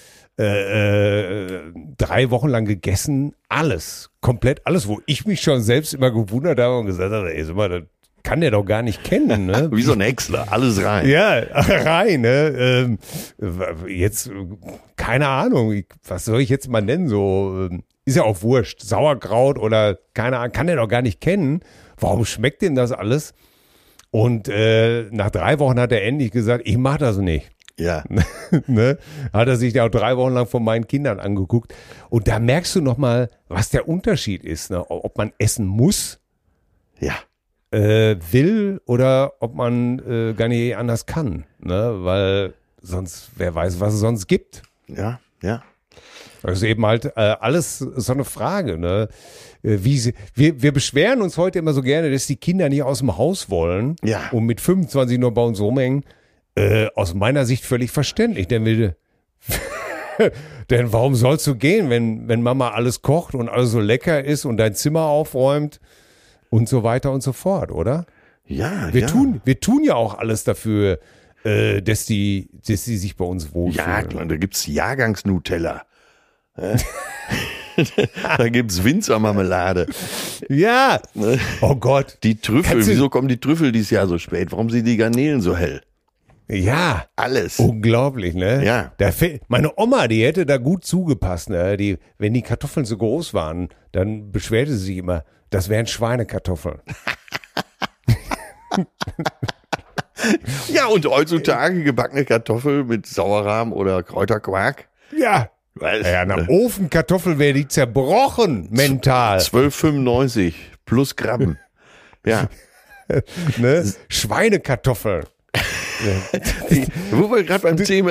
Äh, 0.43 1.45
äh, 1.45 1.61
drei 1.99 2.31
Wochen 2.31 2.49
lang 2.49 2.65
gegessen, 2.65 3.37
alles, 3.49 4.11
komplett 4.21 4.67
alles, 4.67 4.89
wo 4.89 5.01
ich 5.07 5.25
mich 5.25 5.41
schon 5.41 5.61
selbst 5.61 5.95
immer 5.95 6.11
gewundert 6.11 6.59
habe 6.59 6.79
und 6.79 6.87
gesagt 6.87 7.13
habe, 7.13 7.33
ey, 7.33 7.45
sag 7.45 7.55
mal, 7.55 7.69
das 7.69 7.83
kann 8.25 8.41
der 8.41 8.51
doch 8.51 8.65
gar 8.65 8.83
nicht 8.83 9.05
kennen. 9.05 9.47
Ne? 9.47 9.69
Wie 9.73 9.83
so 9.83 9.93
ein 9.93 10.01
Häcksler, 10.01 10.51
alles 10.51 10.83
rein. 10.83 11.09
Ja, 11.09 11.39
rein, 11.53 12.23
ne? 12.23 12.99
Ähm, 13.41 13.79
jetzt, 13.87 14.33
keine 14.97 15.29
Ahnung, 15.29 15.81
was 16.09 16.25
soll 16.25 16.41
ich 16.41 16.49
jetzt 16.49 16.69
mal 16.69 16.83
nennen? 16.83 17.09
So, 17.09 17.69
ähm, 17.71 17.85
ist 18.05 18.17
ja 18.17 18.25
auch 18.25 18.43
wurscht. 18.43 18.81
Sauerkraut 18.83 19.59
oder 19.59 19.97
keine 20.15 20.39
Ahnung, 20.39 20.53
kann 20.53 20.67
der 20.67 20.77
doch 20.77 20.89
gar 20.89 21.03
nicht 21.03 21.21
kennen. 21.21 21.61
Warum 21.99 22.25
schmeckt 22.25 22.63
denn 22.63 22.75
das 22.75 22.91
alles? 22.91 23.33
Und 24.11 24.49
äh, 24.49 25.05
nach 25.13 25.31
drei 25.31 25.61
Wochen 25.61 25.79
hat 25.79 25.93
er 25.93 26.03
endlich 26.03 26.33
gesagt, 26.33 26.67
ich 26.67 26.77
mach 26.79 26.99
das 26.99 27.19
nicht. 27.19 27.52
Ja. 27.79 28.05
ne? 28.67 28.99
Hat 29.33 29.49
er 29.49 29.57
sich 29.57 29.75
ja 29.75 29.85
auch 29.87 29.91
drei 29.91 30.17
Wochen 30.17 30.33
lang 30.35 30.47
von 30.47 30.63
meinen 30.63 30.87
Kindern 30.87 31.19
angeguckt. 31.21 31.75
Und 32.11 32.29
da 32.29 32.39
merkst 32.39 32.75
du 32.77 32.81
nochmal, 32.81 33.31
was 33.49 33.71
der 33.71 33.89
Unterschied 33.89 34.45
ist, 34.45 34.71
ne? 34.71 34.85
ob 34.91 35.17
man 35.17 35.33
essen 35.39 35.67
muss, 35.67 36.21
Ja. 37.01 37.15
äh, 37.71 38.17
will 38.31 38.81
oder 38.87 39.33
ob 39.41 39.55
man 39.55 39.99
äh, 40.01 40.35
gar 40.35 40.49
nicht 40.49 40.77
anders 40.77 41.07
kann. 41.07 41.45
Ne? 41.61 41.97
Weil 42.01 42.55
sonst, 42.83 43.31
wer 43.37 43.55
weiß, 43.55 43.81
was 43.81 43.95
es 43.95 44.01
sonst 44.01 44.27
gibt. 44.27 44.63
Ja. 44.89 45.19
Ja. 45.43 45.63
Das 46.43 46.59
ist 46.59 46.65
eben 46.65 46.85
halt 46.85 47.05
äh, 47.17 47.37
alles 47.41 47.79
so 47.79 48.13
eine 48.13 48.25
Frage. 48.25 48.77
Ne? 48.77 49.09
Äh, 49.63 49.79
Wie 49.83 49.97
sie, 49.99 50.15
wir, 50.35 50.61
wir 50.61 50.73
beschweren 50.73 51.23
uns 51.23 51.39
heute 51.39 51.59
immer 51.61 51.73
so 51.73 51.83
gerne, 51.83 52.11
dass 52.11 52.27
die 52.27 52.37
Kinder 52.37 52.69
nicht 52.69 52.83
aus 52.83 52.99
dem 52.99 53.17
Haus 53.17 53.49
wollen 53.49 53.97
Ja. 54.05 54.29
und 54.33 54.45
mit 54.45 54.61
25 54.61 55.19
nur 55.19 55.33
bei 55.33 55.43
uns 55.43 55.61
rumhängen. 55.61 56.05
Äh, 56.55 56.89
aus 56.95 57.15
meiner 57.15 57.47
Sicht 57.47 57.65
völlig 57.65 57.91
verständlich, 57.91 58.47
denn 58.47 58.65
wir, 58.65 58.97
denn 60.71 60.93
warum 60.93 61.15
sollst 61.15 61.47
du 61.47 61.55
gehen, 61.55 61.89
wenn, 61.89 62.29
wenn 62.29 62.43
Mama 62.43 62.73
alles 62.73 63.01
kocht 63.01 63.35
und 63.35 63.49
alles 63.49 63.71
so 63.71 63.81
lecker 63.81 64.23
ist 64.23 64.45
und 64.45 64.59
dein 64.59 64.75
Zimmer 64.75 65.03
aufräumt 65.03 65.81
und 66.51 66.69
so 66.69 66.83
weiter 66.83 67.11
und 67.11 67.23
so 67.23 67.33
fort, 67.33 67.73
oder? 67.73 68.05
Ja. 68.47 68.93
Wir 68.93 69.03
ja. 69.03 69.07
tun, 69.07 69.41
wir 69.45 69.61
tun 69.61 69.83
ja 69.85 69.95
auch 69.95 70.19
alles 70.19 70.45
dafür, 70.45 70.99
äh, 71.45 71.81
dass 71.81 72.05
die, 72.05 72.51
dass 72.67 72.85
die 72.85 72.99
sich 72.99 73.17
bei 73.17 73.25
uns 73.25 73.55
wohlfühlen. 73.55 73.89
Ja, 73.89 74.03
klar, 74.03 74.27
da 74.27 74.37
gibt's 74.37 74.67
Jahrgangs-Nutella. 74.67 75.83
Ja. 76.59 76.77
da 78.37 78.49
gibt's 78.49 78.85
Winzermarmelade. 78.85 79.87
Ja. 80.49 81.01
Ne? 81.15 81.39
Oh 81.63 81.75
Gott. 81.75 82.19
Die 82.23 82.37
Trüffel, 82.37 82.87
wieso 82.87 83.09
kommen 83.09 83.29
die 83.29 83.41
Trüffel 83.41 83.73
dieses 83.73 83.91
Jahr 83.91 84.07
so 84.07 84.19
spät? 84.19 84.53
Warum 84.53 84.69
sind 84.69 84.85
die 84.85 84.99
Garnelen 84.99 85.41
so 85.41 85.57
hell? 85.57 85.81
Ja. 86.53 87.07
Alles. 87.17 87.59
Unglaublich, 87.59 88.35
ne? 88.35 88.65
Ja. 88.65 88.93
Da 88.99 89.11
meine 89.49 89.73
Oma, 89.77 90.07
die 90.09 90.25
hätte 90.25 90.45
da 90.47 90.59
gut 90.59 90.85
zugepasst, 90.85 91.51
ne? 91.51 91.77
Die, 91.77 91.99
wenn 92.19 92.35
die 92.35 92.43
Kartoffeln 92.43 92.85
so 92.85 92.97
groß 92.99 93.33
waren, 93.35 93.69
dann 93.93 94.31
beschwerte 94.33 94.73
sie 94.73 94.85
sich 94.87 94.97
immer, 94.99 95.25
das 95.51 95.69
wären 95.69 95.87
Schweinekartoffeln. 95.87 96.81
Ja, 100.69 100.87
und 100.87 101.05
heutzutage 101.05 101.83
gebackene 101.83 102.25
Kartoffel 102.25 102.85
mit 102.85 103.07
Sauerrahm 103.07 103.73
oder 103.73 104.03
Kräuterquark. 104.03 104.89
Ja. 105.17 105.51
Weiß, 105.75 106.07
Ja, 106.07 106.25
nach? 106.25 106.49
Ofenkartoffel 106.49 107.39
wäre 107.39 107.55
die 107.55 107.67
zerbrochen, 107.67 108.69
mental. 108.71 109.39
12,95 109.39 110.55
plus 110.85 111.17
Gramm. 111.17 111.57
Ja. 112.25 112.49
Ne? 113.59 113.85
Schweinekartoffeln. 116.03 116.87
Wo 117.13 117.31
wir 117.31 117.45
gerade 117.45 117.63
beim 117.63 117.77
Thema, 117.77 118.11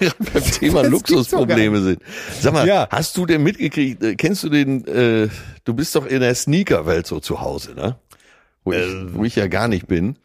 beim 0.00 0.44
Thema 0.44 0.82
Luxusprobleme 0.82 1.80
sind. 1.82 2.02
Sag 2.40 2.52
mal, 2.52 2.66
Ja. 2.66 2.88
hast 2.90 3.16
du 3.16 3.26
denn 3.26 3.42
mitgekriegt, 3.42 4.02
äh, 4.02 4.14
kennst 4.16 4.42
du 4.44 4.48
den, 4.48 4.86
äh, 4.86 5.28
du 5.64 5.74
bist 5.74 5.94
doch 5.94 6.06
in 6.06 6.20
der 6.20 6.34
Sneaker-Welt 6.34 7.06
so 7.06 7.20
zu 7.20 7.40
Hause, 7.40 7.74
ne? 7.74 7.96
Wo 8.64 8.72
ich, 8.72 8.78
Äh. 8.78 9.14
wo 9.14 9.24
ich 9.24 9.36
ja 9.36 9.46
gar 9.48 9.68
nicht 9.68 9.86
bin. 9.86 10.16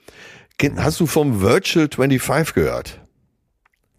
Kenn, 0.57 0.83
hast 0.83 0.99
du 0.99 1.05
vom 1.05 1.41
Virtual 1.41 1.87
25 1.93 2.53
gehört? 2.55 2.99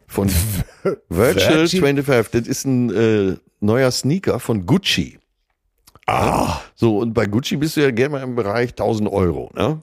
Von 0.07 0.29
Virtual 1.09 1.59
Virgil? 1.61 1.81
25, 1.81 2.31
das 2.41 2.49
ist 2.49 2.65
ein 2.65 2.91
äh, 2.95 3.37
neuer 3.61 3.91
Sneaker 3.91 4.41
von 4.41 4.65
Gucci. 4.67 5.19
Ah, 6.07 6.61
So, 6.75 6.99
und 6.99 7.13
bei 7.13 7.27
Gucci 7.27 7.57
bist 7.59 7.77
du 7.77 7.83
ja 7.83 7.91
gerne 7.91 8.13
mal 8.17 8.23
im 8.23 8.35
Bereich 8.35 8.71
1000 8.71 9.11
Euro, 9.13 9.51
ne? 9.55 9.83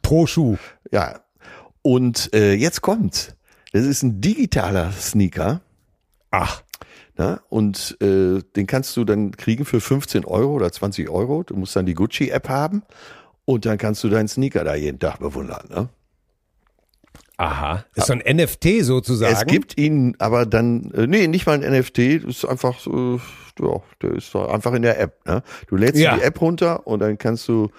pro 0.00 0.26
Schuh. 0.26 0.56
Ja. 0.90 1.20
Und 1.82 2.32
äh, 2.34 2.54
jetzt 2.54 2.80
kommt's. 2.80 3.34
Das 3.72 3.84
ist 3.84 4.02
ein 4.02 4.20
digitaler 4.20 4.92
Sneaker. 4.92 5.60
Ach, 6.30 6.62
Ne? 7.18 7.40
Und 7.50 7.98
äh, 8.00 8.40
den 8.56 8.66
kannst 8.66 8.96
du 8.96 9.04
dann 9.04 9.32
kriegen 9.32 9.66
für 9.66 9.82
15 9.82 10.24
Euro 10.24 10.54
oder 10.54 10.72
20 10.72 11.10
Euro. 11.10 11.42
Du 11.42 11.54
musst 11.56 11.76
dann 11.76 11.84
die 11.84 11.92
Gucci-App 11.94 12.48
haben 12.48 12.82
und 13.44 13.66
dann 13.66 13.76
kannst 13.76 14.02
du 14.02 14.08
deinen 14.08 14.28
Sneaker 14.28 14.64
da 14.64 14.74
jeden 14.74 14.98
Tag 14.98 15.18
bewundern. 15.18 15.68
Ne? 15.68 15.88
aha. 17.36 17.84
Ist 17.94 18.06
so 18.06 18.14
ein 18.14 18.22
NFT 18.36 18.82
sozusagen. 18.82 19.34
Es 19.34 19.44
gibt 19.46 19.76
ihn 19.78 20.14
aber 20.18 20.46
dann, 20.46 20.90
äh, 20.92 21.06
nee, 21.06 21.26
nicht 21.26 21.44
mal 21.46 21.62
ein 21.62 21.70
NFT, 21.78 22.24
das 22.24 22.36
ist 22.36 22.44
einfach 22.44 22.78
so, 22.78 23.20
ja, 23.60 23.80
der 24.00 24.12
ist 24.12 24.34
doch 24.34 24.48
einfach 24.48 24.72
in 24.72 24.82
der 24.82 24.98
App. 25.00 25.26
Ne? 25.26 25.42
Du 25.66 25.76
lädst 25.76 26.00
Ja. 26.00 26.16
die 26.16 26.22
App 26.22 26.40
runter 26.40 26.86
und 26.86 27.00
dann 27.00 27.18
kannst 27.18 27.48
du 27.48 27.70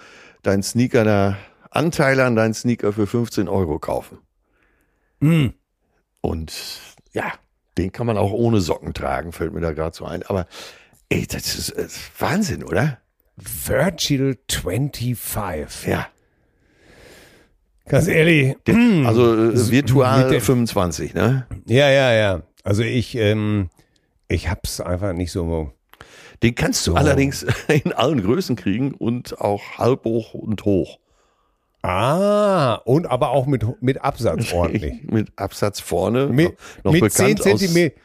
deinen 0.43 0.63
Sneaker 0.63 1.03
da, 1.05 1.37
Anteile 1.75 2.25
an 2.25 2.35
deinen 2.35 2.53
Sneaker 2.53 2.93
für 2.93 3.07
15 3.07 3.47
Euro 3.47 3.79
kaufen. 3.79 4.19
Hm. 5.21 5.53
Und 6.21 6.53
ja, 7.13 7.33
den 7.77 7.91
kann 7.91 8.05
man 8.07 8.17
auch 8.17 8.31
ohne 8.31 8.61
Socken 8.61 8.93
tragen, 8.93 9.31
fällt 9.31 9.53
mir 9.53 9.61
da 9.61 9.71
gerade 9.73 9.95
so 9.95 10.05
ein. 10.05 10.23
Aber 10.23 10.45
ey, 11.09 11.25
das 11.27 11.55
ist, 11.55 11.69
äh, 11.71 11.87
Wahnsinn, 12.19 12.63
oder? 12.63 12.99
Virtual 13.35 14.37
25. 14.49 15.87
Ja. 15.87 16.07
Ganz 17.85 18.07
ehrlich. 18.07 18.55
Also 19.05 19.33
äh, 19.51 19.71
virtual 19.71 20.23
mit 20.25 20.33
dem- 20.33 20.41
25, 20.41 21.13
ne? 21.13 21.47
Ja, 21.65 21.89
ja, 21.89 22.13
ja. 22.13 22.41
Also 22.63 22.83
ich, 22.83 23.15
ähm, 23.15 23.69
ich 24.29 24.49
hab's 24.49 24.79
einfach 24.79 25.13
nicht 25.13 25.31
so. 25.31 25.73
Den 26.41 26.55
kannst 26.55 26.87
du 26.87 26.95
allerdings 26.95 27.45
in 27.67 27.91
allen 27.91 28.21
Größen 28.23 28.55
kriegen 28.55 28.93
und 28.93 29.39
auch 29.41 29.77
halb 29.77 30.05
hoch 30.05 30.33
und 30.33 30.63
hoch. 30.63 30.99
Ah, 31.83 32.75
und 32.85 33.07
aber 33.07 33.31
auch 33.31 33.45
mit, 33.45 33.65
mit 33.81 34.01
Absatz 34.01 34.53
ordentlich. 34.53 35.03
Mit 35.03 35.27
Absatz 35.35 35.79
vorne. 35.81 36.27
Mit, 36.27 36.53
noch 36.83 36.93
mit 36.93 37.11
10 37.11 37.35
bekannt 37.35 37.53
aus, 37.53 37.59
Zentimeter. 37.59 37.95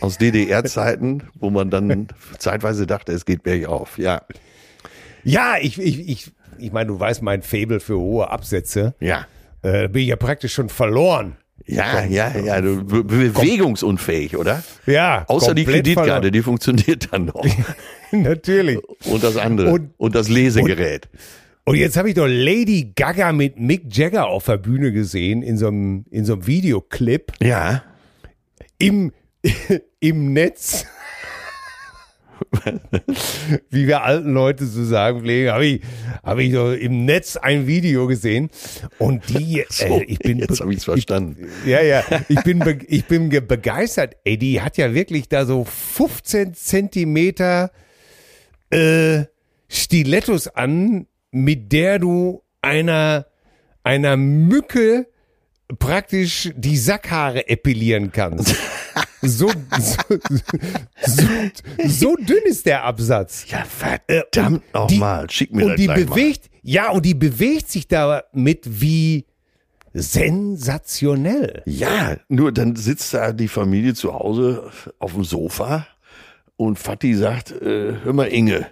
aus 0.00 0.18
DDR-Zeiten, 0.18 1.22
wo 1.38 1.48
man 1.50 1.70
dann 1.70 2.08
zeitweise 2.38 2.86
dachte, 2.86 3.12
es 3.12 3.24
geht 3.24 3.42
bergauf. 3.42 3.96
Ja, 3.98 4.20
Ja, 5.24 5.54
ich, 5.60 5.80
ich, 5.80 6.08
ich, 6.08 6.30
ich 6.58 6.72
meine, 6.72 6.88
du 6.88 7.00
weißt 7.00 7.22
mein 7.22 7.42
Faible 7.42 7.80
für 7.80 7.98
hohe 7.98 8.30
Absätze. 8.30 8.94
ja. 9.00 9.26
Äh, 9.62 9.88
bin 9.88 10.00
ich 10.00 10.08
ja 10.08 10.16
praktisch 10.16 10.54
schon 10.54 10.70
verloren. 10.70 11.36
Ja, 11.66 12.02
ja, 12.04 12.32
ja, 12.38 12.62
du, 12.62 12.82
be 12.82 13.04
bewegungsunfähig, 13.04 14.38
oder? 14.38 14.62
Ja. 14.86 15.24
Außer 15.28 15.52
die 15.54 15.66
Kreditkarte, 15.66 16.30
die 16.30 16.40
funktioniert 16.40 17.12
dann 17.12 17.26
noch. 17.26 17.44
verloren. 17.44 17.64
Natürlich. 18.10 18.78
Und 19.04 19.22
das 19.22 19.36
andere. 19.36 19.70
Und, 19.70 19.90
Und- 19.98 20.14
das 20.14 20.30
Lesegerät. 20.30 21.10
Und 21.12 21.20
jetzt 21.72 21.96
habe 21.96 22.08
ich 22.08 22.14
doch 22.14 22.26
Lady 22.26 22.92
Gaga 22.96 23.32
mit 23.32 23.58
Mick 23.58 23.96
Jagger 23.96 24.26
auf 24.26 24.46
der 24.46 24.56
Bühne 24.58 24.92
gesehen 24.92 25.42
in 25.42 25.56
so 25.56 25.68
einem, 25.68 26.04
in 26.10 26.24
so 26.24 26.32
einem 26.34 26.46
Videoclip 26.46 27.32
ja. 27.40 27.82
im, 28.78 29.12
im 30.00 30.32
Netz. 30.32 30.86
Wie 33.70 33.86
wir 33.86 34.02
alten 34.02 34.32
Leute 34.32 34.64
so 34.66 34.82
sagen 34.84 35.20
pflegen, 35.20 35.50
habe 35.52 35.66
ich, 35.66 35.82
habe 36.24 36.42
ich 36.42 36.52
doch 36.52 36.72
im 36.72 37.04
Netz 37.04 37.36
ein 37.36 37.66
Video 37.66 38.06
gesehen 38.06 38.48
und 38.98 39.28
die, 39.28 39.64
So, 39.70 39.84
äh, 39.84 40.04
ich 40.04 40.18
bin, 40.18 40.38
jetzt 40.38 40.60
habe 40.60 40.72
ich 40.72 40.78
es 40.78 40.84
verstanden. 40.84 41.48
ja, 41.66 41.82
ja, 41.82 42.02
ich 42.28 42.42
bin, 42.42 42.62
ich 42.88 43.04
bin 43.04 43.28
ge- 43.30 43.40
begeistert. 43.40 44.16
Ey, 44.24 44.38
die 44.38 44.60
hat 44.62 44.78
ja 44.78 44.94
wirklich 44.94 45.28
da 45.28 45.44
so 45.44 45.64
15 45.64 46.54
Zentimeter 46.54 47.70
äh, 48.70 49.24
Stilettos 49.68 50.48
an, 50.48 51.06
mit 51.32 51.72
der 51.72 51.98
du 51.98 52.42
einer, 52.62 53.26
einer 53.84 54.16
Mücke 54.16 55.06
praktisch 55.78 56.50
die 56.56 56.76
Sackhaare 56.76 57.48
epilieren 57.48 58.12
kannst. 58.12 58.54
So, 59.22 59.50
so, 59.78 60.16
so, 61.04 61.22
so 61.86 62.16
dünn 62.16 62.42
ist 62.46 62.64
der 62.64 62.84
Absatz. 62.84 63.44
Ja, 63.50 63.64
verdammt 63.66 64.62
Äh, 64.72 64.78
nochmal. 64.78 65.28
Schick 65.28 65.52
mir 65.52 65.64
Und 65.64 65.68
das 65.72 65.76
die 65.76 65.84
gleich 65.84 65.98
mal. 66.06 66.14
bewegt, 66.14 66.50
ja, 66.62 66.90
und 66.90 67.04
die 67.04 67.12
bewegt 67.14 67.70
sich 67.70 67.86
damit 67.86 68.60
wie 68.64 69.26
sensationell. 69.92 71.62
Ja, 71.66 72.16
nur 72.28 72.50
dann 72.52 72.76
sitzt 72.76 73.12
da 73.12 73.32
die 73.32 73.48
Familie 73.48 73.92
zu 73.92 74.14
Hause 74.14 74.70
auf 74.98 75.12
dem 75.12 75.24
Sofa 75.24 75.86
und 76.56 76.78
Vati 76.78 77.14
sagt, 77.14 77.52
äh, 77.52 77.96
hör 78.02 78.12
mal 78.14 78.28
Inge, 78.28 78.66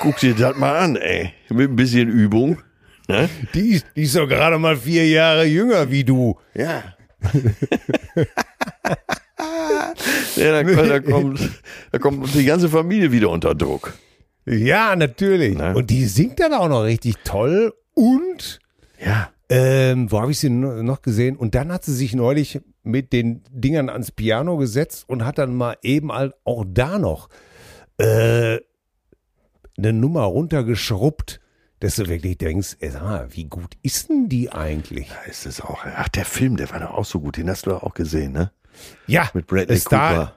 guck 0.00 0.16
dir 0.18 0.34
das 0.34 0.56
mal 0.56 0.76
an, 0.78 0.96
ey. 0.96 1.32
Mit 1.50 1.70
ein 1.70 1.76
bisschen 1.76 2.08
Übung. 2.08 2.58
Ne? 3.08 3.28
Die, 3.54 3.70
ist- 3.74 3.86
die 3.96 4.02
ist 4.02 4.16
doch 4.16 4.28
gerade 4.28 4.58
mal 4.58 4.76
vier 4.76 5.06
Jahre 5.08 5.44
jünger 5.44 5.90
wie 5.90 6.04
du. 6.04 6.38
Ja. 6.54 6.82
ja, 10.36 10.62
da, 10.62 10.82
da, 10.82 11.00
kommt, 11.00 11.40
da 11.92 11.98
kommt 11.98 12.34
die 12.34 12.44
ganze 12.44 12.68
Familie 12.68 13.10
wieder 13.12 13.30
unter 13.30 13.54
Druck. 13.54 13.94
Ja, 14.46 14.94
natürlich. 14.96 15.56
Ne? 15.56 15.74
Und 15.74 15.90
die 15.90 16.04
singt 16.06 16.40
dann 16.40 16.54
auch 16.54 16.68
noch 16.68 16.82
richtig 16.84 17.16
toll. 17.24 17.74
Und 17.94 18.60
Ja. 19.04 19.30
ähm, 19.48 20.10
wo 20.10 20.20
habe 20.20 20.30
ich 20.30 20.38
sie 20.38 20.50
no- 20.50 20.82
noch 20.82 21.02
gesehen? 21.02 21.36
Und 21.36 21.54
dann 21.54 21.72
hat 21.72 21.84
sie 21.84 21.94
sich 21.94 22.14
neulich 22.14 22.60
mit 22.82 23.12
den 23.12 23.42
Dingern 23.50 23.88
ans 23.90 24.10
Piano 24.12 24.56
gesetzt 24.56 25.04
und 25.08 25.24
hat 25.24 25.38
dann 25.38 25.54
mal 25.54 25.76
eben 25.82 26.12
halt 26.12 26.34
auch 26.44 26.64
da 26.66 26.98
noch 26.98 27.28
äh, 27.98 28.58
eine 29.78 29.92
Nummer 29.92 30.24
runtergeschrubbt, 30.24 31.40
dass 31.80 31.96
du 31.96 32.08
wirklich 32.08 32.36
denkst, 32.38 32.76
ey, 32.80 32.90
sag 32.90 33.02
mal, 33.02 33.28
wie 33.30 33.44
gut 33.44 33.76
ist 33.82 34.08
denn 34.10 34.28
die 34.28 34.50
eigentlich? 34.50 35.08
Da 35.08 35.30
ist 35.30 35.46
es 35.46 35.60
auch. 35.60 35.84
Ach, 35.84 36.08
der 36.08 36.24
Film, 36.24 36.56
der 36.56 36.70
war 36.70 36.80
doch 36.80 36.90
auch 36.90 37.04
so 37.04 37.20
gut. 37.20 37.36
Den 37.36 37.48
hast 37.48 37.66
du 37.66 37.74
auch 37.74 37.94
gesehen, 37.94 38.32
ne? 38.32 38.50
Ja, 39.06 39.30
Mit 39.34 39.46
Bradley 39.46 39.78
Star, 39.78 40.08
Cooper. 40.14 40.34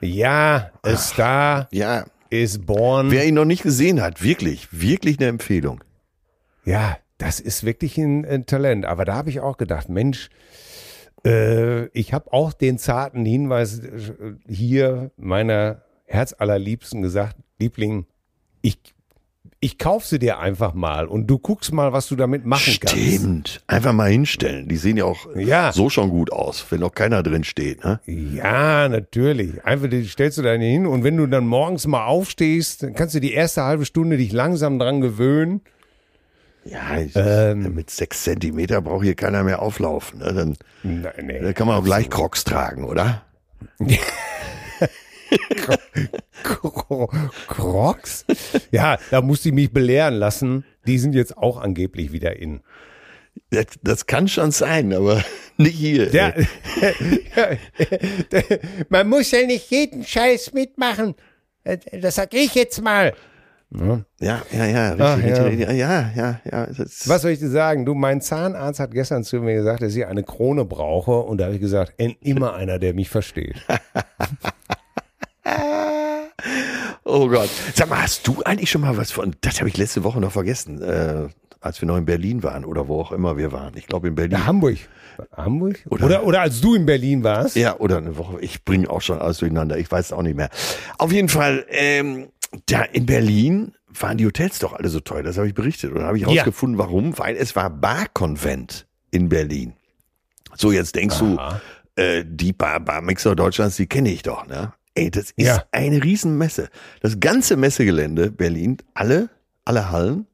Ja, 0.00 0.70
A 0.82 0.96
Star 0.96 1.68
Ja. 1.70 2.04
is 2.30 2.58
Born. 2.58 3.10
Wer 3.10 3.26
ihn 3.26 3.34
noch 3.34 3.44
nicht 3.44 3.62
gesehen 3.62 4.00
hat, 4.02 4.22
wirklich, 4.22 4.68
wirklich 4.72 5.18
eine 5.18 5.28
Empfehlung. 5.28 5.82
Ja, 6.64 6.98
das 7.18 7.38
ist 7.40 7.64
wirklich 7.64 7.96
ein, 7.98 8.24
ein 8.24 8.46
Talent. 8.46 8.84
Aber 8.86 9.04
da 9.04 9.14
habe 9.14 9.30
ich 9.30 9.40
auch 9.40 9.56
gedacht, 9.56 9.88
Mensch, 9.88 10.28
äh, 11.24 11.86
ich 11.88 12.12
habe 12.12 12.32
auch 12.32 12.52
den 12.52 12.78
zarten 12.78 13.24
Hinweis 13.24 13.78
äh, 13.80 14.12
hier 14.48 15.10
meiner 15.16 15.82
Herzallerliebsten 16.06 17.02
gesagt, 17.02 17.36
Liebling, 17.58 18.06
ich, 18.62 18.78
ich 19.60 19.76
kauf 19.78 20.06
sie 20.06 20.18
dir 20.18 20.38
einfach 20.38 20.72
mal 20.74 21.06
und 21.06 21.26
du 21.26 21.38
guckst 21.38 21.72
mal, 21.72 21.92
was 21.92 22.08
du 22.08 22.16
damit 22.16 22.46
machen 22.46 22.76
kannst. 22.80 22.96
Stimmt. 22.96 23.62
Einfach 23.66 23.92
mal 23.92 24.10
hinstellen. 24.10 24.68
Die 24.68 24.76
sehen 24.76 24.96
ja 24.96 25.04
auch 25.04 25.26
Ja. 25.36 25.72
so 25.72 25.90
schon 25.90 26.08
gut 26.10 26.32
aus, 26.32 26.64
wenn 26.70 26.80
noch 26.80 26.94
keiner 26.94 27.22
drin 27.22 27.44
steht. 27.44 27.84
Ne? 27.84 28.00
Ja, 28.06 28.88
natürlich. 28.88 29.64
Einfach 29.64 29.88
die 29.88 30.04
stellst 30.06 30.38
du 30.38 30.42
dann 30.42 30.60
hin 30.60 30.86
und 30.86 31.04
wenn 31.04 31.16
du 31.16 31.26
dann 31.26 31.46
morgens 31.46 31.86
mal 31.86 32.04
aufstehst, 32.06 32.82
dann 32.82 32.94
kannst 32.94 33.14
du 33.14 33.20
die 33.20 33.32
erste 33.32 33.62
halbe 33.64 33.84
Stunde 33.84 34.16
dich 34.16 34.32
langsam 34.32 34.78
dran 34.78 35.00
gewöhnen. 35.00 35.60
Ja, 36.64 36.98
ich, 36.98 37.12
Ähm. 37.16 37.74
mit 37.74 37.88
sechs 37.90 38.22
Zentimeter 38.24 38.82
braucht 38.82 39.04
hier 39.04 39.14
keiner 39.14 39.42
mehr 39.44 39.62
auflaufen. 39.62 40.18
Ne? 40.20 40.32
Dann, 40.34 40.56
Nein, 40.82 41.12
nee. 41.26 41.38
dann 41.40 41.54
kann 41.54 41.66
man 41.66 41.76
auch 41.76 41.84
gleich 41.84 42.08
Crocs 42.10 42.44
tragen, 42.44 42.84
oder? 42.84 43.22
Cro- 46.42 47.10
Crocs? 47.48 48.24
Ja, 48.70 48.98
da 49.10 49.20
musste 49.22 49.48
ich 49.50 49.54
mich 49.54 49.72
belehren 49.72 50.14
lassen. 50.14 50.64
Die 50.86 50.98
sind 50.98 51.14
jetzt 51.14 51.36
auch 51.36 51.60
angeblich 51.60 52.12
wieder 52.12 52.36
in. 52.36 52.60
Das, 53.50 53.66
das 53.82 54.06
kann 54.06 54.28
schon 54.28 54.50
sein, 54.50 54.92
aber 54.92 55.22
nicht 55.56 55.76
hier. 55.76 56.08
Ja, 56.10 56.32
man 58.88 59.08
muss 59.08 59.30
ja 59.30 59.46
nicht 59.46 59.70
jeden 59.70 60.04
Scheiß 60.04 60.52
mitmachen. 60.52 61.14
Das 61.92 62.14
sag 62.16 62.34
ich 62.34 62.54
jetzt 62.54 62.82
mal. 62.82 63.12
Ja, 64.18 64.42
ja, 64.50 64.66
ja, 64.66 64.88
richtig, 64.90 65.00
Ach, 65.06 65.18
ja. 65.24 65.42
richtig. 65.44 65.60
Ja, 65.78 66.10
ja, 66.16 66.40
ja. 66.44 66.66
Was 67.06 67.22
soll 67.22 67.30
ich 67.30 67.38
dir 67.38 67.50
sagen? 67.50 67.86
Du, 67.86 67.94
mein 67.94 68.20
Zahnarzt 68.20 68.80
hat 68.80 68.90
gestern 68.90 69.22
zu 69.22 69.36
mir 69.40 69.54
gesagt, 69.54 69.80
dass 69.82 69.94
ich 69.94 70.04
eine 70.06 70.24
Krone 70.24 70.64
brauche. 70.64 71.12
Und 71.20 71.38
da 71.38 71.44
habe 71.44 71.54
ich 71.54 71.60
gesagt, 71.60 71.92
immer 72.20 72.54
einer, 72.54 72.80
der 72.80 72.94
mich 72.94 73.08
versteht. 73.10 73.54
Oh 77.04 77.28
Gott. 77.28 77.50
Sag 77.74 77.88
mal, 77.90 78.02
hast 78.02 78.26
du 78.26 78.42
eigentlich 78.44 78.70
schon 78.70 78.82
mal 78.82 78.96
was 78.96 79.10
von, 79.10 79.34
das 79.40 79.58
habe 79.60 79.68
ich 79.68 79.76
letzte 79.76 80.04
Woche 80.04 80.20
noch 80.20 80.32
vergessen, 80.32 80.80
äh, 80.82 81.28
als 81.60 81.80
wir 81.80 81.86
noch 81.88 81.96
in 81.96 82.04
Berlin 82.04 82.42
waren 82.42 82.64
oder 82.64 82.88
wo 82.88 83.00
auch 83.00 83.12
immer 83.12 83.36
wir 83.36 83.52
waren. 83.52 83.76
Ich 83.76 83.86
glaube 83.86 84.08
in 84.08 84.14
Berlin. 84.14 84.38
Ja, 84.38 84.46
Hamburg. 84.46 84.78
Hamburg? 85.36 85.80
Oder- 85.90 86.04
Oder, 86.06 86.24
oder, 86.24 86.40
als 86.42 86.60
du 86.60 86.74
in 86.74 86.86
Berlin 86.86 87.24
warst? 87.24 87.56
Ja, 87.56 87.76
oder 87.78 87.98
eine 87.98 88.16
Woche. 88.16 88.40
Ich 88.40 88.64
bringe 88.64 88.88
auch 88.88 89.00
schon 89.02 89.18
alles 89.18 89.38
durcheinander. 89.38 89.76
Ich 89.78 89.90
weiß 89.90 90.12
auch 90.12 90.22
nicht 90.22 90.36
mehr. 90.36 90.50
Auf 90.98 91.12
jeden 91.12 91.28
Fall, 91.28 91.66
ähm, 91.70 92.28
da 92.66 92.82
in 92.82 93.06
Berlin 93.06 93.74
waren 93.88 94.16
die 94.16 94.26
Hotels 94.26 94.58
doch 94.60 94.72
alle 94.72 94.88
so 94.88 95.00
teuer. 95.00 95.22
Das 95.22 95.36
habe 95.36 95.48
ich 95.48 95.54
berichtet. 95.54 95.90
Und 95.90 95.98
dann 95.98 96.06
habe 96.06 96.16
ich 96.16 96.22
Ja. 96.22 96.30
herausgefunden, 96.30 96.78
warum. 96.78 97.18
Weil 97.18 97.36
es 97.36 97.56
war 97.56 97.70
Barkonvent 97.70 98.86
in 99.10 99.28
Berlin. 99.28 99.74
So, 100.54 100.70
jetzt 100.72 100.94
denkst 100.94 101.16
Aha. 101.20 101.60
du, 101.96 102.02
äh, 102.02 102.24
die 102.26 102.52
Bar, 102.52 102.80
Barmixer 102.80 103.34
Deutschlands, 103.34 103.76
die 103.76 103.86
kenne 103.86 104.10
ich 104.10 104.22
doch, 104.22 104.46
ne? 104.46 104.72
Ey, 104.94 105.10
das 105.10 105.30
ist 105.36 105.46
Ja. 105.46 105.64
eine 105.72 106.02
Riesenmesse. 106.02 106.68
Das 107.00 107.20
ganze 107.20 107.56
Messegelände 107.56 108.30
Berlin, 108.30 108.78
alle, 108.94 109.28
alle 109.64 109.90
Hallen. 109.90 110.26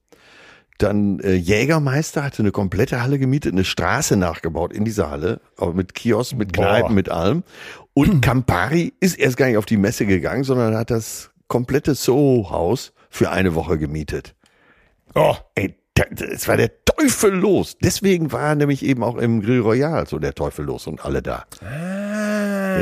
Dann 0.78 1.20
äh, 1.20 1.34
Jägermeister 1.34 2.22
hatte 2.22 2.42
eine 2.42 2.50
komplette 2.52 3.00
Halle 3.02 3.18
gemietet, 3.18 3.52
eine 3.52 3.64
Straße 3.64 4.16
nachgebaut 4.16 4.74
in 4.74 4.84
dieser 4.84 5.10
Halle, 5.10 5.40
aber 5.56 5.72
mit 5.72 5.94
Kiosk, 5.94 6.36
mit 6.36 6.52
Boah. 6.52 6.64
Kneipen, 6.66 6.94
mit 6.94 7.08
allem. 7.08 7.44
Und 7.94 8.20
Campari 8.22 8.92
ist 9.00 9.18
erst 9.18 9.36
gar 9.38 9.46
nicht 9.46 9.56
auf 9.56 9.64
die 9.66 9.78
Messe 9.78 10.04
gegangen, 10.04 10.44
sondern 10.44 10.76
hat 10.76 10.90
das 10.90 11.30
komplette 11.48 11.94
Soho-Haus 11.94 12.92
für 13.08 13.30
eine 13.30 13.54
Woche 13.54 13.78
gemietet. 13.78 14.34
Oh, 15.14 15.34
Ey, 15.54 15.74
es 16.34 16.46
war 16.46 16.58
der 16.58 16.70
Teufel 16.84 17.32
los. 17.32 17.78
Deswegen 17.82 18.32
war 18.32 18.54
nämlich 18.54 18.84
eben 18.84 19.02
auch 19.02 19.16
im 19.16 19.40
Grill 19.40 19.60
Royal 19.60 20.06
so 20.06 20.18
der 20.18 20.34
Teufel 20.34 20.66
los 20.66 20.86
und 20.86 21.02
alle 21.02 21.22
da. 21.22 21.44
ah. 21.62 22.25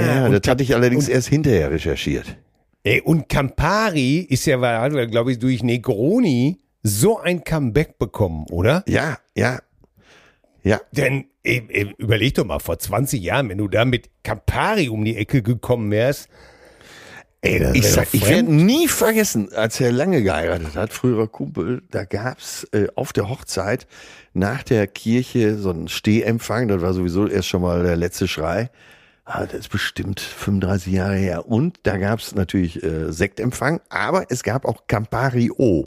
Ja, 0.01 0.29
das 0.29 0.49
hatte 0.49 0.63
ich 0.63 0.75
allerdings 0.75 1.09
erst 1.09 1.29
hinterher 1.29 1.71
recherchiert. 1.71 2.37
ey, 2.85 3.01
und 3.01 3.29
Campari 3.29 4.19
ist 4.19 4.47
ja, 4.47 4.89
glaube 4.89 5.33
ich, 5.33 5.39
durch 5.39 5.63
Negroni 5.63 6.59
so 6.83 7.19
ein 7.19 7.43
Comeback 7.43 7.99
bekommen, 7.99 8.47
oder? 8.51 8.85
Ja, 8.87 9.19
ja, 9.35 9.61
ja. 10.63 10.81
Denn 10.93 11.27
ey, 11.43 11.63
ey, 11.69 11.95
überleg 11.99 12.35
doch 12.35 12.45
mal, 12.45 12.59
vor 12.59 12.79
20 12.79 13.23
Jahren, 13.23 13.49
wenn 13.49 13.59
du 13.59 13.69
da 13.69 13.85
mit 13.85 14.11
Campari 14.23 14.89
um 14.89 15.05
die 15.05 15.17
Ecke 15.17 15.43
gekommen 15.43 15.91
wärst, 15.91 16.29
ey, 17.43 17.59
das 17.59 17.75
Ich, 17.75 17.87
sag, 17.87 18.09
ich 18.13 18.27
werde 18.29 18.53
nie 18.53 18.89
vergessen, 18.89 19.53
als 19.53 19.81
er 19.81 19.93
lange 19.93 20.23
geheiratet 20.23 20.75
hat, 20.75 20.93
früherer 20.93 21.29
Kumpel, 21.29 21.83
da 21.91 22.05
gab's 22.05 22.67
äh, 22.73 22.87
auf 22.95 23.13
der 23.13 23.29
Hochzeit 23.29 23.87
nach 24.33 24.63
der 24.63 24.87
Kirche 24.87 25.57
so 25.57 25.71
einen 25.71 25.89
Stehempfang, 25.89 26.69
das 26.69 26.83
war 26.83 26.95
sowieso 26.95 27.29
erst 27.29 27.49
schon 27.49 27.63
mal 27.63 27.83
der 27.83 27.97
letzte 27.97 28.27
Schrei. 28.27 28.71
Ah, 29.25 29.47
das 29.47 29.55
ist 29.61 29.69
bestimmt 29.71 30.21
35 30.21 30.93
Jahre 30.93 31.17
her. 31.17 31.49
Und 31.49 31.81
da 31.85 31.97
gab's 31.97 32.35
natürlich 32.35 32.83
äh, 32.83 33.11
Sektempfang, 33.11 33.81
aber 33.89 34.27
es 34.31 34.43
gab 34.43 34.67
auch 34.67 34.87
Campari 34.87 35.51
O. 35.51 35.87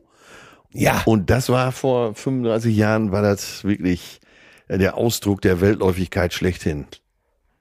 Ja, 0.72 1.02
Und 1.06 1.30
das 1.30 1.50
war 1.50 1.72
vor 1.72 2.14
35 2.16 2.76
Jahren, 2.76 3.12
war 3.12 3.22
das 3.22 3.64
wirklich 3.64 4.20
äh, 4.68 4.78
der 4.78 4.98
Ausdruck 4.98 5.42
der 5.42 5.62
Weltläufigkeit 5.62 6.34
schlechthin. 6.34 6.88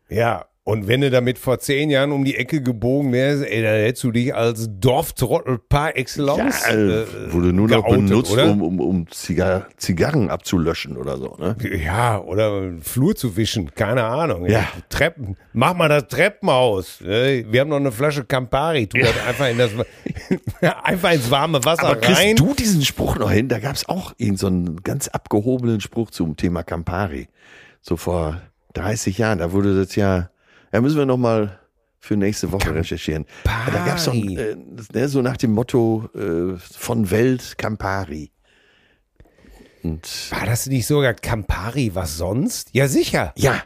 ja. 0.08 0.46
Und 0.68 0.88
wenn 0.88 1.00
du 1.00 1.10
damit 1.10 1.38
vor 1.38 1.60
zehn 1.60 1.90
Jahren 1.90 2.10
um 2.10 2.24
die 2.24 2.34
Ecke 2.34 2.60
gebogen 2.60 3.12
wärst, 3.12 3.44
ey, 3.44 3.62
dann 3.62 3.76
hättest 3.76 4.02
du 4.02 4.10
dich 4.10 4.34
als 4.34 4.66
Dorftrottel 4.80 5.58
par 5.58 5.96
excellence 5.96 6.60
Ja, 6.66 6.74
äh, 6.74 7.02
äh, 7.02 7.32
wurde 7.32 7.52
nur 7.52 7.68
noch 7.68 7.84
geoutet, 7.84 8.08
benutzt, 8.08 8.32
oder? 8.32 8.50
um, 8.50 8.62
um, 8.62 8.80
um 8.80 9.08
Zigar 9.08 9.68
Zigarren 9.76 10.28
abzulöschen 10.28 10.96
oder 10.96 11.18
so. 11.18 11.36
Ne? 11.38 11.54
Ja, 11.84 12.18
oder 12.20 12.72
Flur 12.80 13.14
zu 13.14 13.36
wischen, 13.36 13.76
keine 13.76 14.02
Ahnung. 14.02 14.44
Ja. 14.46 14.64
Treppen, 14.88 15.36
mach 15.52 15.74
mal 15.74 15.88
das 15.88 16.08
Treppenhaus. 16.08 17.00
Ey, 17.00 17.46
Wir 17.48 17.60
haben 17.60 17.68
noch 17.70 17.76
eine 17.76 17.92
Flasche 17.92 18.24
Campari, 18.24 18.88
tu 18.88 18.98
das 18.98 19.14
einfach 19.24 19.48
in 19.48 19.58
das, 19.58 19.70
einfach 20.82 21.12
ins 21.12 21.30
warme 21.30 21.64
Wasser 21.64 21.84
Aber 21.84 22.00
kriegst 22.00 22.20
rein. 22.20 22.34
du 22.34 22.54
diesen 22.54 22.82
Spruch 22.84 23.16
noch 23.18 23.30
hin? 23.30 23.48
Da 23.48 23.60
gab 23.60 23.76
es 23.76 23.88
auch 23.88 24.14
irgend 24.18 24.40
so 24.40 24.48
einen 24.48 24.82
ganz 24.82 25.06
abgehobenen 25.06 25.80
Spruch 25.80 26.10
zum 26.10 26.36
Thema 26.36 26.64
Campari. 26.64 27.28
So 27.82 27.96
vor 27.96 28.40
30 28.74 29.16
Jahren. 29.18 29.38
Da 29.38 29.52
wurde 29.52 29.76
das 29.78 29.94
ja, 29.94 30.28
ja 30.76 30.82
müssen 30.82 30.98
wir 30.98 31.06
noch 31.06 31.16
mal 31.16 31.58
für 31.98 32.18
nächste 32.18 32.52
Woche 32.52 32.74
recherchieren. 32.74 33.24
Da 33.44 33.84
gab 33.86 33.96
es 33.96 34.04
so, 34.04 34.10
ein, 34.10 34.36
äh, 34.36 34.56
ne, 34.92 35.08
so 35.08 35.22
nach 35.22 35.38
dem 35.38 35.52
Motto 35.52 36.10
äh, 36.14 36.58
von 36.58 37.10
Welt 37.10 37.56
Campari. 37.56 38.30
Und 39.82 40.06
War 40.30 40.44
das 40.44 40.66
nicht 40.66 40.86
sogar 40.86 41.14
Campari, 41.14 41.94
was 41.94 42.18
sonst? 42.18 42.74
Ja, 42.74 42.88
sicher. 42.88 43.32
ja, 43.36 43.62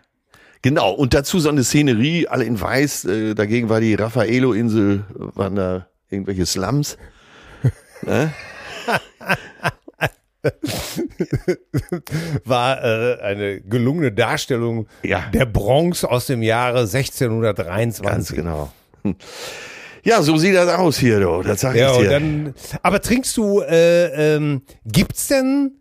genau. 0.62 0.92
Und 0.92 1.12
dazu 1.12 1.40
so 1.40 1.48
eine 1.48 1.64
Szenerie, 1.64 2.28
alle 2.28 2.44
in 2.44 2.60
weiß. 2.60 3.06
Äh, 3.06 3.34
dagegen 3.34 3.68
war 3.68 3.80
die 3.80 3.94
Raffaello-Insel, 3.94 5.04
waren 5.34 5.56
da 5.56 5.88
irgendwelche 6.10 6.46
Slums. 6.46 6.96
ne? 8.02 8.32
War 12.44 12.82
äh, 12.84 13.20
eine 13.20 13.60
gelungene 13.60 14.12
Darstellung 14.12 14.86
Ja. 15.02 15.24
der 15.32 15.46
Bronx 15.46 16.04
aus 16.04 16.26
dem 16.26 16.42
Jahre 16.42 16.80
1623. 16.80 18.04
Ganz 18.04 18.32
genau. 18.32 18.72
Ja, 20.02 20.22
so 20.22 20.38
sieht 20.38 20.54
das 20.54 20.66
aus 20.72 20.96
hier, 20.96 21.20
du. 21.20 21.42
Das 21.42 21.60
sag 21.60 21.76
ich 21.76 21.82
dir. 21.82 22.08
dann, 22.08 22.54
aber 22.82 23.02
trinkst 23.02 23.36
du, 23.36 23.60
äh, 23.60 24.36
ähm, 24.36 24.62
gibt's 24.86 25.26
denn, 25.28 25.72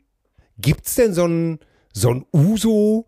gibt's 0.58 0.96
denn 0.96 1.14
so 1.14 1.26
ein, 1.26 1.60
so 1.94 2.10
ein 2.10 2.26
Uso? 2.34 3.08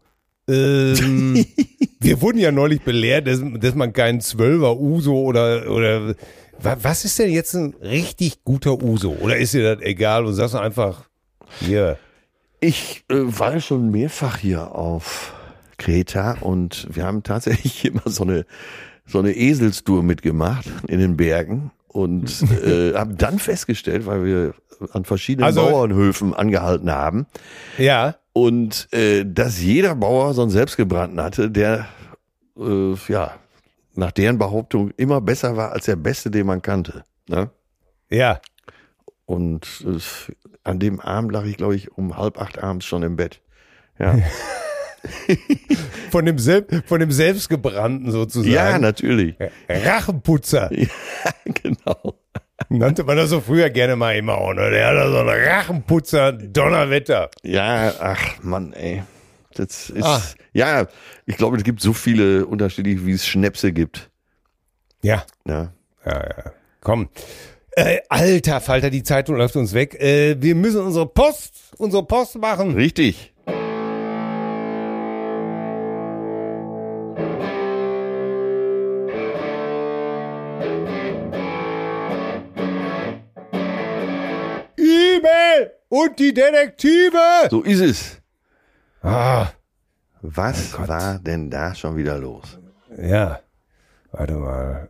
Ähm, 0.49 1.45
wir 1.99 2.21
wurden 2.21 2.37
ja 2.37 2.53
neulich 2.53 2.81
belehrt, 2.83 3.27
dass, 3.27 3.41
dass 3.59 3.75
man 3.75 3.91
keinen 3.91 4.21
Zwölfer 4.21 4.77
Uso 4.79 5.19
oder, 5.23 5.69
oder, 5.69 6.15
wa- 6.59 6.77
was 6.81 7.03
ist 7.03 7.19
denn 7.19 7.29
jetzt 7.29 7.55
ein 7.55 7.75
richtig 7.81 8.45
guter 8.45 8.81
Uso? 8.81 9.11
Oder 9.19 9.35
ist 9.35 9.53
dir 9.53 9.75
das 9.75 9.83
egal 9.85 10.25
und 10.25 10.33
sagst 10.33 10.53
du 10.53 10.59
einfach, 10.59 11.09
hier, 11.59 11.97
ich 12.59 13.03
äh, 13.09 13.15
war 13.15 13.59
schon 13.59 13.91
mehrfach 13.91 14.37
hier 14.37 14.73
auf 14.73 15.33
Kreta 15.77 16.37
und 16.41 16.87
wir 16.91 17.05
haben 17.05 17.23
tatsächlich 17.23 17.85
immer 17.85 18.03
so 18.05 18.23
eine, 18.23 18.45
so 19.05 19.19
eine 19.19 19.35
Eselstour 19.35 20.03
mitgemacht 20.03 20.65
in 20.87 20.99
den 20.99 21.17
Bergen 21.17 21.71
und 21.87 22.41
äh, 22.63 22.93
haben 22.93 23.17
dann 23.17 23.39
festgestellt, 23.39 24.05
weil 24.05 24.23
wir 24.23 24.53
an 24.93 25.05
verschiedenen 25.05 25.45
Also- 25.45 25.61
Bauernhöfen 25.61 26.33
angehalten 26.33 26.91
haben 26.91 27.27
ja, 27.77 28.15
und 28.33 28.87
äh, 28.93 29.25
dass 29.25 29.61
jeder 29.61 29.95
Bauer 29.95 30.33
so 30.33 30.41
einen 30.41 30.51
selbstgebrannten 30.51 31.21
hatte, 31.21 31.51
der 31.51 31.87
äh, 32.57 32.93
ja 33.07 33.35
nach 33.93 34.11
deren 34.11 34.37
Behauptung 34.37 34.91
immer 34.97 35.19
besser 35.19 35.57
war 35.57 35.71
als 35.73 35.85
der 35.85 35.97
beste, 35.97 36.31
den 36.31 36.45
man 36.47 36.61
kannte. 36.61 37.03
Ne? 37.27 37.49
ja. 38.09 38.39
Und 39.25 39.85
äh, 39.85 39.99
an 40.63 40.79
dem 40.79 40.99
Abend 40.99 41.31
lag 41.31 41.45
ich, 41.45 41.57
glaube 41.57 41.75
ich, 41.75 41.91
um 41.91 42.17
halb 42.17 42.39
acht 42.39 42.59
abends 42.61 42.85
schon 42.85 43.03
im 43.03 43.15
Bett. 43.15 43.41
Ja, 43.99 44.17
Von 46.11 46.25
dem, 46.25 46.37
Sel 46.37 46.65
von 46.85 46.99
dem 46.99 47.11
Selbstgebrannten 47.11 48.11
sozusagen. 48.11 48.51
ja 48.53 48.77
natürlich. 48.77 49.35
Rachenputzer. 49.67 50.69
Ja, 50.77 51.31
genau. 51.45 52.15
Nannte 52.69 53.03
man 53.03 53.17
das 53.17 53.31
so 53.31 53.41
früher 53.41 53.69
gerne 53.71 53.95
mal 53.95 54.15
immer 54.15 54.35
auch, 54.37 54.53
ne? 54.53 54.69
Der 54.69 54.87
hat 54.87 54.95
da 54.95 55.09
so 55.09 55.17
einen 55.17 55.29
Rachenputzer, 55.29 56.31
Donnerwetter. 56.33 57.29
Ja, 57.41 57.93
ach 57.99 58.43
Mann, 58.43 58.73
ey. 58.73 59.01
Das 59.55 59.89
ist, 59.89 60.03
Ah. 60.05 60.21
ja, 60.53 60.87
ich 61.25 61.37
glaube, 61.37 61.57
es 61.57 61.63
gibt 61.63 61.81
so 61.81 61.93
viele 61.93 62.45
unterschiedliche, 62.45 63.05
wie 63.05 63.11
es 63.13 63.25
Schnäpse 63.25 63.73
gibt. 63.73 64.09
Ja, 65.01 65.25
Ja. 65.47 65.73
ja, 66.05 66.13
ja. 66.13 66.51
Komm. 66.81 67.09
Äh, 67.75 68.01
alter 68.09 68.59
Falter, 68.59 68.89
die 68.89 69.03
Zeitung 69.03 69.37
läuft 69.37 69.55
uns 69.55 69.73
weg. 69.73 69.95
Äh, 70.01 70.41
wir 70.41 70.55
müssen 70.55 70.81
unsere 70.81 71.05
Post, 71.07 71.53
unsere 71.77 72.05
Post 72.05 72.37
machen. 72.37 72.73
Richtig. 72.75 73.33
E-Mail 84.77 85.71
und 85.89 86.17
die 86.19 86.33
Detektive. 86.33 87.47
So 87.49 87.61
ist 87.61 87.79
es. 87.81 88.21
Ah, 89.01 89.47
Was 90.21 90.77
war 90.87 91.19
denn 91.19 91.49
da 91.49 91.73
schon 91.75 91.95
wieder 91.97 92.17
los? 92.17 92.59
ja. 92.97 93.39
Warte 94.13 94.33
mal. 94.33 94.89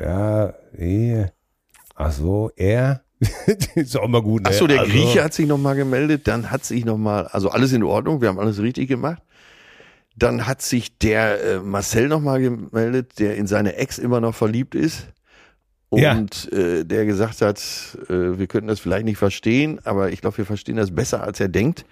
Ja, 0.00 0.54
eh. 0.78 1.26
Ach 2.02 2.12
so, 2.12 2.50
er. 2.56 3.02
ist 3.74 3.98
auch 3.98 4.08
mal 4.08 4.22
gut. 4.22 4.42
Ne? 4.44 4.48
Ach 4.50 4.54
so, 4.54 4.66
der 4.66 4.80
Also- 4.80 4.92
Grieche 4.92 5.22
hat 5.22 5.34
sich 5.34 5.46
nochmal 5.46 5.76
gemeldet, 5.76 6.26
dann 6.26 6.50
hat 6.50 6.64
sich 6.64 6.84
nochmal, 6.86 7.26
also 7.26 7.50
alles 7.50 7.72
in 7.72 7.82
Ordnung, 7.82 8.22
wir 8.22 8.28
haben 8.28 8.38
alles 8.38 8.60
richtig 8.62 8.88
gemacht. 8.88 9.22
Dann 10.16 10.46
hat 10.46 10.62
sich 10.62 10.96
der 10.98 11.42
äh, 11.44 11.58
Marcel 11.60 12.08
nochmal 12.08 12.40
gemeldet, 12.40 13.18
der 13.18 13.36
in 13.36 13.46
seine 13.46 13.76
Ex 13.76 13.98
immer 13.98 14.20
noch 14.20 14.34
verliebt 14.34 14.74
ist. 14.74 15.06
Ja. 15.92 16.12
Und 16.12 16.50
äh, 16.52 16.84
der 16.84 17.04
gesagt 17.04 17.42
hat, 17.42 17.58
äh, 18.08 18.38
wir 18.38 18.46
könnten 18.46 18.68
das 18.68 18.80
vielleicht 18.80 19.04
nicht 19.04 19.18
verstehen, 19.18 19.80
aber 19.84 20.10
ich 20.12 20.20
glaube, 20.20 20.38
wir 20.38 20.46
verstehen 20.46 20.76
das 20.76 20.94
besser, 20.94 21.22
als 21.22 21.38
er 21.40 21.48
denkt. 21.48 21.84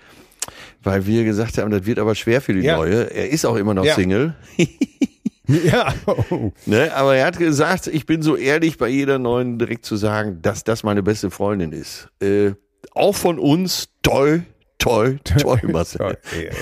Weil 0.83 1.05
wir 1.07 1.25
gesagt 1.25 1.59
haben, 1.59 1.71
das 1.71 1.85
wird 1.85 1.99
aber 1.99 2.15
schwer 2.15 2.41
für 2.41 2.55
die 2.55 2.61
Ja. 2.61 2.77
Neue. 2.77 3.11
Er 3.15 3.29
ist 3.29 3.45
auch 3.45 3.57
immer 3.57 3.75
noch 3.75 3.85
Ja. 3.85 3.95
Single. 3.95 4.35
Ja. 5.64 5.94
Oh. 6.07 6.53
Ne? 6.66 6.94
Aber 6.94 7.16
er 7.16 7.26
hat 7.26 7.38
gesagt, 7.38 7.86
ich 7.86 8.05
bin 8.07 8.20
so 8.22 8.36
ehrlich 8.36 8.76
bei 8.78 8.88
jeder 8.88 9.18
Neuen 9.18 9.59
direkt 9.59 9.86
zu 9.86 9.96
sagen, 9.96 10.40
dass 10.42 10.62
das 10.64 10.82
meine 10.82 11.03
beste 11.03 11.30
Freundin 11.30 11.72
ist. 11.72 12.09
Äh, 12.20 12.53
auch 12.92 13.14
von 13.14 13.38
uns, 13.38 13.88
toi, 14.03 14.40
toi, 14.78 15.16
toi, 15.24 15.59
Marcel. 15.64 16.18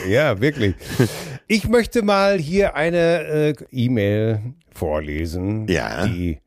Ja, 0.08 0.40
wirklich. 0.40 0.74
Ich 1.48 1.68
möchte 1.68 2.02
mal 2.02 2.38
hier 2.38 2.74
eine 2.76 3.24
äh, 3.24 3.54
E-Mail 3.72 4.40
vorlesen, 4.72 5.66
Ja. 5.68 6.06
die 6.06 6.38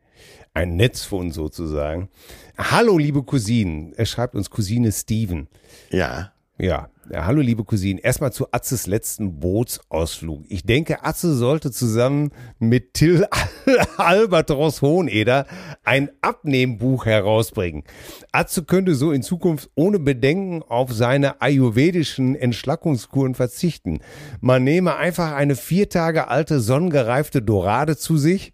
ein 0.54 0.76
Netzfund 0.76 1.34
sozusagen. 1.34 2.10
Hallo, 2.58 2.98
liebe 2.98 3.24
Cousinen. 3.24 3.94
Er 3.96 4.06
schreibt 4.06 4.36
uns 4.36 4.50
Cousine 4.50 4.92
Steven. 4.92 5.48
Ja. 5.92 6.32
Ja, 6.58 6.90
ja, 7.12 7.26
hallo 7.26 7.42
liebe 7.42 7.64
Cousinen. 7.64 8.00
Erstmal 8.00 8.32
zu 8.32 8.52
Atzes 8.52 8.86
letzten 8.86 9.40
Bootsausflug. 9.40 10.44
Ich 10.48 10.64
denke, 10.64 11.04
Atze 11.04 11.34
sollte 11.36 11.72
zusammen 11.72 12.32
mit 12.60 12.94
Till 12.94 13.26
Albatros 13.98 14.82
Hoheneder 14.82 15.48
ein 15.84 16.10
Abnehmbuch 16.22 17.06
herausbringen. 17.06 17.84
Atze 18.32 18.64
könnte 18.64 18.94
so 18.96 19.12
in 19.12 19.24
Zukunft 19.24 19.72
ohne 19.76 20.00
Bedenken 20.00 20.62
auf 20.62 20.94
seine 20.94 21.42
ayurvedischen 21.42 22.36
Entschlackungskuren 22.36 23.34
verzichten. 23.34 24.00
Man 24.40 24.64
nehme 24.64 24.96
einfach 24.96 25.34
eine 25.34 25.56
vier 25.56 25.90
Tage 25.90 26.28
alte 26.28 26.60
sonnengereifte 26.60 27.42
Dorade 27.42 27.98
zu 27.98 28.18
sich. 28.18 28.54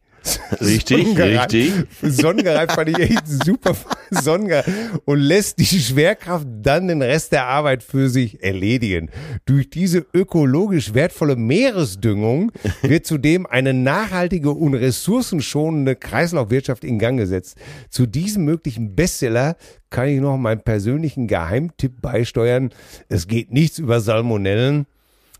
Richtig, 0.61 1.05
Sonnengereift- 1.07 1.53
richtig. 1.53 1.73
Sonnengereift 2.01 2.71
fand 2.73 2.89
ich 2.89 2.99
echt 2.99 3.27
super. 3.27 3.75
Sonnengereift. 4.11 4.69
Und 5.05 5.19
lässt 5.19 5.59
die 5.59 5.65
Schwerkraft 5.65 6.47
dann 6.61 6.87
den 6.87 7.01
Rest 7.01 7.31
der 7.31 7.45
Arbeit 7.45 7.83
für 7.83 8.09
sich 8.09 8.43
erledigen. 8.43 9.09
Durch 9.45 9.69
diese 9.69 10.05
ökologisch 10.13 10.93
wertvolle 10.93 11.35
Meeresdüngung 11.35 12.51
wird 12.81 13.05
zudem 13.05 13.45
eine 13.45 13.73
nachhaltige 13.73 14.51
und 14.51 14.73
ressourcenschonende 14.73 15.95
Kreislaufwirtschaft 15.95 16.83
in 16.83 16.99
Gang 16.99 17.17
gesetzt. 17.17 17.57
Zu 17.89 18.05
diesem 18.05 18.45
möglichen 18.45 18.95
Bestseller 18.95 19.55
kann 19.89 20.07
ich 20.07 20.19
noch 20.19 20.37
meinen 20.37 20.61
persönlichen 20.61 21.27
Geheimtipp 21.27 22.01
beisteuern. 22.01 22.71
Es 23.07 23.27
geht 23.27 23.51
nichts 23.51 23.79
über 23.79 23.99
Salmonellen. 24.01 24.85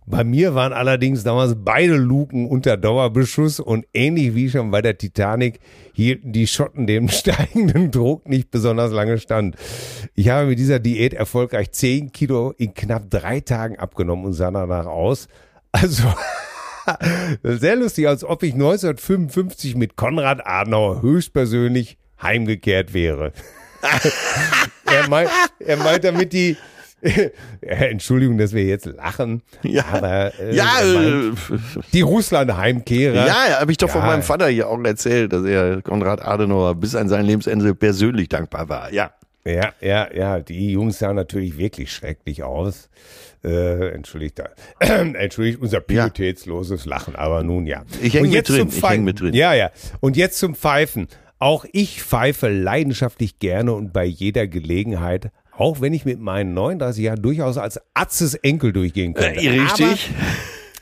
Bei 0.08 0.24
mir 0.24 0.54
waren 0.54 0.72
allerdings 0.72 1.24
damals 1.24 1.56
beide 1.58 1.96
Luken 1.96 2.48
unter 2.48 2.78
Dauerbeschuss 2.78 3.60
und 3.60 3.88
ähnlich 3.92 4.36
wie 4.36 4.50
schon 4.52 4.70
bei 4.70 4.84
der 4.84 4.98
Titanic 4.98 5.60
hielten 5.94 6.32
die 6.32 6.46
Schotten 6.46 6.86
dem 6.86 7.10
steigenden 7.10 7.90
Druck 7.90 8.30
nicht 8.30 8.52
besonders 8.52 8.92
lange 8.92 9.18
stand. 9.18 9.56
Ich 10.14 10.30
habe 10.30 10.48
mit 10.48 10.60
dieser 10.60 10.80
Diät 10.80 11.16
erfolgreich 11.16 11.72
10 11.72 12.12
Kilo 12.12 12.54
in 12.58 12.76
knapp 12.76 13.10
drei 13.10 13.40
Tagen 13.40 13.78
abgenommen 13.80 14.26
und 14.26 14.34
sah 14.34 14.52
danach 14.52 14.86
aus. 14.86 15.28
Also 15.72 16.04
sehr 17.44 17.76
lustig, 17.76 18.08
als 18.08 18.24
ob 18.24 18.44
ich 18.44 18.54
1955 18.54 19.76
mit 19.76 19.96
Konrad 19.96 20.46
Adenauer 20.46 21.02
höchstpersönlich 21.02 21.98
heimgekehrt 22.22 22.94
wäre. 22.94 23.32
er, 24.86 25.10
meint, 25.10 25.30
er 25.60 25.78
meint 25.78 26.04
damit 26.04 26.32
die, 26.32 26.58
Entschuldigung, 27.62 28.38
dass 28.38 28.54
wir 28.54 28.64
jetzt 28.64 28.86
lachen, 28.86 29.42
Ja. 29.64 29.86
aber 29.92 30.32
äh, 30.40 30.56
Ja, 30.56 30.66
meint, 30.84 31.38
äh, 31.50 31.82
die 31.94 32.02
Russland-Heimkehrer. 32.02 33.16
ja, 33.16 33.28
ja 33.50 33.60
habe 33.62 33.72
ich 33.72 33.78
doch 33.78 33.90
von 33.90 34.02
Ja. 34.02 34.08
meinem 34.08 34.24
Vater 34.24 34.48
hier 34.48 34.70
auch 34.70 34.84
erzählt, 34.84 35.34
dass 35.34 35.46
er 35.46 35.82
Konrad 35.82 36.22
Adenauer 36.26 36.76
bis 36.76 36.96
an 36.96 37.08
sein 37.10 37.26
Lebensende 37.26 37.74
persönlich 37.76 38.30
dankbar 38.30 38.70
war. 38.70 38.92
Ja. 38.94 39.12
Ja, 39.48 39.74
ja, 39.80 40.08
ja, 40.12 40.40
die 40.40 40.72
Jungs 40.72 40.98
sahen 40.98 41.16
natürlich 41.18 41.56
wirklich 41.60 41.92
schrecklich 41.94 42.42
aus. 42.42 42.90
Äh, 43.44 43.90
entschuldigt, 43.90 44.40
da, 44.40 44.50
entschuldigt 44.80 45.62
unser 45.62 45.82
pietätsloses 45.82 46.86
Lachen, 46.86 47.16
aber 47.16 47.44
nun 47.44 47.68
ja. 47.68 47.84
Ich 48.02 48.16
häng 48.16 48.22
Und 48.24 48.30
mit 48.30 48.34
jetzt 48.38 48.50
drin, 48.50 48.58
zum 48.62 48.70
ich 48.70 48.74
Pfeifen. 48.76 48.96
häng 48.96 49.04
mit 49.04 49.20
drin. 49.20 49.34
Ja, 49.36 49.54
ja. 49.54 49.70
Und 50.00 50.18
jetzt 50.18 50.40
zum 50.40 50.56
Pfeifen. 50.56 51.08
Auch 51.38 51.64
ich 51.74 52.02
pfeife 52.02 52.48
leidenschaftlich 52.50 53.38
gerne 53.38 53.74
und 53.74 53.94
bei 53.94 54.06
jeder 54.06 54.48
Gelegenheit, 54.48 55.30
auch 55.58 55.82
wenn 55.82 55.94
ich 55.94 56.06
mit 56.06 56.20
meinen 56.20 56.54
39 56.54 57.04
Jahren 57.04 57.22
durchaus 57.22 57.58
als 57.58 57.80
Atzes 57.94 58.36
Enkel 58.36 58.74
durchgehen 58.74 59.14
könnte. 59.14 59.42
Äh, 59.42 59.62
richtig. 59.62 60.12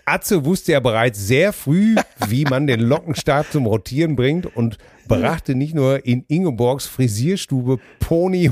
Aber 0.05 0.15
Atze 0.15 0.43
wusste 0.43 0.73
ja 0.73 0.79
bereits 0.79 1.19
sehr 1.19 1.53
früh, 1.53 1.95
wie 2.27 2.43
man 2.45 2.67
den 2.67 2.81
Lockenstab 2.81 3.51
zum 3.51 3.65
Rotieren 3.65 4.15
bringt 4.15 4.45
und 4.55 4.77
brachte 5.07 5.55
nicht 5.55 5.73
nur 5.73 6.05
in 6.05 6.25
Ingeborgs 6.27 6.85
Frisierstube 6.85 7.79
Pony, 7.99 8.51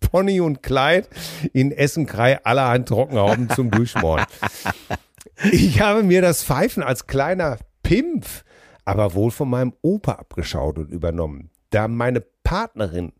Pony 0.00 0.40
und 0.40 0.62
Kleid 0.62 1.08
in 1.52 1.72
Essenkrei 1.72 2.44
allerhand 2.44 2.88
Trockenhauben 2.88 3.50
zum 3.50 3.70
Durchschmoren. 3.72 4.24
Ich 5.52 5.80
habe 5.80 6.02
mir 6.02 6.22
das 6.22 6.42
Pfeifen 6.42 6.82
als 6.82 7.06
kleiner 7.06 7.58
Pimpf 7.82 8.44
aber 8.88 9.12
wohl 9.12 9.30
von 9.30 9.50
meinem 9.50 9.74
Opa 9.82 10.12
abgeschaut 10.12 10.78
und 10.78 10.90
übernommen. 10.90 11.50
Da 11.68 11.88
meine 11.88 12.22
Partnerin 12.42 13.12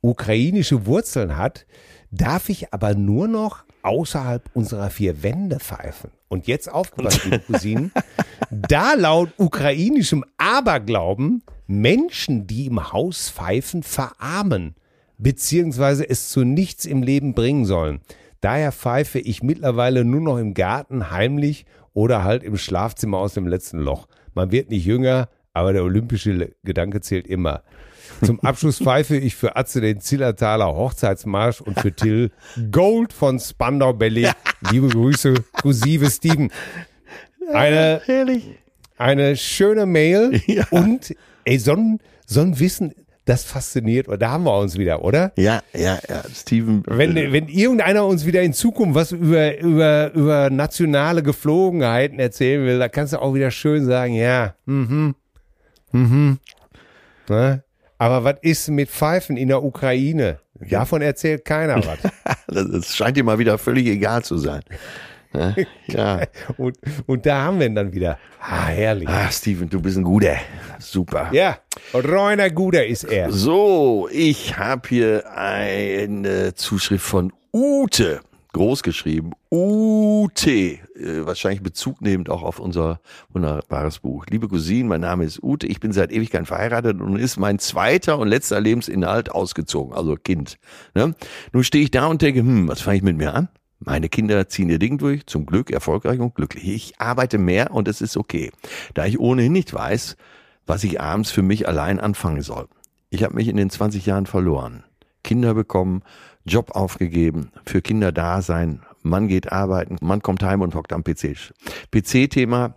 ukrainische 0.00 0.84
Wurzeln 0.84 1.36
hat, 1.36 1.64
darf 2.12 2.48
ich 2.48 2.72
aber 2.72 2.94
nur 2.94 3.26
noch 3.26 3.64
außerhalb 3.82 4.48
unserer 4.54 4.90
vier 4.90 5.22
Wände 5.22 5.58
pfeifen. 5.58 6.10
Und 6.28 6.46
jetzt 6.46 6.70
aufgepasst, 6.70 7.24
liebe 7.24 7.38
Cousinen, 7.46 7.90
da 8.50 8.94
laut 8.94 9.30
ukrainischem 9.38 10.24
Aberglauben 10.38 11.42
Menschen, 11.66 12.46
die 12.46 12.66
im 12.66 12.92
Haus 12.92 13.30
pfeifen, 13.30 13.82
verarmen, 13.82 14.74
beziehungsweise 15.18 16.08
es 16.08 16.28
zu 16.28 16.44
nichts 16.44 16.84
im 16.84 17.02
Leben 17.02 17.34
bringen 17.34 17.64
sollen. 17.64 18.00
Daher 18.40 18.72
pfeife 18.72 19.18
ich 19.18 19.42
mittlerweile 19.42 20.04
nur 20.04 20.20
noch 20.20 20.38
im 20.38 20.54
Garten 20.54 21.10
heimlich 21.10 21.64
oder 21.94 22.24
halt 22.24 22.42
im 22.42 22.56
Schlafzimmer 22.56 23.18
aus 23.18 23.34
dem 23.34 23.46
letzten 23.46 23.78
Loch. 23.78 24.08
Man 24.34 24.50
wird 24.50 24.70
nicht 24.70 24.84
jünger, 24.84 25.28
aber 25.52 25.72
der 25.72 25.84
olympische 25.84 26.54
Gedanke 26.64 27.00
zählt 27.00 27.26
immer. 27.26 27.62
Zum 28.24 28.40
Abschluss 28.40 28.78
pfeife 28.78 29.16
ich 29.16 29.34
für 29.34 29.56
Atze 29.56 29.80
den 29.80 30.00
Zillertaler 30.00 30.66
Hochzeitsmarsch 30.66 31.60
und 31.60 31.80
für 31.80 31.92
Till 31.92 32.30
Gold 32.70 33.12
von 33.12 33.40
Spandau 33.40 33.92
Ballet. 33.92 34.30
Liebe 34.70 34.88
Grüße, 34.88 35.34
Cousive 35.52 36.08
Steven. 36.10 36.50
Eine, 37.52 38.00
eine 38.96 39.36
schöne 39.36 39.86
Mail 39.86 40.40
Ja. 40.46 40.66
und 40.70 41.14
ey, 41.44 41.58
so 41.58 41.72
ein, 41.72 41.98
so 42.26 42.40
ein 42.40 42.58
Wissen, 42.60 42.94
das 43.24 43.44
fasziniert. 43.44 44.06
Da 44.20 44.30
haben 44.30 44.44
wir 44.44 44.56
uns 44.56 44.76
wieder, 44.78 45.04
oder? 45.04 45.32
Ja, 45.36 45.62
ja, 45.72 45.98
ja. 46.08 46.22
Steven. 46.32 46.82
Wenn, 46.86 47.16
äh, 47.16 47.32
wenn 47.32 47.48
irgendeiner 47.48 48.06
uns 48.06 48.26
wieder 48.26 48.42
in 48.42 48.52
Zukunft 48.52 48.94
was 48.94 49.12
über, 49.12 49.58
über, 49.58 50.12
über 50.12 50.50
nationale 50.50 51.22
Geflogenheiten 51.22 52.18
erzählen 52.18 52.64
will, 52.64 52.78
da 52.78 52.88
kannst 52.88 53.12
du 53.12 53.20
auch 53.20 53.34
wieder 53.34 53.50
schön 53.50 53.84
sagen, 53.84 54.14
ja, 54.14 54.54
mhm, 54.66 55.14
mhm. 55.92 56.38
Ne? 57.28 57.62
Aber 58.02 58.24
was 58.24 58.34
ist 58.42 58.68
mit 58.68 58.90
Pfeifen 58.90 59.36
in 59.36 59.46
der 59.46 59.62
Ukraine? 59.62 60.40
Davon 60.54 61.02
erzählt 61.02 61.44
keiner 61.44 61.76
was. 61.86 61.98
das, 62.48 62.96
scheint 62.96 63.16
dir 63.16 63.22
mal 63.22 63.38
wieder 63.38 63.58
völlig 63.58 63.86
egal 63.86 64.24
zu 64.24 64.38
sein. 64.38 64.62
Ne? 65.32 65.54
Ja. 65.86 66.22
Und, 66.56 66.78
und 67.06 67.26
da 67.26 67.42
haben 67.42 67.60
wir 67.60 67.66
ihn 67.66 67.76
dann 67.76 67.92
wieder. 67.92 68.18
Ah, 68.40 68.66
herrlich. 68.66 69.08
Ah, 69.08 69.30
Steven, 69.30 69.70
du 69.70 69.80
bist 69.80 69.96
ein 69.98 70.02
Guter. 70.02 70.36
Super. 70.80 71.28
Ja, 71.32 71.58
Reuner 71.94 72.50
Guder 72.50 72.84
ist 72.84 73.04
er. 73.04 73.30
So, 73.30 74.08
ich 74.10 74.58
habe 74.58 74.88
hier 74.88 75.22
eine 75.36 76.54
Zuschrift 76.56 77.04
von 77.04 77.32
Ute, 77.52 78.20
groß 78.52 78.82
geschrieben. 78.82 79.32
Ute, 79.50 80.50
äh, 80.50 80.78
wahrscheinlich 81.24 81.62
Bezug 81.62 82.00
nehmend 82.00 82.30
auch 82.30 82.42
auf 82.42 82.58
unser 82.58 83.00
wunderbares 83.30 84.00
Buch. 84.00 84.26
Liebe 84.28 84.48
Cousine, 84.48 84.88
mein 84.88 85.00
Name 85.00 85.24
ist 85.24 85.42
Ute, 85.42 85.66
ich 85.66 85.80
bin 85.80 85.92
seit 85.92 86.12
Ewigkeit 86.12 86.46
verheiratet 86.46 87.00
und 87.00 87.16
ist 87.16 87.38
mein 87.38 87.58
zweiter 87.58 88.18
und 88.18 88.28
letzter 88.28 88.60
Lebensinhalt 88.60 89.30
ausgezogen, 89.30 89.94
also 89.94 90.16
Kind. 90.16 90.58
Ne? 90.94 91.14
Nun 91.52 91.64
stehe 91.64 91.84
ich 91.84 91.90
da 91.90 92.06
und 92.06 92.22
denke, 92.22 92.40
hm, 92.40 92.68
was 92.68 92.80
fange 92.80 92.98
ich 92.98 93.02
mit 93.02 93.16
mir 93.16 93.34
an? 93.34 93.48
Meine 93.78 94.08
Kinder 94.08 94.48
ziehen 94.48 94.70
ihr 94.70 94.78
Ding 94.78 94.98
durch, 94.98 95.26
zum 95.26 95.44
Glück 95.44 95.70
erfolgreich 95.70 96.20
und 96.20 96.34
glücklich. 96.34 96.68
Ich 96.68 97.00
arbeite 97.00 97.38
mehr 97.38 97.72
und 97.72 97.88
es 97.88 98.00
ist 98.00 98.16
okay, 98.16 98.52
da 98.94 99.06
ich 99.06 99.18
ohnehin 99.18 99.52
nicht 99.52 99.74
weiß, 99.74 100.16
was 100.66 100.84
ich 100.84 101.00
abends 101.00 101.32
für 101.32 101.42
mich 101.42 101.66
allein 101.66 101.98
anfangen 101.98 102.42
soll. 102.42 102.68
Ich 103.10 103.24
habe 103.24 103.34
mich 103.34 103.48
in 103.48 103.56
den 103.56 103.70
20 103.70 104.06
Jahren 104.06 104.26
verloren. 104.26 104.84
Kinder 105.24 105.54
bekommen, 105.54 106.02
Job 106.44 106.72
aufgegeben, 106.72 107.50
für 107.64 107.82
Kinder 107.82 108.12
da 108.12 108.42
sein, 108.42 108.82
Mann 109.02 109.28
geht 109.28 109.52
arbeiten, 109.52 109.96
Mann 110.00 110.22
kommt 110.22 110.42
heim 110.42 110.60
und 110.60 110.74
hockt 110.74 110.92
am 110.92 111.04
PC. 111.04 111.52
PC-Thema 111.90 112.74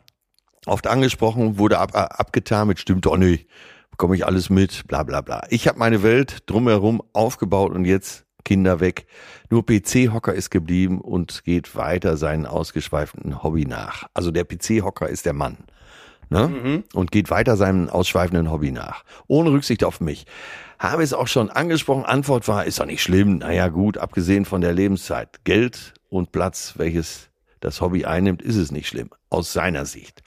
oft 0.65 0.87
angesprochen, 0.87 1.57
wurde 1.57 1.79
ab, 1.79 1.95
ab, 1.95 2.19
abgetan 2.19 2.67
mit 2.67 2.79
stimmt 2.79 3.05
doch 3.05 3.17
nicht, 3.17 3.47
bekomme 3.91 4.15
ich 4.15 4.25
alles 4.25 4.49
mit, 4.49 4.87
bla 4.87 5.03
bla 5.03 5.21
bla. 5.21 5.43
Ich 5.49 5.67
habe 5.67 5.79
meine 5.79 6.03
Welt 6.03 6.39
drumherum 6.47 7.01
aufgebaut 7.13 7.71
und 7.71 7.85
jetzt 7.85 8.25
Kinder 8.43 8.79
weg. 8.79 9.07
Nur 9.49 9.65
PC-Hocker 9.65 10.33
ist 10.33 10.51
geblieben 10.51 11.01
und 11.01 11.43
geht 11.43 11.75
weiter 11.75 12.15
seinen 12.15 12.45
ausgeschweiften 12.45 13.43
Hobby 13.43 13.65
nach. 13.65 14.07
Also 14.13 14.31
der 14.31 14.45
PC-Hocker 14.45 15.09
ist 15.09 15.25
der 15.25 15.33
Mann. 15.33 15.57
Ne? 16.29 16.83
Und 16.93 17.11
geht 17.11 17.29
weiter 17.29 17.55
seinem 17.55 17.89
ausschweifenden 17.89 18.49
Hobby 18.51 18.71
nach. 18.71 19.03
Ohne 19.27 19.51
Rücksicht 19.51 19.83
auf 19.83 19.99
mich. 19.99 20.25
Habe 20.79 21.03
es 21.03 21.13
auch 21.13 21.27
schon 21.27 21.49
angesprochen. 21.49 22.05
Antwort 22.05 22.47
war, 22.47 22.65
ist 22.65 22.79
doch 22.79 22.85
nicht 22.85 23.01
schlimm. 23.01 23.37
Naja, 23.37 23.69
gut, 23.69 23.97
abgesehen 23.97 24.45
von 24.45 24.61
der 24.61 24.73
Lebenszeit. 24.73 25.43
Geld 25.43 25.93
und 26.09 26.31
Platz, 26.31 26.73
welches 26.77 27.29
das 27.59 27.81
Hobby 27.81 28.05
einnimmt, 28.05 28.41
ist 28.41 28.57
es 28.57 28.71
nicht 28.71 28.87
schlimm. 28.87 29.09
Aus 29.29 29.53
seiner 29.53 29.85
Sicht. 29.85 30.21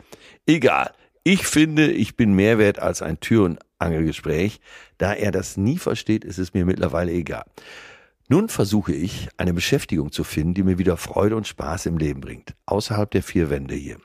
Egal. 0.47 0.93
Ich 1.25 1.47
finde, 1.47 1.91
ich 1.91 2.17
bin 2.17 2.33
mehr 2.33 2.59
wert 2.59 2.79
als 2.79 3.03
ein 3.03 3.21
Tür- 3.21 3.45
und 3.45 3.59
Angelgespräch. 3.79 4.61
Da 4.97 5.13
er 5.13 5.31
das 5.31 5.57
nie 5.57 5.79
versteht, 5.79 6.25
ist 6.25 6.39
es 6.39 6.55
mir 6.55 6.65
mittlerweile 6.65 7.13
egal. 7.13 7.45
Nun 8.31 8.49
versuche 8.49 8.93
ich, 8.93 9.29
eine 9.39 9.55
Beschäftigung 9.55 10.13
zu 10.13 10.23
finden, 10.23 10.55
die 10.55 10.63
mir 10.63 10.79
wieder 10.79 10.97
Freude 10.99 11.37
und 11.37 11.47
Spaß 11.47 11.87
im 11.87 11.97
Leben 11.97 12.21
bringt, 12.21 12.55
außerhalb 12.67 13.11
der 13.11 13.23
vier 13.23 13.49
Wände 13.49 13.75
hier. 13.75 13.97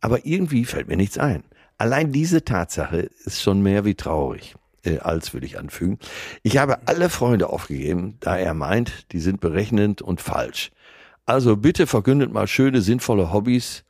Aber 0.00 0.26
irgendwie 0.26 0.64
fällt 0.64 0.86
mir 0.86 0.96
nichts 0.96 1.18
ein. 1.18 1.42
Allein 1.76 2.12
diese 2.12 2.44
Tatsache 2.44 3.10
ist 3.24 3.42
schon 3.42 3.62
mehr 3.62 3.84
wie 3.84 3.96
traurig, 3.96 4.54
äh, 4.84 4.98
als 4.98 5.32
würde 5.32 5.46
ich 5.46 5.58
anfügen. 5.58 5.98
Ich 6.42 6.58
habe 6.58 6.86
alle 6.86 7.10
Freunde 7.10 7.48
aufgegeben, 7.48 8.16
da 8.20 8.36
er 8.36 8.54
meint, 8.54 9.12
die 9.12 9.20
sind 9.20 9.40
berechnend 9.40 10.02
und 10.02 10.20
falsch. 10.20 10.70
Also 11.26 11.56
bitte 11.56 11.86
verkündet 11.86 12.32
mal 12.32 12.46
schöne, 12.46 12.80
sinnvolle 12.80 13.32
Hobbys. 13.32 13.84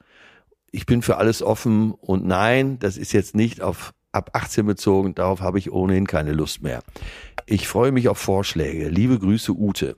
Ich 0.71 0.87
bin 0.87 1.03
für 1.03 1.17
alles 1.17 1.43
offen 1.43 1.93
und 1.93 2.25
nein, 2.27 2.79
das 2.79 2.97
ist 2.97 3.13
jetzt 3.13 3.35
nicht 3.35 3.61
auf 3.61 3.93
ab 4.13 4.31
18 4.33 4.65
bezogen, 4.65 5.15
darauf 5.15 5.41
habe 5.41 5.59
ich 5.59 5.73
ohnehin 5.73 6.07
keine 6.07 6.33
Lust 6.33 6.63
mehr. 6.63 6.83
Ich 7.47 7.67
freue 7.67 7.91
mich 7.91 8.09
auf 8.09 8.19
Vorschläge. 8.19 8.89
Liebe 8.89 9.19
Grüße, 9.19 9.53
Ute. 9.53 9.97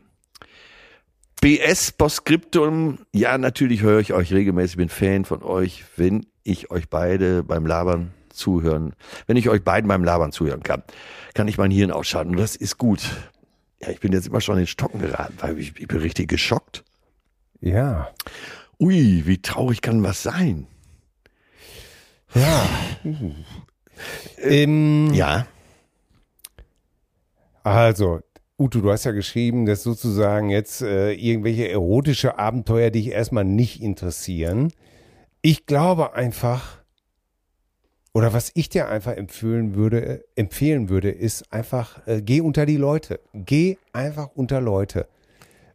BS 1.43 1.93
Postscriptum. 1.93 2.99
Ja, 3.13 3.37
natürlich 3.37 3.83
höre 3.83 4.01
ich 4.01 4.15
euch 4.15 4.33
regelmäßig, 4.33 4.79
bin 4.79 4.89
Fan 4.89 5.27
von 5.27 5.43
euch, 5.43 5.85
wenn 5.97 6.25
ich 6.45 6.71
euch 6.71 6.89
beide 6.89 7.43
beim 7.43 7.67
Labern 7.67 8.15
zuhören, 8.37 8.95
wenn 9.27 9.37
ich 9.37 9.49
euch 9.49 9.63
beiden 9.63 9.89
beim 9.89 10.05
Labern 10.05 10.33
zuhören 10.33 10.63
kann, 10.63 10.83
kann 11.35 11.49
ich 11.49 11.59
mein 11.59 11.71
Hirn 11.71 11.91
ausschalten. 11.91 12.33
Und 12.33 12.39
das 12.39 12.57
ist 12.57 12.79
gut. 12.79 13.11
Ja, 13.81 13.91
ich 13.91 14.01
bin 14.01 14.13
jetzt 14.13 14.27
immer 14.27 14.41
schon 14.41 14.57
in 14.57 14.63
den 14.63 14.67
Stocken 14.67 15.01
geraten, 15.01 15.35
weil 15.41 15.59
ich, 15.59 15.79
ich 15.79 15.89
bin 15.89 15.99
richtig 15.99 16.29
geschockt. 16.29 16.85
Ja. 17.61 18.09
Ui, 18.79 19.23
wie 19.27 19.41
traurig 19.41 19.81
kann 19.81 20.03
was 20.03 20.23
sein? 20.23 20.67
Ja. 22.35 22.69
ähm, 24.39 25.13
Ja. 25.15 25.47
Also, 27.63 28.21
Uto, 28.59 28.81
du 28.81 28.91
hast 28.91 29.05
ja 29.05 29.13
geschrieben, 29.13 29.67
dass 29.67 29.83
sozusagen 29.83 30.49
jetzt 30.49 30.81
äh, 30.81 31.13
irgendwelche 31.13 31.69
erotische 31.69 32.39
Abenteuer 32.39 32.91
dich 32.91 33.09
erstmal 33.09 33.45
nicht 33.45 33.83
interessieren. 33.83 34.73
Ich 35.43 35.67
glaube 35.67 36.15
einfach, 36.15 36.76
oder 38.17 38.33
was 38.33 38.51
ich 38.55 38.71
dir 38.71 38.89
einfach 38.89 39.13
empfehlen 39.13 39.75
würde, 39.75 40.25
empfehlen 40.37 40.89
würde, 40.89 41.11
ist 41.11 41.53
einfach, 41.53 42.01
äh, 42.07 42.23
geh 42.23 42.41
unter 42.41 42.65
die 42.65 42.79
Leute. 42.79 43.21
Geh 43.35 43.77
einfach 43.93 44.31
unter 44.35 44.63
Leute. 44.63 45.07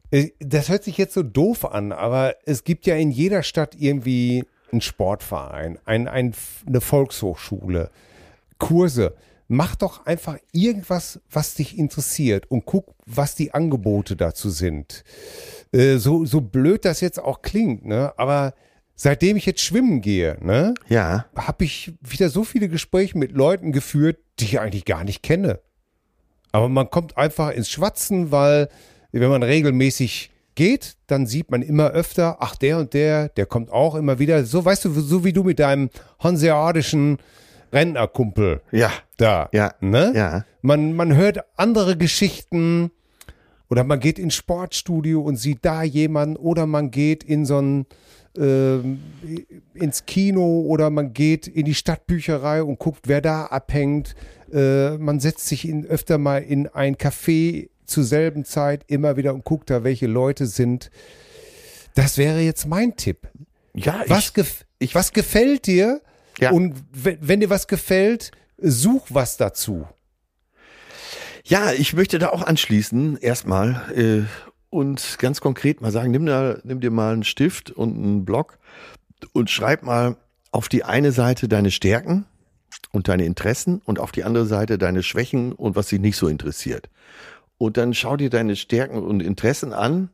Äh, 0.10 0.30
Das 0.40 0.68
hört 0.68 0.84
sich 0.84 0.98
jetzt 0.98 1.14
so 1.14 1.22
doof 1.22 1.72
an, 1.72 1.92
aber 1.92 2.34
es 2.46 2.64
gibt 2.64 2.88
ja 2.88 2.96
in 2.96 3.12
jeder 3.12 3.44
Stadt 3.44 3.76
irgendwie 3.78 4.44
einen 4.72 4.82
Sportverein, 4.82 5.78
ein, 5.86 6.08
ein, 6.08 6.34
eine 6.66 6.82
Volkshochschule, 6.82 7.92
Kurse. 8.58 9.14
Mach 9.48 9.76
doch 9.76 10.08
einfach 10.08 10.40
irgendwas, 10.52 11.20
was 11.30 11.54
dich 11.54 11.78
interessiert 11.78 12.50
und 12.50 12.66
guck, 12.66 12.96
was 13.06 13.36
die 13.36 13.54
Angebote 13.54 14.16
dazu 14.16 14.50
sind. 14.50 15.04
Äh, 15.72 15.98
so, 15.98 16.26
so 16.26 16.42
blöd 16.42 16.86
das 16.86 17.02
jetzt 17.02 17.20
auch 17.20 17.44
klingt, 17.44 17.86
ne? 17.86 18.14
Aber 18.18 18.56
seitdem 19.02 19.36
ich 19.36 19.46
jetzt 19.48 19.62
schwimmen 19.62 20.02
gehe, 20.02 20.38
ne, 20.42 20.74
Ja. 20.88 21.26
habe 21.36 21.64
ich 21.64 21.94
wieder 22.02 22.30
so 22.30 22.44
viele 22.44 22.70
Gespräche 22.70 23.18
mit 23.18 23.32
Leuten 23.32 23.72
geführt, 23.72 24.20
die 24.40 24.46
ich 24.46 24.60
eigentlich 24.60 24.86
gar 24.86 25.04
nicht 25.04 25.24
kenne. 25.24 25.60
Aber 26.52 26.70
man 26.70 26.90
kommt 26.90 27.18
einfach 27.18 27.50
ins 27.52 27.70
Schwatzen, 27.70 28.32
weil 28.32 28.70
wenn 29.12 29.30
man 29.30 29.42
regelmäßig 29.44 30.30
geht, 30.54 30.98
dann 31.08 31.26
sieht 31.26 31.50
man 31.50 31.62
immer 31.64 31.90
öfter, 31.92 32.38
ach 32.42 32.56
der 32.56 32.78
und 32.78 32.94
der, 32.94 33.30
der 33.30 33.46
kommt 33.48 33.72
auch 33.72 33.96
immer 33.96 34.20
wieder. 34.20 34.44
So 34.46 34.64
weißt 34.64 34.86
du, 34.86 34.92
so 34.94 35.24
wie 35.24 35.34
du 35.34 35.44
mit 35.44 35.60
deinem 35.60 35.90
hanseatischen 36.20 37.18
Rentnerkumpel 37.74 38.62
Ja. 38.72 38.92
da. 39.18 39.50
Ja. 39.54 39.74
Ne? 39.80 40.12
Ja. 40.14 40.46
Man, 40.62 40.94
man 40.94 41.16
hört 41.16 41.40
andere 41.56 41.98
Geschichten 41.98 42.92
oder 43.70 43.84
man 43.84 44.00
geht 44.00 44.20
ins 44.20 44.36
Sportstudio 44.36 45.22
und 45.22 45.38
sieht 45.38 45.60
da 45.64 45.82
jemanden 45.84 46.36
oder 46.36 46.68
man 46.68 46.92
geht 46.92 47.24
in 47.24 47.46
so 47.46 47.60
ein 47.60 47.86
ins 48.34 50.06
Kino 50.06 50.62
oder 50.62 50.90
man 50.90 51.14
geht 51.14 51.48
in 51.48 51.66
die 51.66 51.76
Stadtbücherei 51.76 52.64
und 52.64 52.80
guckt, 52.80 53.08
wer 53.08 53.22
da 53.22 53.46
abhängt. 53.46 54.16
Äh, 54.54 54.98
man 54.98 55.20
setzt 55.20 55.48
sich 55.48 55.68
in, 55.68 55.86
öfter 55.86 56.18
mal 56.18 56.42
in 56.42 56.68
ein 56.68 56.96
Café 56.96 57.70
zur 57.86 58.04
selben 58.04 58.46
Zeit 58.46 58.84
immer 58.88 59.18
wieder 59.18 59.34
und 59.34 59.44
guckt 59.44 59.70
da, 59.70 59.84
welche 59.84 60.08
Leute 60.08 60.46
sind. 60.46 60.92
Das 61.96 62.18
wäre 62.18 62.40
jetzt 62.40 62.68
mein 62.68 62.96
Tipp. 62.96 63.28
Ja, 63.74 64.04
Was, 64.08 64.34
gef 64.34 64.66
was 64.94 65.12
gefällt 65.14 65.68
dir? 65.68 66.02
Ja. 66.40 66.52
Und 66.52 66.76
wenn, 66.92 67.18
wenn 67.22 67.40
dir 67.42 67.50
was 67.50 67.68
gefällt, 67.68 68.32
such 68.58 69.08
was 69.10 69.38
dazu. 69.38 69.88
Ja, 71.44 71.72
ich 71.72 71.94
möchte 71.94 72.20
da 72.20 72.30
auch 72.30 72.44
anschließen, 72.44 73.18
erstmal, 73.18 73.82
äh, 73.96 74.51
und 74.72 75.18
ganz 75.20 75.42
konkret 75.42 75.82
mal 75.82 75.92
sagen, 75.92 76.10
nimm, 76.10 76.26
da, 76.26 76.58
nimm 76.64 76.80
dir 76.80 76.90
mal 76.90 77.14
einen 77.14 77.24
Stift 77.24 77.70
und 77.70 77.96
einen 77.96 78.26
Block 78.26 78.58
und 79.34 79.52
schreib 79.52 79.84
mal 79.84 80.16
auf 80.52 80.70
die 80.70 80.84
eine 80.84 81.12
Seite 81.12 81.48
deine 81.48 81.70
Stärken 81.70 82.26
und 82.92 83.08
deine 83.08 83.26
Interessen 83.26 83.82
und 83.86 84.00
auf 84.00 84.12
die 84.12 84.24
andere 84.24 84.46
Seite 84.46 84.78
deine 84.78 85.04
Schwächen 85.04 85.52
und 85.52 85.76
was 85.76 85.88
dich 85.88 86.00
nicht 86.00 86.18
so 86.18 86.28
interessiert. 86.28 86.90
Und 87.58 87.78
dann 87.78 87.94
schau 87.94 88.18
dir 88.18 88.30
deine 88.30 88.56
Stärken 88.56 89.04
und 89.04 89.22
Interessen 89.22 89.74
an 89.74 90.10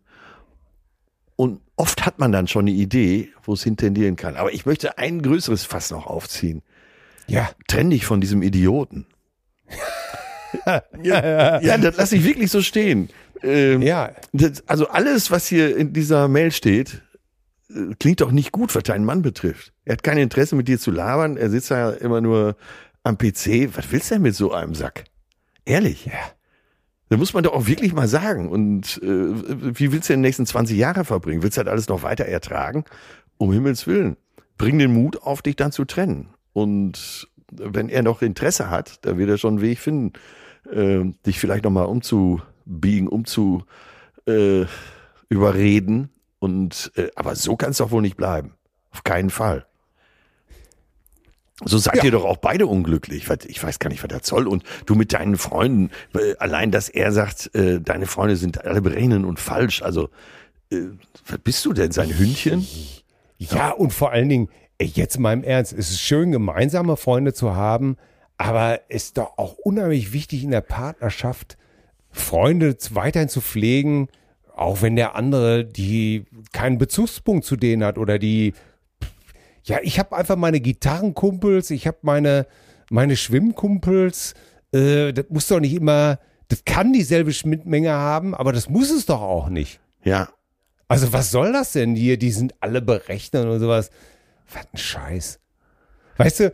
und 1.36 1.62
oft 1.76 2.06
hat 2.06 2.18
man 2.18 2.32
dann 2.32 2.48
schon 2.48 2.64
eine 2.64 2.72
Idee, 2.72 3.30
wo 3.44 3.54
es 3.54 3.64
hintendieren 3.64 4.16
kann. 4.16 4.36
Aber 4.36 4.52
ich 4.52 4.66
möchte 4.66 4.98
ein 4.98 5.22
größeres 5.22 5.66
Fass 5.66 5.92
noch 5.92 6.08
aufziehen. 6.08 6.64
Ja. 7.28 7.50
Trenn 7.68 7.92
dich 7.92 8.06
von 8.06 8.22
diesem 8.22 8.42
Idioten. 8.42 9.06
ja, 11.04 11.62
ja, 11.62 11.78
das 11.78 11.98
lasse 11.98 12.16
ich 12.16 12.24
wirklich 12.24 12.52
so 12.52 12.62
stehen. 12.62 13.10
Ähm, 13.44 13.82
Ja. 13.82 14.12
das, 14.34 14.64
also 14.68 14.88
alles, 14.90 15.30
was 15.32 15.48
hier 15.48 15.76
in 15.78 15.94
dieser 15.94 16.28
Mail 16.28 16.52
steht, 16.52 17.02
äh, 17.70 17.94
klingt 18.00 18.22
doch 18.22 18.32
nicht 18.32 18.52
gut, 18.52 18.74
was 18.76 18.84
deinen 18.84 19.06
Mann 19.06 19.22
betrifft. 19.22 19.74
Er 19.86 19.94
hat 19.94 20.04
kein 20.04 20.18
Interesse 20.18 20.56
mit 20.56 20.68
dir 20.68 20.80
zu 20.80 20.92
labern. 20.92 21.38
Er 21.38 21.50
sitzt 21.50 21.70
ja 21.70 21.92
immer 21.92 22.22
nur 22.22 22.56
am 23.04 23.18
PC. 23.18 23.70
Was 23.76 23.92
willst 23.92 24.10
du 24.12 24.16
denn 24.16 24.22
mit 24.24 24.36
so 24.36 24.52
einem 24.52 24.76
Sack? 24.76 25.04
Ehrlich. 25.66 26.06
Ja. 26.08 26.14
Da 27.10 27.16
muss 27.18 27.34
man 27.34 27.44
doch 27.44 27.54
auch 27.54 27.68
wirklich 27.68 27.94
mal 27.94 28.08
sagen. 28.08 28.50
Und 28.50 29.00
äh, 29.02 29.08
wie 29.08 29.92
willst 29.92 30.10
du 30.10 30.14
die 30.14 30.20
nächsten 30.20 30.46
20 30.46 30.78
Jahre 30.78 31.06
verbringen? 31.06 31.42
Willst 31.44 31.58
du 31.58 31.64
das 31.64 31.72
alles 31.72 31.88
noch 31.88 32.04
weiter 32.04 32.26
ertragen? 32.26 32.84
Um 33.38 33.54
Himmels 33.54 33.88
Willen. 33.88 34.18
Bring 34.58 34.80
den 34.80 34.92
Mut 34.94 35.22
auf, 35.22 35.42
dich 35.42 35.56
dann 35.56 35.72
zu 35.72 35.86
trennen. 35.86 36.30
Und 36.54 37.28
wenn 37.52 37.88
er 37.88 38.02
noch 38.04 38.22
Interesse 38.22 38.70
hat, 38.70 39.06
dann 39.06 39.18
wird 39.20 39.30
er 39.30 39.38
schon 39.38 39.54
einen 39.56 39.62
Weg 39.62 39.80
finden, 39.80 40.14
äh, 40.72 41.04
dich 41.26 41.40
vielleicht 41.40 41.64
nochmal 41.64 41.86
umzubiegen, 41.86 43.08
umzu 43.08 43.64
äh, 44.28 44.66
überreden. 45.30 46.10
Und 46.40 46.92
äh, 46.96 47.10
aber 47.16 47.36
so 47.36 47.56
kann 47.56 47.72
es 47.72 47.78
doch 47.78 47.92
wohl 47.92 48.02
nicht 48.02 48.18
bleiben. 48.18 48.54
Auf 48.92 49.04
keinen 49.04 49.30
Fall. 49.30 49.66
So 51.66 51.80
seid 51.80 51.96
Ja. 51.98 52.04
ihr 52.06 52.12
doch 52.12 52.24
auch 52.26 52.38
beide 52.38 52.68
unglücklich. 52.68 53.28
Ich 53.48 53.64
weiß 53.64 53.80
gar 53.80 53.90
nicht, 53.90 54.04
was 54.04 54.10
das 54.10 54.28
soll. 54.28 54.48
Und 54.48 54.64
du 54.86 54.94
mit 54.94 55.14
deinen 55.14 55.38
Freunden, 55.38 55.90
äh, 56.14 56.36
allein, 56.38 56.72
dass 56.72 56.88
er 56.90 57.12
sagt, 57.12 57.54
äh, 57.56 57.82
deine 57.82 58.06
Freunde 58.06 58.36
sind 58.36 58.64
alle 58.64 58.82
berechnend 58.82 59.26
und 59.26 59.40
falsch. 59.40 59.82
Also, 59.82 60.10
äh, 60.72 60.82
was 61.28 61.40
bist 61.40 61.66
du 61.66 61.74
denn, 61.74 61.92
sein 61.92 62.16
Hündchen? 62.18 62.68
Ja, 63.40 63.72
und 63.72 63.92
vor 63.92 64.12
allen 64.12 64.30
Dingen, 64.30 64.50
ey, 64.78 64.86
jetzt 64.88 65.18
mal 65.20 65.34
im 65.34 65.44
Ernst, 65.44 65.74
es 65.74 65.90
ist 65.90 66.00
schön, 66.02 66.32
gemeinsame 66.32 66.96
Freunde 66.96 67.34
zu 67.34 67.56
haben, 67.56 67.98
aber 68.38 68.82
es 68.90 69.06
ist 69.06 69.18
doch 69.18 69.38
auch 69.38 69.58
unheimlich 69.58 70.14
wichtig 70.14 70.44
in 70.44 70.52
der 70.52 70.62
Partnerschaft, 70.62 71.58
Freunde 72.10 72.76
weiterhin 72.92 73.30
zu 73.30 73.42
pflegen, 73.42 74.08
auch 74.56 74.82
wenn 74.82 74.96
der 74.96 75.16
andere 75.16 75.66
die 75.66 76.26
keinen 76.52 76.78
Bezugspunkt 76.78 77.46
zu 77.46 77.56
denen 77.56 77.84
hat 77.84 77.98
oder 77.98 78.18
die 78.20 78.54
ja, 79.64 79.80
ich 79.82 80.00
habe 80.00 80.16
einfach 80.16 80.38
meine 80.38 80.62
Gitarrenkumpels, 80.62 81.72
ich 81.72 81.88
habe 81.88 81.98
meine 82.02 82.48
meine 82.90 83.18
Schwimmkumpels, 83.18 84.34
äh, 84.72 85.12
das 85.12 85.26
muss 85.30 85.48
doch 85.48 85.60
nicht 85.60 85.74
immer, 85.74 86.20
das 86.48 86.64
kann 86.64 86.94
dieselbe 86.94 87.34
Schnittmenge 87.34 87.92
haben, 87.92 88.34
aber 88.34 88.54
das 88.54 88.70
muss 88.70 88.90
es 88.90 89.06
doch 89.06 89.22
auch 89.22 89.50
nicht. 89.50 89.80
Ja, 90.04 90.30
Also 90.88 91.12
was 91.12 91.32
soll 91.32 91.52
das 91.52 91.74
denn 91.74 91.96
hier? 91.96 92.18
Die 92.18 92.32
sind 92.32 92.56
alle 92.62 92.82
berechnet 92.82 93.46
und 93.46 93.60
sowas. 93.60 93.90
Was 94.54 94.66
ein 94.72 94.78
Scheiß. 94.78 95.40
Weißt 96.16 96.40
du, 96.40 96.54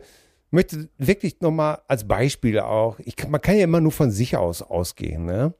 möchte 0.54 0.88
wirklich 0.98 1.40
nochmal 1.40 1.80
als 1.88 2.06
Beispiel 2.08 2.58
auch, 2.60 2.98
ich, 3.00 3.16
man 3.28 3.40
kann 3.40 3.56
ja 3.56 3.64
immer 3.64 3.80
nur 3.80 3.92
von 3.92 4.10
sich 4.10 4.36
aus 4.36 4.62
ausgehen. 4.62 5.24
Ne? 5.26 5.52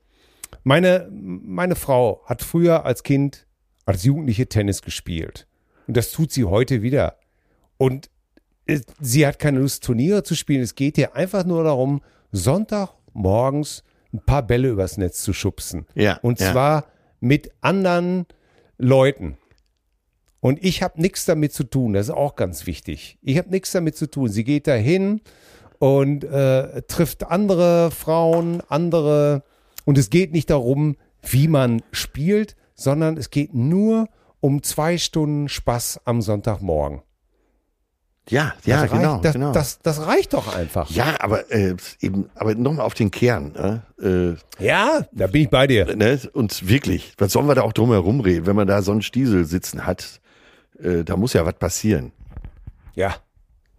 Meine, 0.62 1.08
meine 1.12 1.76
Frau 1.76 2.22
hat 2.26 2.42
früher 2.42 2.84
als 2.86 3.02
Kind, 3.02 3.46
als 3.86 4.04
Jugendliche 4.04 4.48
Tennis 4.48 4.80
gespielt. 4.82 5.46
Und 5.86 5.96
das 5.96 6.10
tut 6.12 6.32
sie 6.32 6.44
heute 6.44 6.80
wieder. 6.82 7.18
Und 7.76 8.08
es- 8.66 8.86
sie 9.00 9.26
hat 9.26 9.38
keine 9.38 9.58
Lust, 9.58 9.84
Turniere 9.84 10.22
zu 10.22 10.34
spielen. 10.34 10.62
Es 10.62 10.74
geht 10.74 10.96
ihr 10.96 11.14
einfach 11.14 11.44
nur 11.44 11.64
darum, 11.64 12.00
Sonntag 12.32 12.90
morgens 13.12 13.84
ein 14.12 14.20
paar 14.24 14.42
Bälle 14.42 14.68
übers 14.68 14.96
Netz 14.96 15.22
zu 15.22 15.32
schubsen. 15.32 15.86
Ja, 15.94 16.18
Und 16.22 16.40
ja. 16.40 16.52
zwar 16.52 16.86
mit 17.20 17.50
anderen 17.60 18.26
Leuten. 18.78 19.36
Und 20.44 20.62
ich 20.62 20.82
habe 20.82 21.00
nichts 21.00 21.24
damit 21.24 21.54
zu 21.54 21.64
tun, 21.64 21.94
das 21.94 22.08
ist 22.08 22.14
auch 22.14 22.36
ganz 22.36 22.66
wichtig. 22.66 23.16
Ich 23.22 23.38
habe 23.38 23.48
nichts 23.48 23.72
damit 23.72 23.96
zu 23.96 24.10
tun. 24.10 24.28
Sie 24.28 24.44
geht 24.44 24.66
dahin 24.66 25.22
und 25.78 26.22
äh, 26.22 26.82
trifft 26.82 27.24
andere 27.30 27.90
Frauen, 27.90 28.62
andere. 28.68 29.42
Und 29.86 29.96
es 29.96 30.10
geht 30.10 30.32
nicht 30.32 30.50
darum, 30.50 30.96
wie 31.22 31.48
man 31.48 31.80
spielt, 31.92 32.56
sondern 32.74 33.16
es 33.16 33.30
geht 33.30 33.54
nur 33.54 34.06
um 34.40 34.62
zwei 34.62 34.98
Stunden 34.98 35.48
Spaß 35.48 36.02
am 36.04 36.20
Sonntagmorgen. 36.20 37.00
Ja, 38.28 38.52
ja, 38.66 38.82
das 38.82 38.90
genau, 38.90 39.12
reicht, 39.12 39.24
das, 39.24 39.32
genau. 39.32 39.52
Das, 39.52 39.78
das 39.80 40.06
reicht 40.06 40.34
doch 40.34 40.54
einfach. 40.54 40.90
ja, 40.90 41.14
aber 41.20 41.50
äh, 41.52 41.74
eben, 42.00 42.28
aber 42.34 42.54
nochmal 42.54 42.84
auf 42.84 42.92
den 42.92 43.10
Kern. 43.10 43.52
Ne? 43.98 44.36
Ja, 44.58 45.06
da 45.10 45.26
bin 45.26 45.44
ich 45.44 45.48
bei 45.48 45.66
dir. 45.66 45.88
Äh, 45.88 45.96
ne? 45.96 46.20
Und 46.34 46.68
wirklich, 46.68 47.14
was 47.16 47.32
sollen 47.32 47.48
wir 47.48 47.54
da 47.54 47.62
auch 47.62 47.72
drum 47.72 47.92
herum 47.92 48.20
reden, 48.20 48.44
wenn 48.44 48.56
man 48.56 48.66
da 48.66 48.82
so 48.82 48.92
einen 48.92 49.00
Stiesel 49.00 49.46
sitzen 49.46 49.86
hat? 49.86 50.20
Äh, 50.78 51.04
da 51.04 51.16
muss 51.16 51.32
ja 51.32 51.44
was 51.46 51.54
passieren. 51.54 52.12
Ja. 52.94 53.16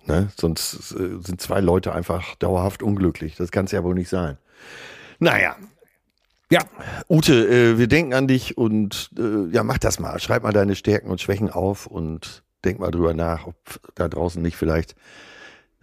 Ne? 0.06 0.30
Sonst 0.40 0.92
äh, 0.92 1.20
sind 1.22 1.42
zwei 1.42 1.62
Leute 1.62 1.94
einfach 1.94 2.36
dauerhaft 2.36 2.84
unglücklich. 2.84 3.36
Das 3.36 3.52
kann 3.52 3.66
es 3.66 3.72
ja 3.72 3.84
wohl 3.84 3.96
nicht 3.96 4.10
sein. 4.10 4.38
Naja. 5.20 5.56
Ja, 6.52 6.62
Ute, 7.10 7.48
äh, 7.48 7.78
wir 7.80 7.88
denken 7.88 8.14
an 8.14 8.28
dich 8.28 8.56
und 8.56 9.10
äh, 9.18 9.52
ja, 9.52 9.64
mach 9.64 9.80
das 9.80 10.00
mal. 10.00 10.20
Schreib 10.20 10.44
mal 10.44 10.54
deine 10.54 10.76
Stärken 10.76 11.10
und 11.10 11.20
Schwächen 11.20 11.50
auf 11.50 11.88
und 11.88 12.44
denk 12.64 12.80
mal 12.80 12.92
drüber 12.92 13.16
nach, 13.16 13.48
ob 13.48 13.56
da 13.96 14.08
draußen 14.08 14.42
nicht 14.42 14.56
vielleicht 14.56 14.96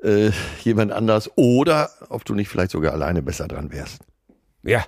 äh, 0.02 0.30
jemand 0.62 0.92
anders 0.92 1.30
oder 1.36 1.90
ob 2.08 2.24
du 2.24 2.34
nicht 2.34 2.48
vielleicht 2.48 2.70
sogar 2.70 2.92
alleine 2.92 3.22
besser 3.22 3.48
dran 3.48 3.72
wärst. 3.72 4.02
ja. 4.62 4.84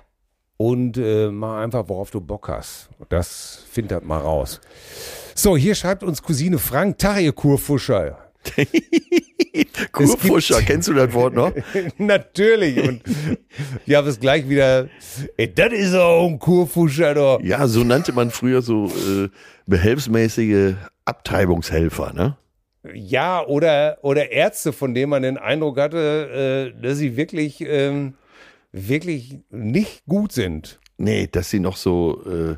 Und 0.57 0.95
äh, 0.97 1.31
mach 1.31 1.57
einfach, 1.57 1.89
worauf 1.89 2.11
du 2.11 2.21
Bock 2.21 2.47
hast. 2.47 2.87
Das 3.09 3.65
findet 3.69 4.05
mal 4.05 4.19
raus. 4.19 4.61
So, 5.37 5.57
hier 5.57 5.75
schreibt 5.75 6.01
uns 6.01 6.23
Cousine 6.23 6.57
Frank, 6.57 6.97
Tag, 6.97 7.19
ihr 7.19 7.33
Kurfuscher. 7.33 8.31
Kurfuscher, 9.91 10.61
kennst 10.61 10.87
du 10.87 10.93
das 10.93 11.11
Wort 11.11 11.33
noch? 11.33 11.51
Natürlich. 11.97 12.81
Und 12.81 13.01
ich 13.85 13.95
habe 13.95 14.07
es 14.07 14.17
gleich 14.17 14.47
wieder. 14.47 14.87
Ey, 15.35 15.53
das 15.53 15.73
ist 15.73 15.93
auch 15.93 16.25
ein 16.25 16.39
Kurfuscher, 16.39 17.13
doch. 17.13 17.41
Ja, 17.41 17.67
so 17.67 17.83
nannte 17.83 18.13
man 18.13 18.31
früher 18.31 18.61
so 18.61 18.85
äh, 18.85 19.27
behelfsmäßige 19.65 20.75
Abtreibungshelfer, 21.03 22.13
ne? 22.13 22.37
Ja, 22.93 23.45
oder, 23.45 23.97
oder 24.03 24.31
Ärzte, 24.31 24.71
von 24.71 24.93
denen 24.93 25.09
man 25.09 25.23
den 25.23 25.37
Eindruck 25.37 25.77
hatte, 25.77 26.73
äh, 26.77 26.81
dass 26.81 26.97
sie 26.97 27.17
wirklich, 27.17 27.59
ähm, 27.59 28.13
wirklich 28.71 29.39
nicht 29.49 30.05
gut 30.07 30.31
sind. 30.31 30.79
Nee, 30.97 31.27
dass 31.29 31.49
sie 31.49 31.59
noch 31.59 31.75
so, 31.75 32.23
äh, 32.23 32.55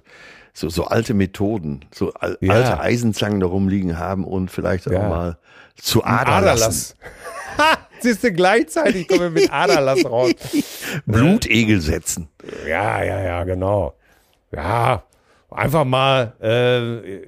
so, 0.59 0.69
so 0.69 0.85
alte 0.85 1.13
Methoden, 1.13 1.85
so 1.93 2.11
al 2.13 2.35
Ja. 2.41 2.53
alte 2.53 2.79
Eisenzangen 2.79 3.39
da 3.41 3.45
rumliegen 3.45 3.99
haben 3.99 4.23
und 4.23 4.49
vielleicht 4.49 4.87
Ja. 4.87 5.03
auch 5.05 5.09
mal 5.09 5.37
zu 5.75 6.03
Aderlassen. 6.03 6.33
Aderlass. 6.33 6.95
Ha, 7.59 7.77
siehst 7.99 8.23
du, 8.23 8.31
gleichzeitig 8.31 9.07
kommen 9.07 9.21
wir 9.21 9.29
mit 9.29 9.53
Aderlass 9.53 10.03
raus. 10.03 10.31
Blutegel 11.05 11.79
setzen. 11.79 12.29
Ja, 12.67 13.03
ja, 13.03 13.21
ja, 13.21 13.43
genau. 13.43 13.93
Ja, 14.51 15.03
einfach 15.51 15.85
mal, 15.85 16.33
äh, 16.39 17.21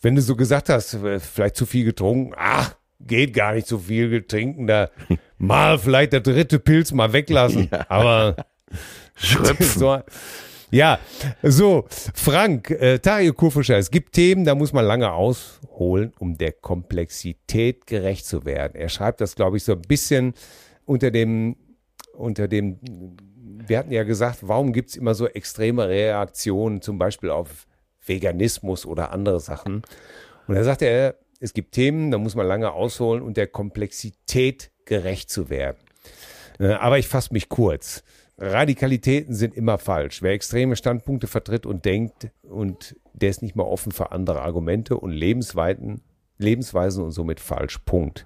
wenn 0.00 0.16
du 0.16 0.22
so 0.22 0.34
gesagt 0.34 0.70
hast, 0.70 0.94
äh, 0.94 1.20
vielleicht 1.20 1.54
zu 1.54 1.66
viel 1.66 1.84
getrunken, 1.84 2.34
ach, 2.36 2.74
geht 2.98 3.32
gar 3.32 3.52
nicht 3.54 3.68
so 3.68 3.78
viel 3.78 4.22
trinken, 4.24 4.66
da 4.66 4.90
mal 5.38 5.78
vielleicht 5.78 6.12
der 6.14 6.20
dritte 6.20 6.58
Pilz 6.58 6.90
mal 6.90 7.12
weglassen. 7.12 7.68
Aber 7.88 8.34
Schröpfen. 9.14 9.66
so, 9.78 9.98
ja, 10.72 10.98
so, 11.42 11.84
Frank, 12.14 12.70
äh, 12.70 12.98
Tario 12.98 13.34
Kurfischer, 13.34 13.76
es 13.76 13.90
gibt 13.90 14.14
Themen, 14.14 14.44
da 14.44 14.54
muss 14.54 14.72
man 14.72 14.86
lange 14.86 15.12
ausholen, 15.12 16.12
um 16.18 16.38
der 16.38 16.52
Komplexität 16.52 17.86
gerecht 17.86 18.24
zu 18.24 18.44
werden. 18.46 18.74
Er 18.74 18.88
schreibt 18.88 19.20
das, 19.20 19.34
glaube 19.34 19.58
ich, 19.58 19.64
so 19.64 19.72
ein 19.72 19.82
bisschen 19.82 20.32
unter 20.86 21.10
dem, 21.10 21.56
unter 22.14 22.48
dem, 22.48 22.78
wir 23.66 23.78
hatten 23.78 23.92
ja 23.92 24.02
gesagt, 24.02 24.38
warum 24.42 24.72
gibt 24.72 24.88
es 24.90 24.96
immer 24.96 25.14
so 25.14 25.28
extreme 25.28 25.88
Reaktionen, 25.88 26.80
zum 26.80 26.98
Beispiel 26.98 27.30
auf 27.30 27.66
Veganismus 28.04 28.86
oder 28.86 29.12
andere 29.12 29.40
Sachen. 29.40 29.82
Und 30.46 30.54
da 30.54 30.64
sagt 30.64 30.82
er, 30.82 31.16
es 31.38 31.52
gibt 31.52 31.72
Themen, 31.72 32.10
da 32.10 32.18
muss 32.18 32.34
man 32.34 32.46
lange 32.46 32.72
ausholen, 32.72 33.22
um 33.22 33.34
der 33.34 33.46
Komplexität 33.46 34.70
gerecht 34.86 35.30
zu 35.30 35.50
werden. 35.50 35.78
Äh, 36.58 36.72
Aber 36.72 36.98
ich 36.98 37.08
fasse 37.08 37.32
mich 37.32 37.48
kurz. 37.48 38.04
Radikalitäten 38.38 39.34
sind 39.34 39.54
immer 39.54 39.78
falsch. 39.78 40.22
Wer 40.22 40.32
extreme 40.32 40.76
Standpunkte 40.76 41.26
vertritt 41.26 41.66
und 41.66 41.84
denkt 41.84 42.30
und 42.42 42.96
der 43.12 43.30
ist 43.30 43.42
nicht 43.42 43.56
mehr 43.56 43.66
offen 43.66 43.92
für 43.92 44.10
andere 44.12 44.40
Argumente 44.42 44.96
und 44.96 45.12
Lebensweiten, 45.12 46.00
Lebensweisen 46.38 47.04
und 47.04 47.12
somit 47.12 47.40
falsch. 47.40 47.78
Punkt. 47.78 48.24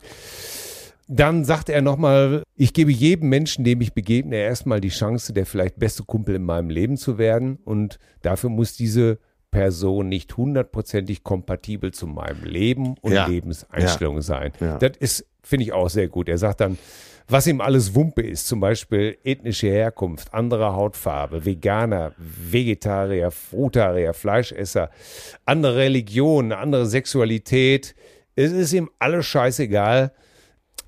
Dann 1.09 1.45
sagt 1.45 1.69
er 1.69 1.83
nochmal, 1.83 2.43
ich 2.57 2.73
gebe 2.73 2.91
jedem 2.91 3.29
Menschen, 3.29 3.65
dem 3.65 3.81
ich 3.81 3.93
begegne, 3.93 4.37
erstmal 4.37 4.81
die 4.81 4.89
Chance, 4.89 5.33
der 5.33 5.47
vielleicht 5.47 5.79
beste 5.79 6.03
Kumpel 6.03 6.35
in 6.35 6.43
meinem 6.45 6.69
Leben 6.71 6.97
zu 6.97 7.19
werden. 7.19 7.59
Und 7.65 7.99
dafür 8.23 8.51
muss 8.51 8.77
diese 8.77 9.19
Person 9.53 10.09
nicht 10.09 10.37
hundertprozentig 10.37 11.23
kompatibel 11.23 11.93
zu 11.93 12.07
meinem 12.09 12.45
Leben 12.45 12.97
und 13.03 13.13
Ja. 13.13 13.27
Lebenseinstellung 13.27 14.21
sein. 14.21 14.53
Ja. 14.61 14.79
Das 14.79 14.97
ist, 14.99 15.27
finde 15.43 15.65
ich 15.65 15.73
auch 15.73 15.89
sehr 15.89 16.09
gut. 16.09 16.29
Er 16.29 16.39
sagt 16.39 16.61
dann, 16.61 16.77
was 17.29 17.47
ihm 17.47 17.61
alles 17.61 17.95
Wumpe 17.95 18.23
ist, 18.23 18.47
zum 18.47 18.61
Beispiel 18.61 19.19
ethnische 19.25 19.67
Herkunft, 19.67 20.33
andere 20.33 20.75
Hautfarbe, 20.75 21.45
Veganer, 21.45 22.13
Vegetarier, 22.19 23.31
Frutarier, 23.31 24.15
Fleischesser, 24.15 24.91
andere 25.45 25.77
Religionen, 25.77 26.53
andere 26.53 26.87
Sexualität. 26.87 27.95
Es 28.37 28.53
ist 28.53 28.73
ihm 28.73 28.91
alles 28.99 29.27
scheißegal. 29.27 30.13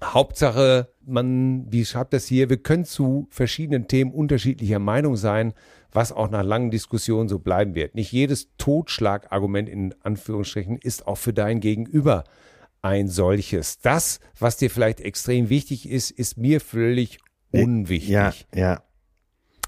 Hauptsache, 0.03 0.89
man, 1.05 1.67
wie 1.71 1.85
schreibt 1.85 2.13
das 2.13 2.27
hier, 2.27 2.49
wir 2.51 2.59
können 2.59 2.85
zu 2.85 3.27
verschiedenen 3.31 3.89
Themen 3.89 4.13
unterschiedlicher 4.13 4.79
Meinung 4.79 5.17
sein, 5.17 5.55
was 5.91 6.13
auch 6.13 6.31
nach 6.31 6.45
langen 6.45 6.71
Diskussionen 6.71 7.29
so 7.29 7.41
bleiben 7.41 7.75
wird. 7.75 7.97
Nicht 7.97 8.13
jedes 8.13 8.49
Totschlagargument 8.59 9.69
in 9.69 9.95
Anführungsstrichen 10.03 10.77
ist 10.77 11.09
auch 11.09 11.19
für 11.19 11.33
dein 11.33 11.59
Gegenüber 11.59 12.23
ein 12.83 13.09
solches. 13.09 13.79
Das, 13.81 14.21
was 14.39 14.57
dir 14.57 14.71
vielleicht 14.71 15.01
extrem 15.01 15.49
wichtig 15.49 15.89
ist, 15.89 16.11
ist 16.11 16.37
mir 16.39 16.61
völlig 16.61 17.19
unwichtig. 17.53 18.11
Ja, 18.11 18.33
ja. 18.55 18.83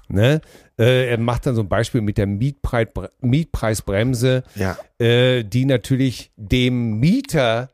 Ne? 0.07 0.41
Äh, 0.77 1.09
er 1.09 1.17
macht 1.17 1.45
dann 1.45 1.55
so 1.55 1.61
ein 1.61 1.69
Beispiel 1.69 2.01
mit 2.01 2.17
der 2.17 2.27
Mietpreis, 2.27 2.87
Mietpreisbremse, 3.21 4.43
Ja. 4.55 4.77
äh, 4.99 5.43
die 5.43 5.65
natürlich 5.65 6.31
dem 6.35 6.99
Mieter, 6.99 7.71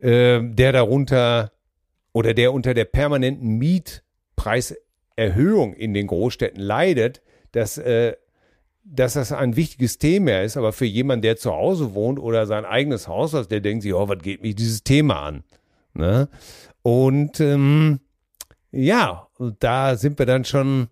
äh, 0.00 0.40
der 0.42 0.72
darunter 0.72 1.52
oder 2.12 2.32
der 2.34 2.52
unter 2.52 2.74
der 2.74 2.84
permanenten 2.84 3.58
Mietpreiserhöhung 3.58 5.74
in 5.74 5.94
den 5.94 6.06
Großstädten 6.06 6.60
leidet, 6.62 7.22
dass, 7.52 7.78
äh, 7.78 8.14
dass 8.90 9.14
das 9.14 9.32
ein 9.32 9.56
wichtiges 9.56 9.98
Thema 9.98 10.42
ist, 10.42 10.56
aber 10.56 10.72
für 10.72 10.86
jemanden, 10.86 11.22
der 11.22 11.36
zu 11.36 11.52
Hause 11.52 11.94
wohnt 11.94 12.18
oder 12.18 12.46
sein 12.46 12.64
eigenes 12.64 13.06
Haus 13.06 13.34
hat, 13.34 13.50
der 13.50 13.60
denkt 13.60 13.82
sich, 13.82 13.92
oh, 13.92 14.08
was 14.08 14.18
geht 14.18 14.42
mich 14.42 14.54
dieses 14.54 14.82
Thema 14.82 15.22
an? 15.22 15.44
Ne? 15.94 16.28
Und 16.82 17.40
ähm, 17.40 18.00
ja, 18.70 19.28
da 19.60 19.96
sind 19.96 20.18
wir 20.18 20.26
dann 20.26 20.44
schon 20.44 20.88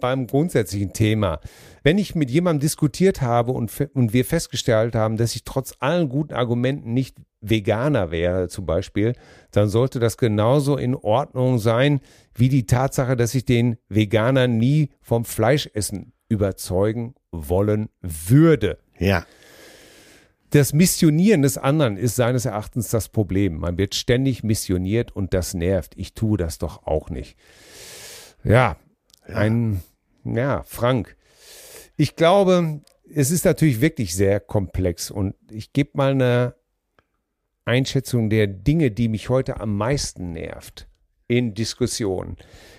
beim 0.00 0.26
grundsätzlichen 0.26 0.92
Thema. 0.92 1.40
Wenn 1.82 1.98
ich 1.98 2.14
mit 2.14 2.30
jemandem 2.30 2.60
diskutiert 2.60 3.20
habe 3.22 3.52
und, 3.52 3.72
und 3.94 4.12
wir 4.12 4.24
festgestellt 4.24 4.94
haben, 4.94 5.16
dass 5.16 5.34
ich 5.34 5.44
trotz 5.44 5.74
allen 5.78 6.08
guten 6.08 6.34
Argumenten 6.34 6.92
nicht 6.92 7.16
Veganer 7.40 8.10
wäre 8.10 8.48
zum 8.48 8.66
Beispiel, 8.66 9.14
dann 9.50 9.68
sollte 9.68 9.98
das 9.98 10.18
genauso 10.18 10.76
in 10.76 10.94
Ordnung 10.94 11.58
sein 11.58 12.00
wie 12.34 12.50
die 12.50 12.66
Tatsache, 12.66 13.16
dass 13.16 13.34
ich 13.34 13.44
den 13.44 13.76
Veganer 13.88 14.46
nie 14.46 14.90
vom 15.00 15.24
Fleischessen 15.24 16.12
überzeugen 16.30 17.14
wollen 17.30 17.90
würde. 18.00 18.78
Ja. 18.98 19.26
Das 20.50 20.72
Missionieren 20.72 21.42
des 21.42 21.58
anderen 21.58 21.96
ist 21.96 22.16
seines 22.16 22.44
Erachtens 22.44 22.88
das 22.88 23.08
Problem. 23.08 23.58
Man 23.58 23.76
wird 23.76 23.94
ständig 23.94 24.42
missioniert 24.42 25.14
und 25.14 25.34
das 25.34 25.54
nervt. 25.54 25.92
Ich 25.96 26.14
tue 26.14 26.38
das 26.38 26.58
doch 26.58 26.86
auch 26.86 27.10
nicht. 27.10 27.36
Ja, 28.42 28.76
ein, 29.26 29.82
ja, 30.24 30.62
Frank. 30.64 31.16
Ich 31.96 32.16
glaube, 32.16 32.80
es 33.12 33.30
ist 33.30 33.44
natürlich 33.44 33.80
wirklich 33.80 34.14
sehr 34.14 34.40
komplex 34.40 35.10
und 35.10 35.34
ich 35.50 35.72
gebe 35.72 35.90
mal 35.94 36.12
eine 36.12 36.54
Einschätzung 37.64 38.30
der 38.30 38.46
Dinge, 38.46 38.90
die 38.90 39.08
mich 39.08 39.28
heute 39.28 39.60
am 39.60 39.76
meisten 39.76 40.32
nervt 40.32 40.89
in 41.30 41.54
Diskussionen. 41.54 42.36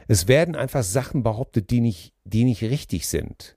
Es 0.09 0.27
werden 0.27 0.57
einfach 0.57 0.83
Sachen 0.83 1.23
behauptet, 1.23 1.69
die 1.69 1.79
nicht, 1.79 2.13
die 2.25 2.43
nicht 2.43 2.61
richtig 2.63 3.07
sind. 3.07 3.55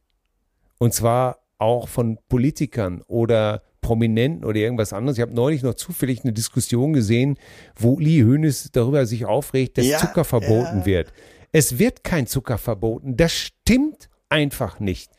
Und 0.79 0.95
zwar 0.95 1.41
auch 1.59 1.89
von 1.89 2.19
Politikern 2.29 3.03
oder 3.09 3.63
Prominenten 3.81 4.45
oder 4.45 4.61
irgendwas 4.61 4.93
anderes. 4.93 5.19
Ich 5.19 5.23
habe 5.23 5.35
neulich 5.35 5.65
noch 5.65 5.75
zufällig 5.75 6.23
eine 6.23 6.33
Diskussion 6.33 6.93
gesehen, 6.93 7.39
wo 7.75 7.95
Uli 7.95 8.21
Hoeneß 8.21 8.71
darüber 8.73 9.05
sich 9.05 9.25
aufregt, 9.25 9.79
dass 9.79 9.87
Ja, 9.87 9.99
Zucker 9.99 10.25
verboten 10.25 10.79
ja. 10.81 10.87
wird. 10.87 11.13
Es 11.51 11.79
wird 11.81 12.05
kein 12.05 12.29
Zucker 12.29 12.57
verboten. 12.57 13.17
Das 13.17 13.33
stimmt 13.33 14.09
einfach 14.29 14.79
nicht. 14.79 15.11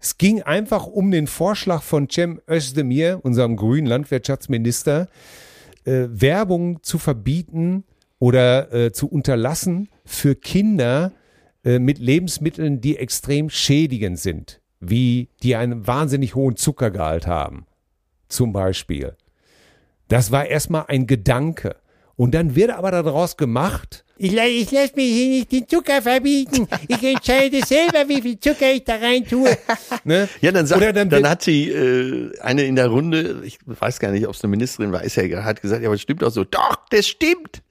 Es 0.00 0.18
ging 0.18 0.42
einfach 0.42 0.88
um 0.88 1.12
den 1.12 1.28
Vorschlag 1.28 1.82
von 1.82 2.08
Cem 2.10 2.40
Özdemir, 2.50 3.20
unserem 3.22 3.54
grünen 3.54 3.86
Landwirtschaftsminister, 3.86 5.08
äh, 5.84 6.06
Werbung 6.10 6.82
zu 6.82 6.98
verbieten 6.98 7.84
oder 8.22 8.72
äh, 8.72 8.92
zu 8.92 9.08
unterlassen 9.08 9.88
für 10.04 10.36
Kinder 10.36 11.10
äh, 11.64 11.80
mit 11.80 11.98
Lebensmitteln, 11.98 12.80
die 12.80 12.96
extrem 12.96 13.50
schädigend 13.50 14.18
sind. 14.20 14.60
wie 14.78 15.28
die 15.42 15.56
einen 15.56 15.86
wahnsinnig 15.88 16.34
hohen 16.36 16.54
Zuckergehalt 16.56 17.26
haben, 17.26 17.66
zum 18.28 18.52
Beispiel. 18.52 19.16
Das 20.08 20.30
war 20.30 20.46
erstmal 20.46 20.84
ein 20.88 21.06
Gedanke. 21.08 21.76
Und 22.16 22.32
dann 22.34 22.54
wird 22.54 22.70
aber 22.70 22.90
daraus 22.92 23.36
gemacht, 23.36 24.04
ich, 24.18 24.36
ich 24.36 24.70
lasse 24.70 24.92
mir 24.94 25.02
hier 25.04 25.28
nicht 25.30 25.50
den 25.50 25.66
Zucker 25.68 26.00
verbieten. 26.02 26.68
Ich 26.86 27.02
entscheide 27.02 27.60
selber, 27.66 28.08
wie 28.08 28.22
viel 28.22 28.38
Zucker 28.38 28.70
ich 28.72 28.84
da 28.84 28.96
rein 28.96 29.24
tue. 29.26 29.50
Ne? 30.04 30.28
Ja, 30.40 30.52
dann, 30.52 30.66
sagt, 30.66 30.80
Oder 30.80 30.92
dann, 30.92 31.10
wird- 31.10 31.28
hat 31.28 31.42
sie 31.42 31.70
äh, 31.70 32.38
eine 32.40 32.62
in 32.64 32.76
der 32.76 32.86
Runde, 32.88 33.42
ich 33.44 33.58
weiß 33.66 33.98
gar 33.98 34.12
nicht, 34.12 34.26
ob 34.28 34.34
es 34.34 34.42
eine 34.44 34.50
Ministerin 34.52 34.92
war, 34.92 35.02
ist 35.02 35.16
ja 35.16 35.42
hat 35.42 35.60
gesagt, 35.62 35.82
ja, 35.82 35.88
aber 35.88 35.94
das 35.96 36.02
stimmt 36.02 36.22
auch 36.22 36.30
so. 36.30 36.44
Doch, 36.44 36.76
das 36.90 37.06
stimmt. 37.08 37.62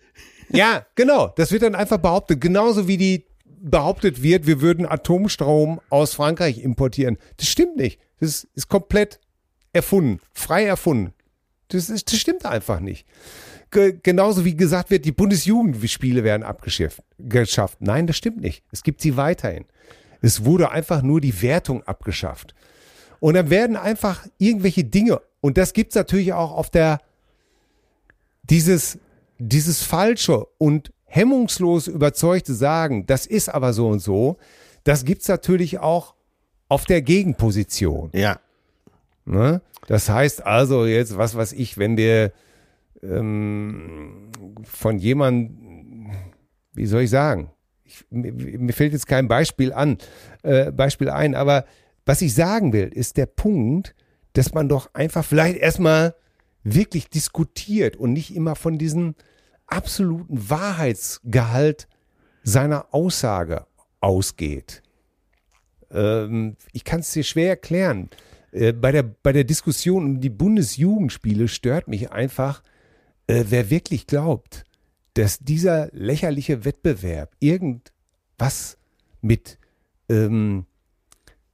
Ja, 0.52 0.86
genau. 0.96 1.34
Das 1.36 1.52
wird 1.52 1.64
dann 1.64 1.76
einfach 1.76 1.98
behauptet. 1.98 2.42
Genauso 2.42 2.88
wie 2.88 2.98
die 2.98 3.26
behauptet 3.46 4.22
wird, 4.24 4.48
wir 4.48 4.62
würden 4.62 4.86
Atomstrom 4.86 5.80
aus 5.90 6.14
Frankreich 6.14 6.60
importieren. 6.60 7.18
Das 7.38 7.48
stimmt 7.48 7.78
nicht. 7.78 8.00
Das 8.20 8.48
ist 8.56 8.68
komplett 8.68 9.20
erfunden, 9.74 10.20
frei 10.34 10.66
erfunden. 10.66 11.14
Das, 11.70 11.90
ist, 11.90 12.12
das 12.12 12.20
stimmt 12.20 12.46
einfach 12.46 12.80
nicht. 12.80 13.06
Ge 13.72 13.98
genauso 14.04 14.44
wie 14.44 14.56
gesagt 14.56 14.90
wird, 14.90 15.06
die 15.06 15.14
Bundesjugendspiele 15.14 16.24
werden 16.24 16.44
abgeschafft. 16.44 17.02
Geschafft. 17.18 17.78
Nein, 17.80 18.08
das 18.08 18.18
stimmt 18.18 18.42
nicht. 18.42 18.64
Es 18.72 18.84
gibt 18.84 19.02
sie 19.02 19.16
weiterhin. 19.16 19.66
Es 20.22 20.44
wurde 20.44 20.72
einfach 20.72 21.02
nur 21.02 21.22
die 21.22 21.42
Wertung 21.42 21.84
abgeschafft. 21.84 22.54
Und 23.20 23.36
dann 23.36 23.50
werden 23.50 23.78
einfach 23.78 24.28
irgendwelche 24.38 24.84
Dinge, 24.84 25.22
und 25.40 25.58
das 25.58 25.74
gibt's 25.74 25.96
natürlich 25.96 26.34
auch 26.34 26.52
auf 26.52 26.70
der 26.70 27.00
dieses, 28.44 29.00
dieses 29.42 29.82
falsche 29.82 30.46
und 30.58 30.92
hemmungslos 31.06 31.88
überzeugte 31.88 32.54
Sagen, 32.54 33.06
das 33.08 33.26
ist 33.26 33.50
aber 33.50 33.74
so 33.74 33.88
und 33.88 34.00
so, 34.00 34.38
das 34.84 35.04
gibt's 35.04 35.28
natürlich 35.28 35.80
auch 35.80 36.14
auf 36.70 36.86
der 36.86 37.02
Gegenposition. 37.02 38.12
Ja. 38.14 38.40
Ne? 39.26 39.62
Das 39.88 40.10
heißt 40.10 40.46
also 40.46 40.86
jetzt, 40.86 41.18
was 41.18 41.36
weiß 41.36 41.54
ich, 41.54 41.78
wenn 41.78 41.96
dir 41.96 42.32
ähm, 43.02 44.30
von 44.64 45.00
jemand, 45.00 45.52
wie 46.74 46.86
soll 46.86 47.02
ich 47.02 47.10
sagen, 47.10 47.50
ich, 47.84 48.06
mir, 48.10 48.32
mir 48.32 48.74
fällt 48.74 48.94
jetzt 48.94 49.08
kein 49.08 49.28
Beispiel 49.28 49.74
an, 49.74 49.98
äh, 50.44 50.72
Beispiel 50.72 51.10
ein, 51.10 51.36
aber 51.36 51.66
was 52.06 52.22
ich 52.22 52.34
sagen 52.34 52.74
will, 52.74 52.88
ist 52.88 53.18
der 53.18 53.26
Punkt, 53.26 53.96
dass 54.34 54.54
man 54.54 54.70
doch 54.70 54.94
einfach 54.94 55.26
vielleicht 55.26 55.58
erstmal 55.58 56.16
wirklich 56.64 57.10
diskutiert 57.10 57.98
und 57.98 58.14
nicht 58.14 58.36
immer 58.36 58.56
von 58.56 58.78
diesem 58.78 59.16
absoluten 59.72 60.50
Wahrheitsgehalt 60.50 61.88
seiner 62.44 62.94
Aussage 62.94 63.66
ausgeht. 64.00 64.84
Ähm, 65.92 66.58
ich 66.74 66.84
kann 66.84 67.00
es 67.00 67.12
dir 67.12 67.24
schwer 67.24 67.50
erklären. 67.50 68.10
Äh, 68.52 68.74
bei, 68.74 68.92
der, 68.92 69.04
bei 69.04 69.32
der 69.32 69.44
Diskussion 69.44 70.06
um 70.06 70.22
die 70.22 70.30
Bundesjugendspiele 70.30 71.48
stört 71.48 71.88
mich 71.88 72.12
einfach, 72.12 72.62
äh, 73.28 73.46
wer 73.48 73.70
wirklich 73.70 74.08
glaubt, 74.08 74.64
dass 75.14 75.40
dieser 75.40 75.90
lächerliche 75.92 76.66
Wettbewerb 76.66 77.36
irgendwas 77.40 78.78
mit 79.22 79.58
ähm, 80.10 80.66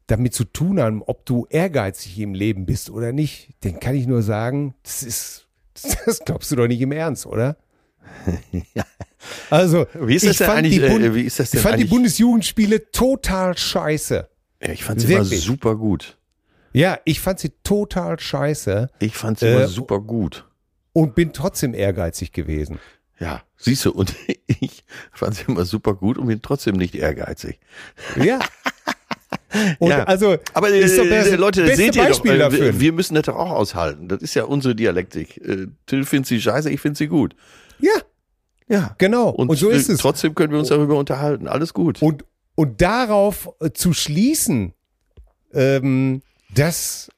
damit 0.07 0.34
zu 0.34 0.45
tun 0.45 0.80
haben, 0.80 1.03
ob 1.03 1.26
du 1.26 1.45
ehrgeizig 1.49 2.20
im 2.20 2.34
Leben 2.34 2.65
bist 2.65 2.89
oder 2.89 3.11
nicht, 3.11 3.49
den 3.63 3.80
kann 3.80 3.95
ich 3.95 4.07
nur 4.07 4.22
sagen, 4.22 4.74
das 4.84 5.03
ist, 5.03 5.47
das 6.05 6.20
glaubst 6.24 6.51
du 6.51 6.55
doch 6.55 6.68
nicht 6.68 6.82
im 6.82 6.91
Ernst, 6.91 7.26
oder? 7.26 7.57
Also, 9.49 9.88
Wie 9.99 10.16
ist 10.16 10.26
das 10.26 10.32
ich 10.34 10.38
denn 10.38 10.47
fand 10.47 10.58
eigentlich, 10.60 10.76
die 10.80 10.82
äh, 10.86 11.16
wie 11.16 11.22
ist 11.24 11.39
das 11.39 11.51
denn 11.51 11.58
ich 11.60 11.64
fand 11.64 11.76
die 11.76 11.82
eigentlich- 11.82 11.89
Bundesjugendspiele 11.89 12.91
total 12.91 13.58
scheiße. 13.58 14.28
Ja, 14.64 14.70
ich 14.72 14.84
fand 14.84 15.01
sie 15.01 15.08
immer 15.08 15.24
Wirklich? 15.24 15.41
super 15.41 15.76
gut. 15.76 16.18
Ja, 16.74 16.99
ich 17.05 17.20
fand 17.20 17.39
sie 17.39 17.51
total 17.64 18.20
scheiße 18.20 18.89
Ich 18.99 19.16
fand 19.16 19.39
sie 19.39 19.47
Äh, 19.47 19.55
immer 19.55 19.68
super 19.68 19.99
gut. 19.99 20.45
und 20.93 21.16
bin 21.16 21.34
trotzdem 21.34 21.74
ehrgeizig 21.74 22.32
gewesen. 22.32 22.80
Ja, 23.20 23.41
siehst 23.58 23.84
du, 23.86 23.91
und 23.91 24.14
ich 24.47 24.84
fand 25.12 25.36
sie 25.36 25.43
immer 25.47 25.66
super 25.66 25.93
gut 25.95 26.18
und 26.18 26.28
bin 26.28 26.41
trotzdem 26.41 26.76
nicht 26.76 26.95
ehrgeizig. 26.95 27.60
Ja. 28.22 28.39
Und 29.80 29.89
Ja. 29.89 30.03
also, 30.03 30.38
Aber 30.53 30.70
ist 30.70 30.97
doch 30.97 31.05
das 31.08 31.28
äh, 31.28 31.36
Leute, 31.36 31.66
das 31.66 31.78
seht 31.78 31.95
ihr 31.95 32.05
doch, 32.10 32.24
äh, 32.26 32.38
dafür. 32.38 32.60
wir, 32.66 32.80
wir 32.80 32.91
müssen 32.93 33.16
das 33.16 33.24
doch 33.24 33.36
auch 33.36 33.49
aushalten. 33.51 34.08
Das 34.08 34.22
ist 34.22 34.36
ja 34.36 34.43
unsere 34.43 34.76
Dialektik. 34.76 35.38
Äh, 35.38 35.68
Till 35.86 36.03
findet 36.05 36.28
sie 36.28 36.39
scheiße, 36.41 36.70
ich 36.70 36.80
finde 36.82 36.97
sie 36.97 37.08
gut. 37.08 37.34
Ja, 37.80 37.92
Ja. 38.68 38.96
genau. 38.98 39.30
Und, 39.30 39.50
Und, 39.50 39.58
so 39.58 39.70
ist 39.70 39.90
es. 39.90 40.00
trotzdem 40.00 40.36
können 40.36 40.52
wir 40.52 40.60
uns 40.60 40.70
darüber 40.70 40.98
unterhalten. 40.98 41.48
Alles 41.48 41.74
gut. 41.74 42.02
Und, 42.02 42.26
und 42.56 42.82
darauf 42.82 43.50
äh, 43.60 43.72
zu 43.72 43.94
schließen, 43.94 44.74
ähm, 45.54 46.22
dass 46.54 47.10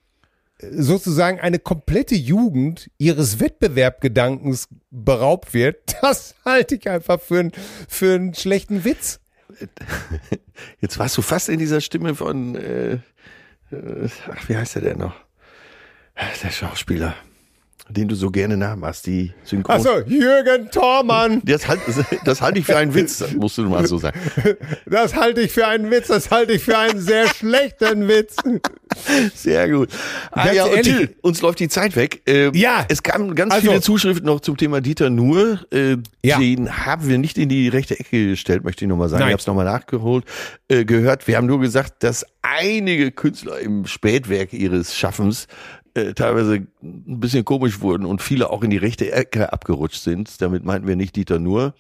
äh, 0.60 0.68
sozusagen 0.72 1.39
eine 1.39 1.60
komplette 1.60 2.16
Jugend 2.16 2.89
ihres 2.97 3.39
Wettbewerbgedankens 3.39 4.68
beraubt 4.91 5.53
wird, 5.53 5.95
das 6.01 6.36
halte 6.45 6.76
ich 6.76 6.89
einfach 6.89 7.20
für, 7.20 7.39
ein, 7.39 7.51
für 7.88 8.16
einen 8.16 8.34
schlechten 8.34 8.84
Witz. 8.84 9.20
Jetzt 10.82 10.99
warst 10.99 11.18
du 11.18 11.22
fast 11.22 11.49
in 11.49 11.60
dieser 11.60 11.82
Stimme 11.82 12.16
von, 12.16 12.55
äh, 12.55 12.93
äh, 13.72 14.10
ach, 14.32 14.47
wie 14.49 14.55
heißt 14.57 14.76
der 14.76 14.82
denn 14.84 14.97
noch? 14.99 15.16
Der 16.43 16.51
Schauspieler, 16.51 17.16
den 17.89 18.07
du 18.07 18.15
so 18.15 18.29
gerne 18.29 18.55
nachmachst, 18.57 19.05
die 19.07 19.31
Synchron. 19.43 19.75
Also 19.75 19.89
Jürgen 20.05 20.69
Thormann, 20.71 21.41
Das, 21.43 21.67
halt, 21.67 21.79
das 22.25 22.41
halte 22.41 22.59
ich 22.59 22.65
für 22.65 22.77
einen 22.77 22.93
Witz, 22.93 23.17
das 23.17 23.33
musst 23.33 23.57
du 23.57 23.63
mal 23.63 23.85
so 23.87 23.97
sagen. 23.97 24.19
das 24.85 25.15
halte 25.15 25.41
ich 25.41 25.51
für 25.51 25.67
einen 25.67 25.89
Witz, 25.91 26.07
das 26.07 26.29
halte 26.31 26.53
ich 26.53 26.63
für 26.63 26.77
einen 26.77 26.99
sehr 26.99 27.27
schlechten 27.27 28.07
Witz. 28.07 28.35
Sehr 29.35 29.69
gut. 29.69 29.89
Ah, 30.31 30.51
ja, 30.51 30.65
und 30.65 30.81
Till, 30.83 31.15
uns 31.21 31.41
läuft 31.41 31.59
die 31.59 31.69
Zeit 31.69 31.95
weg. 31.95 32.21
Ähm, 32.25 32.51
Ja. 32.55 32.85
Es 32.89 33.03
kamen 33.03 33.35
ganz 33.35 33.53
Also- 33.53 33.67
viele 33.69 33.81
Zuschriften 33.81 34.25
noch 34.25 34.39
zum 34.39 34.57
Thema 34.57 34.81
Dieter 34.81 35.09
Nuhr. 35.09 35.59
Äh, 35.71 35.97
Ja. 36.23 36.39
Den 36.39 36.85
haben 36.85 37.07
wir 37.07 37.17
nicht 37.17 37.37
in 37.37 37.49
die 37.49 37.67
rechte 37.69 37.99
Ecke 37.99 38.29
gestellt, 38.29 38.63
möchte 38.63 38.85
ich 38.85 38.89
nochmal 38.89 39.09
sagen. 39.09 39.19
Nein. 39.21 39.29
Ich 39.29 39.33
habe 39.33 39.41
es 39.41 39.47
nochmal 39.47 39.65
nachgeholt, 39.65 40.25
äh, 40.69 40.85
gehört. 40.85 41.27
Wir 41.27 41.37
haben 41.37 41.47
nur 41.47 41.59
gesagt, 41.59 42.03
dass 42.03 42.25
einige 42.41 43.11
Künstler 43.11 43.59
im 43.59 43.85
Spätwerk 43.85 44.53
ihres 44.53 44.95
Schaffens 44.95 45.47
äh, 46.07 46.13
teilweise 46.13 46.67
ein 46.81 47.19
bisschen 47.19 47.45
komisch 47.45 47.81
wurden 47.81 48.05
und 48.05 48.21
viele 48.21 48.49
auch 48.49 48.63
in 48.63 48.69
die 48.69 48.77
rechte 48.77 49.11
Ecke 49.11 49.53
abgerutscht 49.53 50.01
sind. 50.01 50.41
Damit 50.41 50.63
meinten 50.65 50.87
wir 50.87 50.95
nicht 50.95 51.15
Dieter. 51.15 51.39
Nee. 51.39 51.71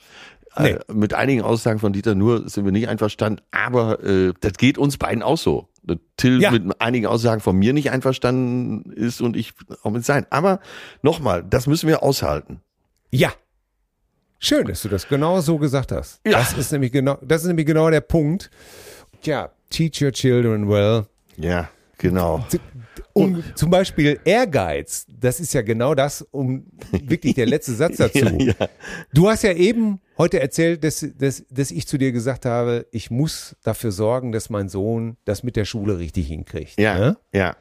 Äh, 0.55 0.79
mit 0.91 1.13
einigen 1.13 1.41
Aussagen 1.41 1.79
von 1.79 1.93
Dieter 1.93 2.15
Nuhr 2.15 2.49
sind 2.49 2.65
wir 2.65 2.71
nicht 2.71 2.87
einverstanden, 2.89 3.41
aber 3.51 4.03
äh, 4.03 4.33
das 4.41 4.53
geht 4.53 4.77
uns 4.77 4.97
beiden 4.97 5.23
auch 5.23 5.37
so. 5.37 5.69
Till 6.17 6.41
Ja. 6.41 6.51
mit 6.51 6.81
einigen 6.81 7.07
Aussagen 7.07 7.41
von 7.41 7.55
mir 7.55 7.73
nicht 7.73 7.91
einverstanden 7.91 8.91
ist 8.91 9.21
und 9.21 9.35
ich 9.35 9.53
auch 9.83 9.91
mit 9.91 10.05
sein. 10.05 10.25
Aber 10.29 10.59
nochmal, 11.01 11.43
das 11.43 11.65
müssen 11.65 11.87
wir 11.87 12.03
aushalten. 12.03 12.61
Ja. 13.11 13.31
Schön, 14.39 14.67
dass 14.67 14.81
du 14.83 14.89
das 14.89 15.07
genau 15.07 15.41
so 15.41 15.57
gesagt 15.57 15.91
hast. 15.91 16.21
Ja. 16.25 16.33
Das 16.33 16.53
ist 16.53 16.71
nämlich 16.71 16.91
genau, 16.91 17.17
das 17.21 17.41
ist 17.41 17.47
nämlich 17.47 17.65
genau 17.65 17.89
der 17.89 18.01
Punkt. 18.01 18.51
Tja, 19.21 19.49
teach 19.69 20.01
your 20.01 20.11
children 20.11 20.69
well. 20.69 21.05
Ja, 21.37 21.69
genau. 21.99 22.43
Um, 23.13 23.43
zum 23.55 23.69
Beispiel 23.69 24.19
Ehrgeiz, 24.23 25.05
das 25.07 25.39
ist 25.39 25.53
ja 25.53 25.61
genau 25.61 25.93
das, 25.93 26.21
um 26.31 26.65
wirklich 26.91 27.35
der 27.35 27.45
letzte 27.45 27.73
Satz 27.73 27.97
dazu. 27.97 28.19
Ja, 28.19 28.53
ja. 28.59 28.69
Du 29.13 29.29
hast 29.29 29.43
ja 29.43 29.53
eben 29.53 29.99
heute 30.17 30.39
erzählt, 30.39 30.83
dass, 30.83 31.05
dass, 31.17 31.45
dass 31.49 31.71
ich 31.71 31.87
zu 31.87 31.97
dir 31.97 32.11
gesagt 32.11 32.45
habe, 32.45 32.87
ich 32.91 33.11
muss 33.11 33.55
dafür 33.63 33.91
sorgen, 33.91 34.31
dass 34.31 34.49
mein 34.49 34.69
Sohn 34.69 35.17
das 35.25 35.43
mit 35.43 35.55
der 35.55 35.65
Schule 35.65 35.99
richtig 35.99 36.27
hinkriegt. 36.27 36.79
Ja, 36.79 36.97
ne? 36.97 37.17
ja. 37.33 37.55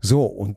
So, 0.00 0.24
und 0.24 0.56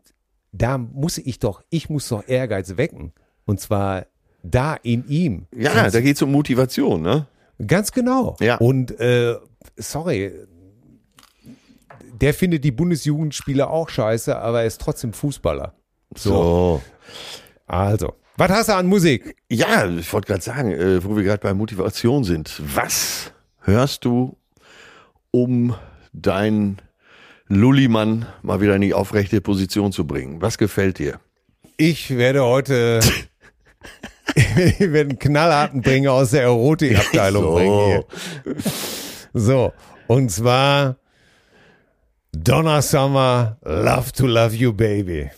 da 0.52 0.78
muss 0.78 1.18
ich 1.18 1.40
doch, 1.40 1.64
ich 1.70 1.90
muss 1.90 2.08
doch 2.08 2.28
Ehrgeiz 2.28 2.78
wecken. 2.78 3.14
Und 3.46 3.60
zwar 3.60 4.06
da 4.44 4.76
in 4.76 5.08
ihm. 5.08 5.48
Ja, 5.56 5.90
da 5.90 6.02
geht's 6.02 6.22
um 6.22 6.32
Motivation, 6.32 7.02
ne? 7.02 7.28
Ganz 7.66 7.92
genau. 7.92 8.38
Ja. 8.40 8.58
Und 8.58 8.98
äh, 9.00 9.36
sorry, 9.76 10.32
der 12.22 12.34
findet 12.34 12.64
die 12.64 12.72
Bundesjugendspiele 12.72 13.70
auch 13.70 13.90
scheiße, 13.90 14.38
aber 14.38 14.62
er 14.62 14.68
ist 14.68 14.82
trotzdem 14.82 15.14
Fußballer. 15.14 15.74
So. 16.16 16.82
Also, 17.68 18.14
was 18.38 18.50
hast 18.50 18.70
du 18.70 18.74
an 18.76 18.88
Musik? 18.88 19.36
Ja, 19.50 19.88
ich 19.88 20.12
wollte 20.14 20.28
gerade 20.28 20.42
sagen, 20.42 20.72
äh, 20.72 21.04
wo 21.04 21.16
wir 21.16 21.24
gerade 21.24 21.42
bei 21.42 21.54
Motivation 21.54 22.24
sind. 22.24 22.62
Was 22.74 23.32
hörst 23.60 24.06
du, 24.06 24.38
um 25.32 25.76
deinen 26.14 26.82
Lullimann 27.48 28.28
mal 28.42 28.62
wieder 28.62 28.76
in 28.76 28.82
die 28.82 28.94
aufrechte 28.94 29.42
Position 29.42 29.92
zu 29.92 30.06
bringen? 30.08 30.42
Was 30.42 30.58
gefällt 30.58 31.00
dir? 31.00 31.20
Ich 31.78 32.12
werde 32.16 32.44
heute 32.44 33.00
ich 34.36 34.80
werde 34.80 35.10
einen 35.12 35.20
knallharten 35.20 35.82
Bringer 35.82 36.14
aus 36.14 36.32
der 36.32 36.44
Erotikabteilung 36.44 37.44
So. 37.44 37.54
bringen 37.54 37.86
hier. 37.86 38.06
So, 39.34 39.74
und 40.08 40.30
zwar 40.32 40.98
Donna 42.32 42.82
Summer, 42.82 43.58
Love 43.66 44.12
to 44.14 44.28
Love 44.28 44.56
You 44.56 44.74
Baby. 44.74 45.30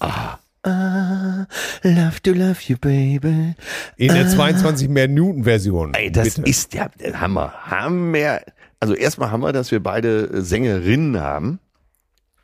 Love 1.84 2.20
to 2.22 2.34
love 2.34 2.62
you, 2.68 2.78
baby. 2.78 3.56
In 3.98 4.14
der 4.14 4.28
22-Minuten-Version. 4.28 5.94
Ey, 5.96 6.12
das 6.12 6.36
bitte. 6.36 6.50
ist 6.50 6.74
ja 6.76 6.90
der 7.00 7.20
Hammer. 7.20 7.54
Hammer. 7.66 8.42
Also 8.80 8.94
erstmal 8.94 9.32
Hammer, 9.32 9.54
dass 9.54 9.72
wir 9.72 9.82
beide 9.82 10.26
äh, 10.26 10.42
Sängerinnen 10.42 11.20
haben. 11.20 11.60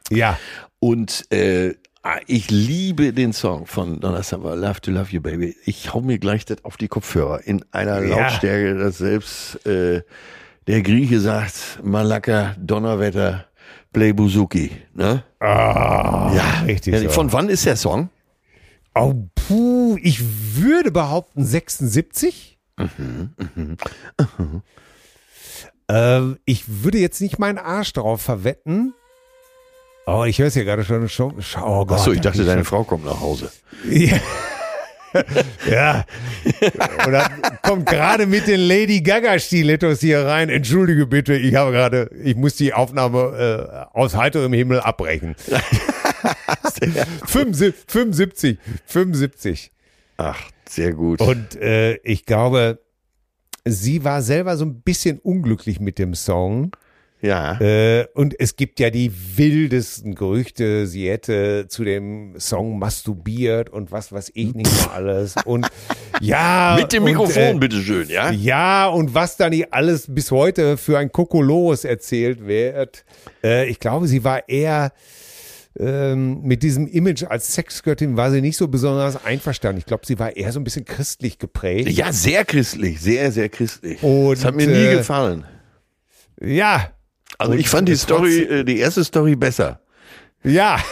Ja. 0.09 0.39
Und 0.79 1.31
äh, 1.31 1.75
ich 2.25 2.49
liebe 2.49 3.13
den 3.13 3.33
Song 3.33 3.67
von 3.67 3.99
Donna 3.99 4.23
Summer, 4.23 4.55
Love 4.55 4.81
to 4.81 4.91
Love 4.91 5.11
You 5.11 5.21
Baby. 5.21 5.55
Ich 5.65 5.93
hau 5.93 6.01
mir 6.01 6.17
gleich 6.17 6.45
das 6.45 6.63
auf 6.63 6.77
die 6.77 6.87
Kopfhörer 6.87 7.41
in 7.45 7.63
einer 7.71 8.01
Ja. 8.03 8.17
Lautstärke, 8.29 8.75
dass 8.79 8.97
selbst 8.97 9.63
äh, 9.67 10.01
der 10.65 10.81
Grieche 10.81 11.19
sagt, 11.19 11.79
Malaka, 11.83 12.55
Donnerwetter, 12.59 13.45
Play 13.93 14.13
Buzuki. 14.13 14.71
Ne? 14.93 15.23
Ah, 15.39 16.31
Ja, 16.35 16.61
richtig. 16.65 16.93
Ja, 16.93 17.01
so. 17.01 17.09
Von 17.09 17.31
wann 17.33 17.49
ist 17.49 17.65
der 17.65 17.75
Song? 17.75 18.09
Oh, 18.95 19.13
puh, 19.35 19.97
ich 20.01 20.21
würde 20.55 20.91
behaupten 20.91 21.45
76. 21.45 22.57
Ähm, 25.89 26.37
ich 26.45 26.83
würde 26.83 26.97
jetzt 26.97 27.21
nicht 27.21 27.39
meinen 27.39 27.57
Arsch 27.59 27.93
darauf 27.93 28.21
verwetten. 28.21 28.93
Oh, 30.05 30.23
ich 30.25 30.39
höre 30.39 30.47
es 30.47 30.55
ja 30.55 30.63
gerade 30.63 30.83
schon. 30.83 31.07
schon 31.09 31.33
oh 31.63 31.85
Gott, 31.85 31.99
Achso, 31.99 32.11
ich 32.11 32.21
dachte, 32.21 32.43
deine 32.45 32.59
schon- 32.63 32.65
Frau 32.65 32.83
kommt 32.83 33.05
nach 33.05 33.19
Hause. 33.19 33.51
Ja. 33.89 34.17
ja. 35.71 36.05
Und 37.05 37.11
dann 37.11 37.41
kommt 37.61 37.85
gerade 37.87 38.25
mit 38.25 38.47
den 38.47 38.61
Lady 38.61 39.01
Gaga 39.01 39.39
Stilettos 39.39 39.99
hier 39.99 40.25
rein. 40.25 40.49
Entschuldige 40.49 41.05
bitte, 41.05 41.33
ich 41.35 41.55
habe 41.55 41.71
gerade, 41.71 42.09
ich 42.23 42.35
muss 42.35 42.55
die 42.55 42.73
Aufnahme 42.73 43.87
äh, 43.93 43.97
aus 43.97 44.15
heiterem 44.15 44.53
Himmel 44.53 44.79
abbrechen. 44.79 45.35
75, 47.25 47.75
75, 47.87 48.57
75. 48.85 49.71
Ach, 50.17 50.39
sehr 50.67 50.93
gut. 50.93 51.21
Und 51.21 51.55
äh, 51.55 51.95
ich 51.97 52.25
glaube, 52.25 52.79
sie 53.65 54.03
war 54.03 54.21
selber 54.21 54.57
so 54.57 54.65
ein 54.65 54.81
bisschen 54.81 55.19
unglücklich 55.19 55.79
mit 55.79 55.99
dem 55.99 56.15
Song. 56.15 56.71
Ja. 57.21 57.59
Äh, 57.59 58.07
und 58.13 58.39
es 58.39 58.55
gibt 58.55 58.79
ja 58.79 58.89
die 58.89 59.11
wildesten 59.35 60.13
Gerüchte, 60.13 60.85
sie 60.85 61.09
hätte 61.09 61.65
zu 61.67 61.83
dem 61.83 62.39
Song 62.39 62.77
masturbiert 62.77 63.69
und 63.69 63.91
was 63.91 64.11
weiß 64.11 64.31
ich 64.35 64.53
nicht 64.53 64.71
mehr 64.71 64.93
alles. 64.93 65.35
Und 65.45 65.67
ja. 66.21 66.77
Mit 66.79 66.93
dem 66.93 67.03
und, 67.03 67.09
Mikrofon, 67.09 67.55
äh, 67.55 67.59
bitteschön, 67.59 68.09
ja? 68.09 68.31
ja, 68.31 68.87
und 68.87 69.13
was 69.15 69.37
da 69.37 69.49
nicht 69.49 69.73
alles 69.73 70.05
bis 70.07 70.29
heute 70.31 70.77
für 70.77 70.99
ein 70.99 71.11
Kokolores 71.11 71.85
erzählt 71.85 72.45
wird. 72.45 73.03
Äh, 73.43 73.67
ich 73.67 73.79
glaube, 73.79 74.07
sie 74.07 74.23
war 74.23 74.47
eher 74.47 74.91
ähm, 75.79 76.41
mit 76.41 76.63
diesem 76.63 76.87
Image 76.87 77.23
als 77.23 77.53
Sexgöttin 77.53 78.17
war 78.17 78.31
sie 78.31 78.41
nicht 78.41 78.57
so 78.57 78.67
besonders 78.67 79.23
einverstanden. 79.25 79.79
Ich 79.79 79.85
glaube, 79.85 80.05
sie 80.05 80.17
war 80.17 80.35
eher 80.35 80.51
so 80.51 80.59
ein 80.59 80.63
bisschen 80.63 80.85
christlich 80.85 81.37
geprägt. 81.37 81.89
Ja, 81.89 82.11
sehr 82.11 82.45
christlich, 82.45 82.99
sehr, 82.99 83.31
sehr 83.31 83.49
christlich. 83.49 84.01
Und, 84.01 84.37
das 84.37 84.45
hat 84.45 84.55
mir 84.55 84.67
nie 84.67 84.73
äh, 84.73 84.97
gefallen. 84.97 85.45
Ja, 86.41 86.91
Also 87.37 87.53
und 87.53 87.59
ich 87.59 87.69
fand 87.69 87.87
die 87.87 87.95
Story, 87.95 88.39
äh, 88.41 88.63
die 88.63 88.79
erste 88.79 89.03
Story 89.03 89.35
besser. 89.35 89.79
ja. 90.43 90.77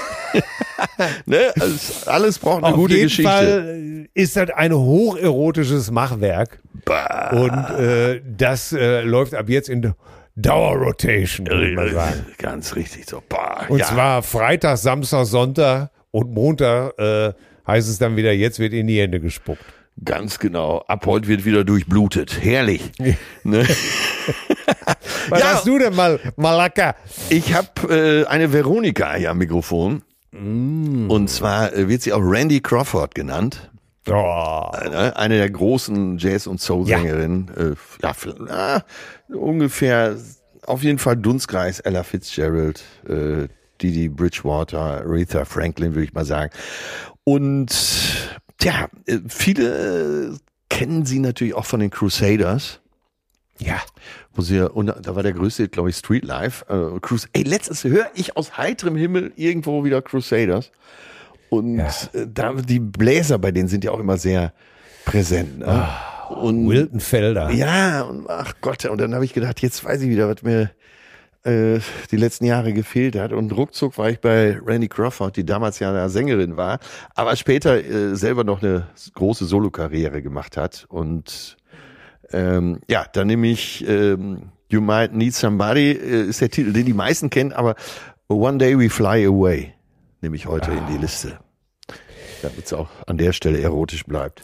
Ne? 1.26 1.54
Also 1.58 2.10
alles 2.10 2.38
braucht 2.40 2.58
eine 2.64 2.74
Auf 2.74 2.76
gute 2.76 2.96
jeden 2.96 3.06
Geschichte. 3.06 3.32
Fall 3.32 4.08
ist 4.14 4.36
das 4.36 4.50
ein 4.50 4.74
hocherotisches 4.74 5.90
Machwerk. 5.92 6.60
Bah. 6.84 7.30
Und 7.32 7.80
äh, 7.80 8.22
das 8.38 8.74
äh, 8.74 9.02
läuft 9.02 9.34
ab 9.34 9.48
jetzt 9.48 9.70
in 9.70 9.94
Dauerrotation, 10.36 11.48
würde 11.48 11.70
ich 11.70 11.76
mal 11.76 11.92
sagen. 11.94 12.26
Ganz 12.38 12.76
richtig 12.76 13.10
so. 13.10 13.24
Bah, 13.30 13.66
Und 13.70 13.80
ja. 13.80 13.86
zwar 13.86 14.24
Freitag, 14.24 14.78
Samstag, 14.78 15.26
Sonntag 15.26 15.92
und 16.12 16.32
Montag 16.34 17.00
äh, 17.00 17.34
heißt 17.66 17.88
es 17.88 17.98
dann 17.98 18.18
wieder, 18.18 18.34
jetzt 18.34 18.60
wird 18.60 18.74
in 18.74 18.88
die 18.88 19.00
Hände 19.00 19.22
gespuckt. 19.22 19.64
Ganz 20.04 20.40
genau. 20.40 20.80
Ab 20.88 21.06
heute 21.06 21.28
wird 21.28 21.46
wieder 21.46 21.64
durchblutet. 21.64 22.44
Herrlich. 22.44 22.92
ne? 23.44 23.66
Was 25.30 25.40
Ja. 25.40 25.54
hast 25.54 25.68
du 25.68 25.80
denn 25.80 25.96
mal, 25.96 26.20
Malaka? 26.36 26.96
Ich 27.30 27.54
habe 27.54 27.70
äh, 27.94 28.26
eine 28.26 28.52
Veronika 28.52 29.14
hier 29.16 29.32
am 29.32 29.38
Mikrofon. 29.38 30.02
Mm. 30.32 31.10
Und 31.10 31.30
zwar 31.30 31.74
äh, 31.74 31.88
wird 31.88 32.02
sie 32.02 32.12
auch 32.14 32.22
Randy 32.22 32.60
Crawford 32.62 33.16
genannt. 33.16 33.72
Oh, 34.08 34.70
Ne? 34.88 35.16
Eine 35.16 35.38
der 35.38 35.50
großen 35.50 36.18
Jazz- 36.20 36.46
und 36.46 36.62
Soul-Sängerinnen. 36.62 37.52
Äh, 37.58 37.76
ja, 38.06 38.14
vielleicht, 38.14 38.40
na, 38.42 38.84
ungefähr, 39.30 40.16
auf 40.68 40.84
jeden 40.84 41.00
Fall 41.00 41.16
Dunstkreis, 41.18 41.80
Ella 41.80 42.04
Fitzgerald, 42.04 42.84
äh, 43.08 43.48
Didi 43.82 44.10
Bridgewater, 44.10 44.80
Aretha 45.02 45.46
Franklin, 45.46 45.96
würde 45.96 46.06
ich 46.06 46.14
mal 46.14 46.26
sagen. 46.26 46.52
Und 47.24 47.72
ja, 48.62 48.88
äh, 49.06 49.20
viele 49.28 50.34
äh, 50.34 50.38
kennen 50.70 51.06
sie 51.06 51.20
natürlich 51.20 51.54
auch 51.54 51.66
von 51.66 51.80
den 51.80 51.90
Crusaders. 51.90 52.80
ja. 53.60 53.82
Wo 54.38 54.42
sie, 54.42 54.60
und 54.70 54.88
da 54.88 55.16
war 55.16 55.24
der 55.24 55.32
größte, 55.32 55.70
glaube 55.70 55.90
ich, 55.90 55.96
Street 55.96 56.26
Life. 56.26 56.66
Äh, 56.68 57.00
Crus 57.00 57.30
Ey, 57.32 57.44
letztens 57.44 57.86
höre 57.86 58.08
ich 58.16 58.36
aus 58.36 58.58
heiterem 58.58 58.98
Himmel 58.98 59.32
irgendwo 59.38 59.86
wieder 59.86 60.02
Crusaders. 60.02 60.72
Und 61.50 61.78
Ja. 61.78 61.88
äh, 62.14 62.28
da, 62.28 62.52
die 62.54 62.80
Bläser 62.82 63.38
bei 63.40 63.52
denen 63.52 63.70
sind 63.70 63.86
ja 63.86 63.92
auch 63.92 64.00
immer 64.00 64.18
sehr 64.18 64.52
präsent. 65.06 65.60
Ne? 65.60 65.88
und 66.32 66.68
Wilton 66.68 67.00
Felder. 67.00 67.52
ja, 67.52 68.02
und 68.02 68.28
ach 68.30 68.56
Gott, 68.60 68.84
und 68.86 69.00
dann 69.00 69.14
habe 69.14 69.24
ich 69.24 69.32
gedacht, 69.34 69.62
jetzt 69.62 69.86
weiß 69.86 70.02
ich 70.02 70.10
wieder, 70.10 70.28
was 70.28 70.42
mir 70.42 70.72
äh, 71.46 71.80
die 72.12 72.18
letzten 72.18 72.46
Jahre 72.46 72.74
gefehlt 72.74 73.16
hat. 73.16 73.32
Und 73.32 73.56
ruckzuck 73.56 73.98
war 73.98 74.10
ich 74.10 74.20
bei 74.20 74.58
Randy 74.66 74.88
Crawford, 74.88 75.38
die 75.38 75.46
damals 75.46 75.80
ja 75.80 75.90
eine 75.90 76.10
Sängerin 76.10 76.58
war, 76.58 76.80
aber 77.14 77.36
später 77.36 77.84
äh, 77.84 78.16
selber 78.16 78.44
noch 78.44 78.62
eine 78.62 78.88
große 79.14 79.46
Solokarriere 79.46 80.22
gemacht 80.22 80.58
hat. 80.58 80.86
Und 80.90 81.58
ähm, 82.32 82.82
ja, 82.90 83.06
dann 83.14 83.28
nehme 83.28 83.48
ich 83.48 83.88
ähm, 83.88 84.52
You 84.70 84.82
Might 84.82 85.14
Need 85.14 85.36
Somebody, 85.36 85.92
äh, 85.92 86.24
ist 86.24 86.42
der 86.42 86.50
Titel, 86.50 86.74
den 86.74 86.86
die 86.86 86.94
meisten 86.94 87.30
kennen, 87.30 87.54
aber 87.54 87.76
One 88.28 88.58
Day 88.58 88.78
We 88.78 88.90
Fly 88.90 89.26
Away 89.26 89.74
nehme 90.22 90.36
ich 90.36 90.48
heute 90.48 90.72
in 90.72 90.88
die 90.92 90.98
Liste. 90.98 91.38
Damit 92.42 92.66
es 92.66 92.74
auch 92.74 92.90
an 93.06 93.18
der 93.18 93.34
Stelle 93.34 93.62
erotisch 93.62 94.06
bleibt. 94.06 94.44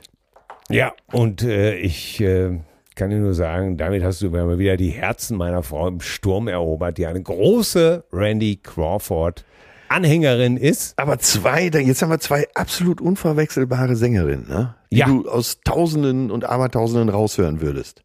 Ja, 0.69 0.93
und 1.11 1.43
äh, 1.43 1.75
ich 1.77 2.21
äh, 2.21 2.59
kann 2.95 3.09
dir 3.09 3.19
nur 3.19 3.33
sagen, 3.33 3.77
damit 3.77 4.03
hast 4.03 4.21
du 4.21 4.29
mal 4.29 4.59
wieder 4.59 4.77
die 4.77 4.89
Herzen 4.89 5.37
meiner 5.37 5.63
Frau 5.63 5.87
im 5.87 6.01
Sturm 6.01 6.47
erobert, 6.47 6.97
die 6.97 7.05
eine 7.05 7.21
große 7.21 8.03
Randy 8.11 8.57
Crawford 8.61 9.45
Anhängerin 9.89 10.55
ist. 10.57 10.97
Aber 10.97 11.19
zwei, 11.19 11.63
jetzt 11.67 12.01
haben 12.01 12.09
wir 12.11 12.19
zwei 12.19 12.47
absolut 12.53 13.01
unverwechselbare 13.01 13.95
Sängerinnen, 13.97 14.47
ne? 14.47 14.75
die 14.91 14.97
Ja. 14.99 15.05
du 15.07 15.27
aus 15.29 15.59
Tausenden 15.65 16.31
und 16.31 16.45
Abertausenden 16.45 17.09
raushören 17.09 17.59
würdest. 17.61 18.03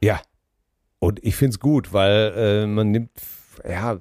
Ja. 0.00 0.20
Und 1.00 1.22
ich 1.22 1.36
find's 1.36 1.60
gut, 1.60 1.92
weil 1.92 2.32
äh, 2.34 2.66
man 2.66 2.90
nimmt, 2.92 3.10
ja, 3.68 3.98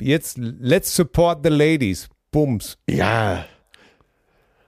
jetzt 0.00 0.36
let's 0.38 0.94
support 0.94 1.40
the 1.44 1.48
ladies. 1.50 2.08
Bums. 2.32 2.76
Ja, 2.88 3.44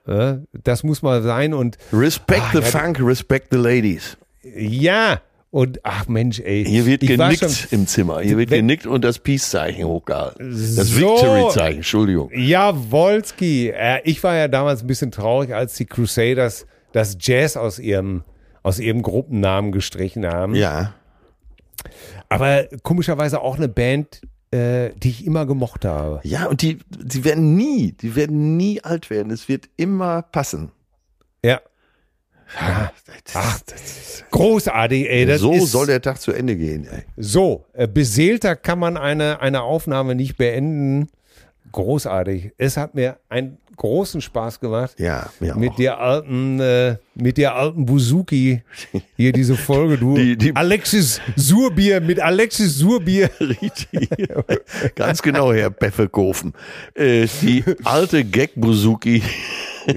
Äh, 0.07 0.39
das 0.65 0.83
muss 0.83 1.03
mal 1.03 1.23
sein 1.23 1.55
und 1.55 1.79
respect 1.93 2.43
Ah, 2.43 2.51
the 2.55 2.59
ja, 2.59 2.65
funk, 2.65 2.99
respect 3.01 3.49
the 3.53 3.57
ladies. 3.59 4.17
Ja. 4.45 5.21
Und 5.51 5.81
ach 5.83 6.09
Mensch, 6.09 6.41
ey. 6.41 6.65
Hier 6.65 6.87
wird 6.87 7.03
genickt 7.03 7.69
im 7.73 7.87
Zimmer. 7.87 8.21
Hier 8.21 8.39
wird 8.39 8.49
genickt 8.49 8.87
und 8.87 9.05
das 9.05 9.19
Peace-Zeichen 9.19 9.85
hochgehalten. 9.85 10.51
Das 10.51 10.89
So. 10.89 11.01
Victory-Zeichen, 11.15 11.77
Entschuldigung. 11.77 12.31
Ja, 12.35 12.73
Wolski. 12.91 13.69
Äh, 13.69 14.01
ich 14.05 14.23
war 14.25 14.35
ja 14.35 14.49
damals 14.49 14.81
ein 14.83 14.87
bisschen 14.87 15.11
traurig, 15.11 15.55
als 15.55 15.75
die 15.75 15.85
Crusaders 15.85 16.67
das 16.93 17.19
Jazz 17.21 17.59
aus 17.59 17.79
ihrem, 17.79 18.25
aus 18.63 18.79
ihrem 18.79 19.03
Gruppennamen 19.03 19.73
gestrichen 19.73 20.27
haben. 20.27 20.55
Ja. 20.55 20.95
Aber 22.31 22.65
komischerweise 22.83 23.43
auch 23.43 23.57
eine 23.57 23.69
Band, 23.69 24.23
äh, 24.53 24.91
die 24.97 25.11
ich 25.11 25.27
immer 25.27 25.45
gemocht 25.45 25.85
habe. 25.85 26.21
Ja, 26.25 26.47
und 26.47 26.63
die, 26.63 26.79
die 26.89 27.25
werden 27.25 27.57
nie, 27.57 27.93
die 27.93 28.17
werden 28.17 28.57
nie 28.57 28.83
alt 28.83 29.11
werden. 29.11 29.31
Es 29.31 29.49
wird 29.49 29.69
immer 29.77 30.23
passen. 30.23 30.71
Ja. 31.45 31.61
Ach, 33.35 33.59
großartig, 34.31 35.09
ey. 35.09 35.27
Das 35.27 35.41
so 35.41 35.53
ist, 35.53 35.71
soll 35.73 35.87
der 35.87 36.01
Tag 36.03 36.21
zu 36.21 36.33
Ende 36.33 36.57
gehen. 36.57 36.87
Ey. 36.91 37.03
So, 37.17 37.65
äh, 37.73 37.87
beseelter 37.89 38.57
kann 38.57 38.79
man 38.79 38.97
eine, 38.97 39.41
eine 39.41 39.63
Aufnahme 39.63 40.15
nicht 40.15 40.37
beenden. 40.37 41.09
Großartig. 41.73 42.53
Es 42.59 42.77
hat 42.77 42.95
mir 42.95 43.17
einen 43.31 43.57
großen 43.77 44.21
Spaß 44.21 44.61
gemacht. 44.61 45.01
Ja, 45.01 45.31
mir 45.41 45.55
mit 45.57 45.71
auch. 45.71 45.77
der 45.77 45.99
alten, 46.01 46.61
äh, 46.61 46.97
mit 47.15 47.39
der 47.39 47.55
alten 47.57 47.87
Buzuki 47.87 48.63
hier 49.17 49.33
diese 49.33 49.57
Folge, 49.57 49.97
du. 49.97 50.15
Die- 50.17 50.37
die- 50.37 50.55
Alexis 50.55 51.21
Surbier 51.37 52.03
mit 52.03 52.21
Alexis 52.21 52.77
Surbier. 52.79 53.31
Richtig. 53.41 54.11
Ganz 54.95 55.23
genau, 55.23 55.53
Herr 55.55 55.71
Beffelkofen. 55.71 56.53
Äh, 56.95 57.27
die 57.41 57.65
alte 57.85 58.23
Gag-Buzuki. 58.25 59.23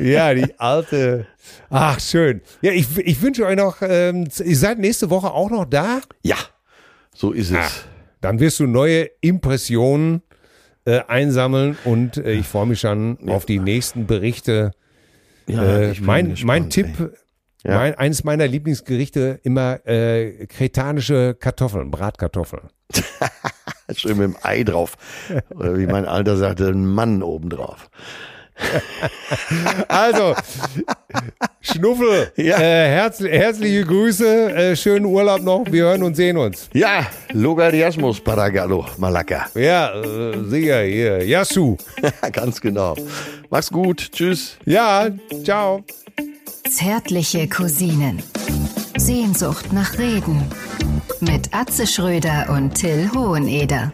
Ja, 0.01 0.33
die 0.33 0.57
alte. 0.57 1.27
Ach, 1.69 1.99
schön. 1.99 2.41
Ja, 2.61 2.71
ich, 2.71 2.97
ich 2.97 3.21
wünsche 3.21 3.45
euch 3.45 3.55
noch, 3.55 3.77
ähm, 3.81 4.27
ihr 4.43 4.57
seid 4.57 4.79
nächste 4.79 5.09
Woche 5.09 5.31
auch 5.31 5.49
noch 5.49 5.65
da. 5.65 6.01
Ja, 6.23 6.37
so 7.13 7.31
ist 7.31 7.51
es. 7.51 7.57
Ah. 7.57 7.69
Dann 8.21 8.39
wirst 8.39 8.59
du 8.59 8.67
neue 8.67 9.09
Impressionen 9.21 10.21
äh, 10.85 11.01
einsammeln 11.07 11.77
und 11.85 12.17
äh, 12.17 12.31
ich 12.33 12.47
freue 12.47 12.65
mich 12.67 12.79
schon 12.79 13.17
auf 13.29 13.45
die 13.45 13.59
nächsten 13.59 14.05
Berichte. 14.07 14.71
Ja, 15.47 15.63
Äh, 15.63 15.93
mein, 16.01 16.29
gespannt, 16.31 16.43
mein. 16.45 16.69
Tipp, 16.69 16.87
Ja. 17.63 17.75
Mein, 17.77 17.95
eines 17.95 18.23
meiner 18.23 18.47
Lieblingsgerichte 18.47 19.39
immer 19.43 19.85
äh, 19.87 20.45
kretanische 20.47 21.33
Kartoffeln, 21.35 21.89
Bratkartoffeln. 21.91 22.69
Schön 23.95 24.17
mit 24.17 24.23
dem 24.27 24.35
Ei 24.43 24.63
drauf. 24.63 24.97
Oder 25.55 25.77
wie 25.77 25.85
mein 25.87 26.05
Alter 26.05 26.37
sagte, 26.37 26.67
ein 26.69 26.85
Mann 26.85 27.21
obendrauf. 27.23 27.89
Also, 29.87 30.35
Schnuffel, 31.61 32.31
Ja. 32.35 32.57
äh, 32.57 32.87
herz, 32.89 33.19
herzliche 33.19 33.83
Grüße, 33.85 34.53
äh, 34.53 34.75
schönen 34.75 35.05
Urlaub 35.05 35.41
noch, 35.41 35.65
wir 35.69 35.83
hören 35.85 36.03
und 36.03 36.15
sehen 36.15 36.37
uns. 36.37 36.69
Ja, 36.73 37.05
Logariasmus 37.33 38.19
Paragalo, 38.21 38.85
Malaka. 38.97 39.47
Ja, 39.55 39.93
äh, 40.01 40.43
sicher, 40.45 40.81
hier, 40.83 41.25
Yasu. 41.25 41.77
Ganz 42.31 42.61
genau. 42.61 42.95
Mach's 43.49 43.69
gut. 43.71 44.11
Tschüss. 44.11 44.57
Ja, 44.65 45.07
ciao. 45.43 45.83
Zärtliche 46.69 47.47
Cousinen. 47.47 48.21
Sehnsucht 48.97 49.71
nach 49.73 49.97
Reden. 49.97 50.43
Mit 51.19 51.53
Atze 51.53 51.85
Schröder 51.87 52.47
und 52.49 52.73
Till 52.75 53.09
Hoheneder. 53.13 53.91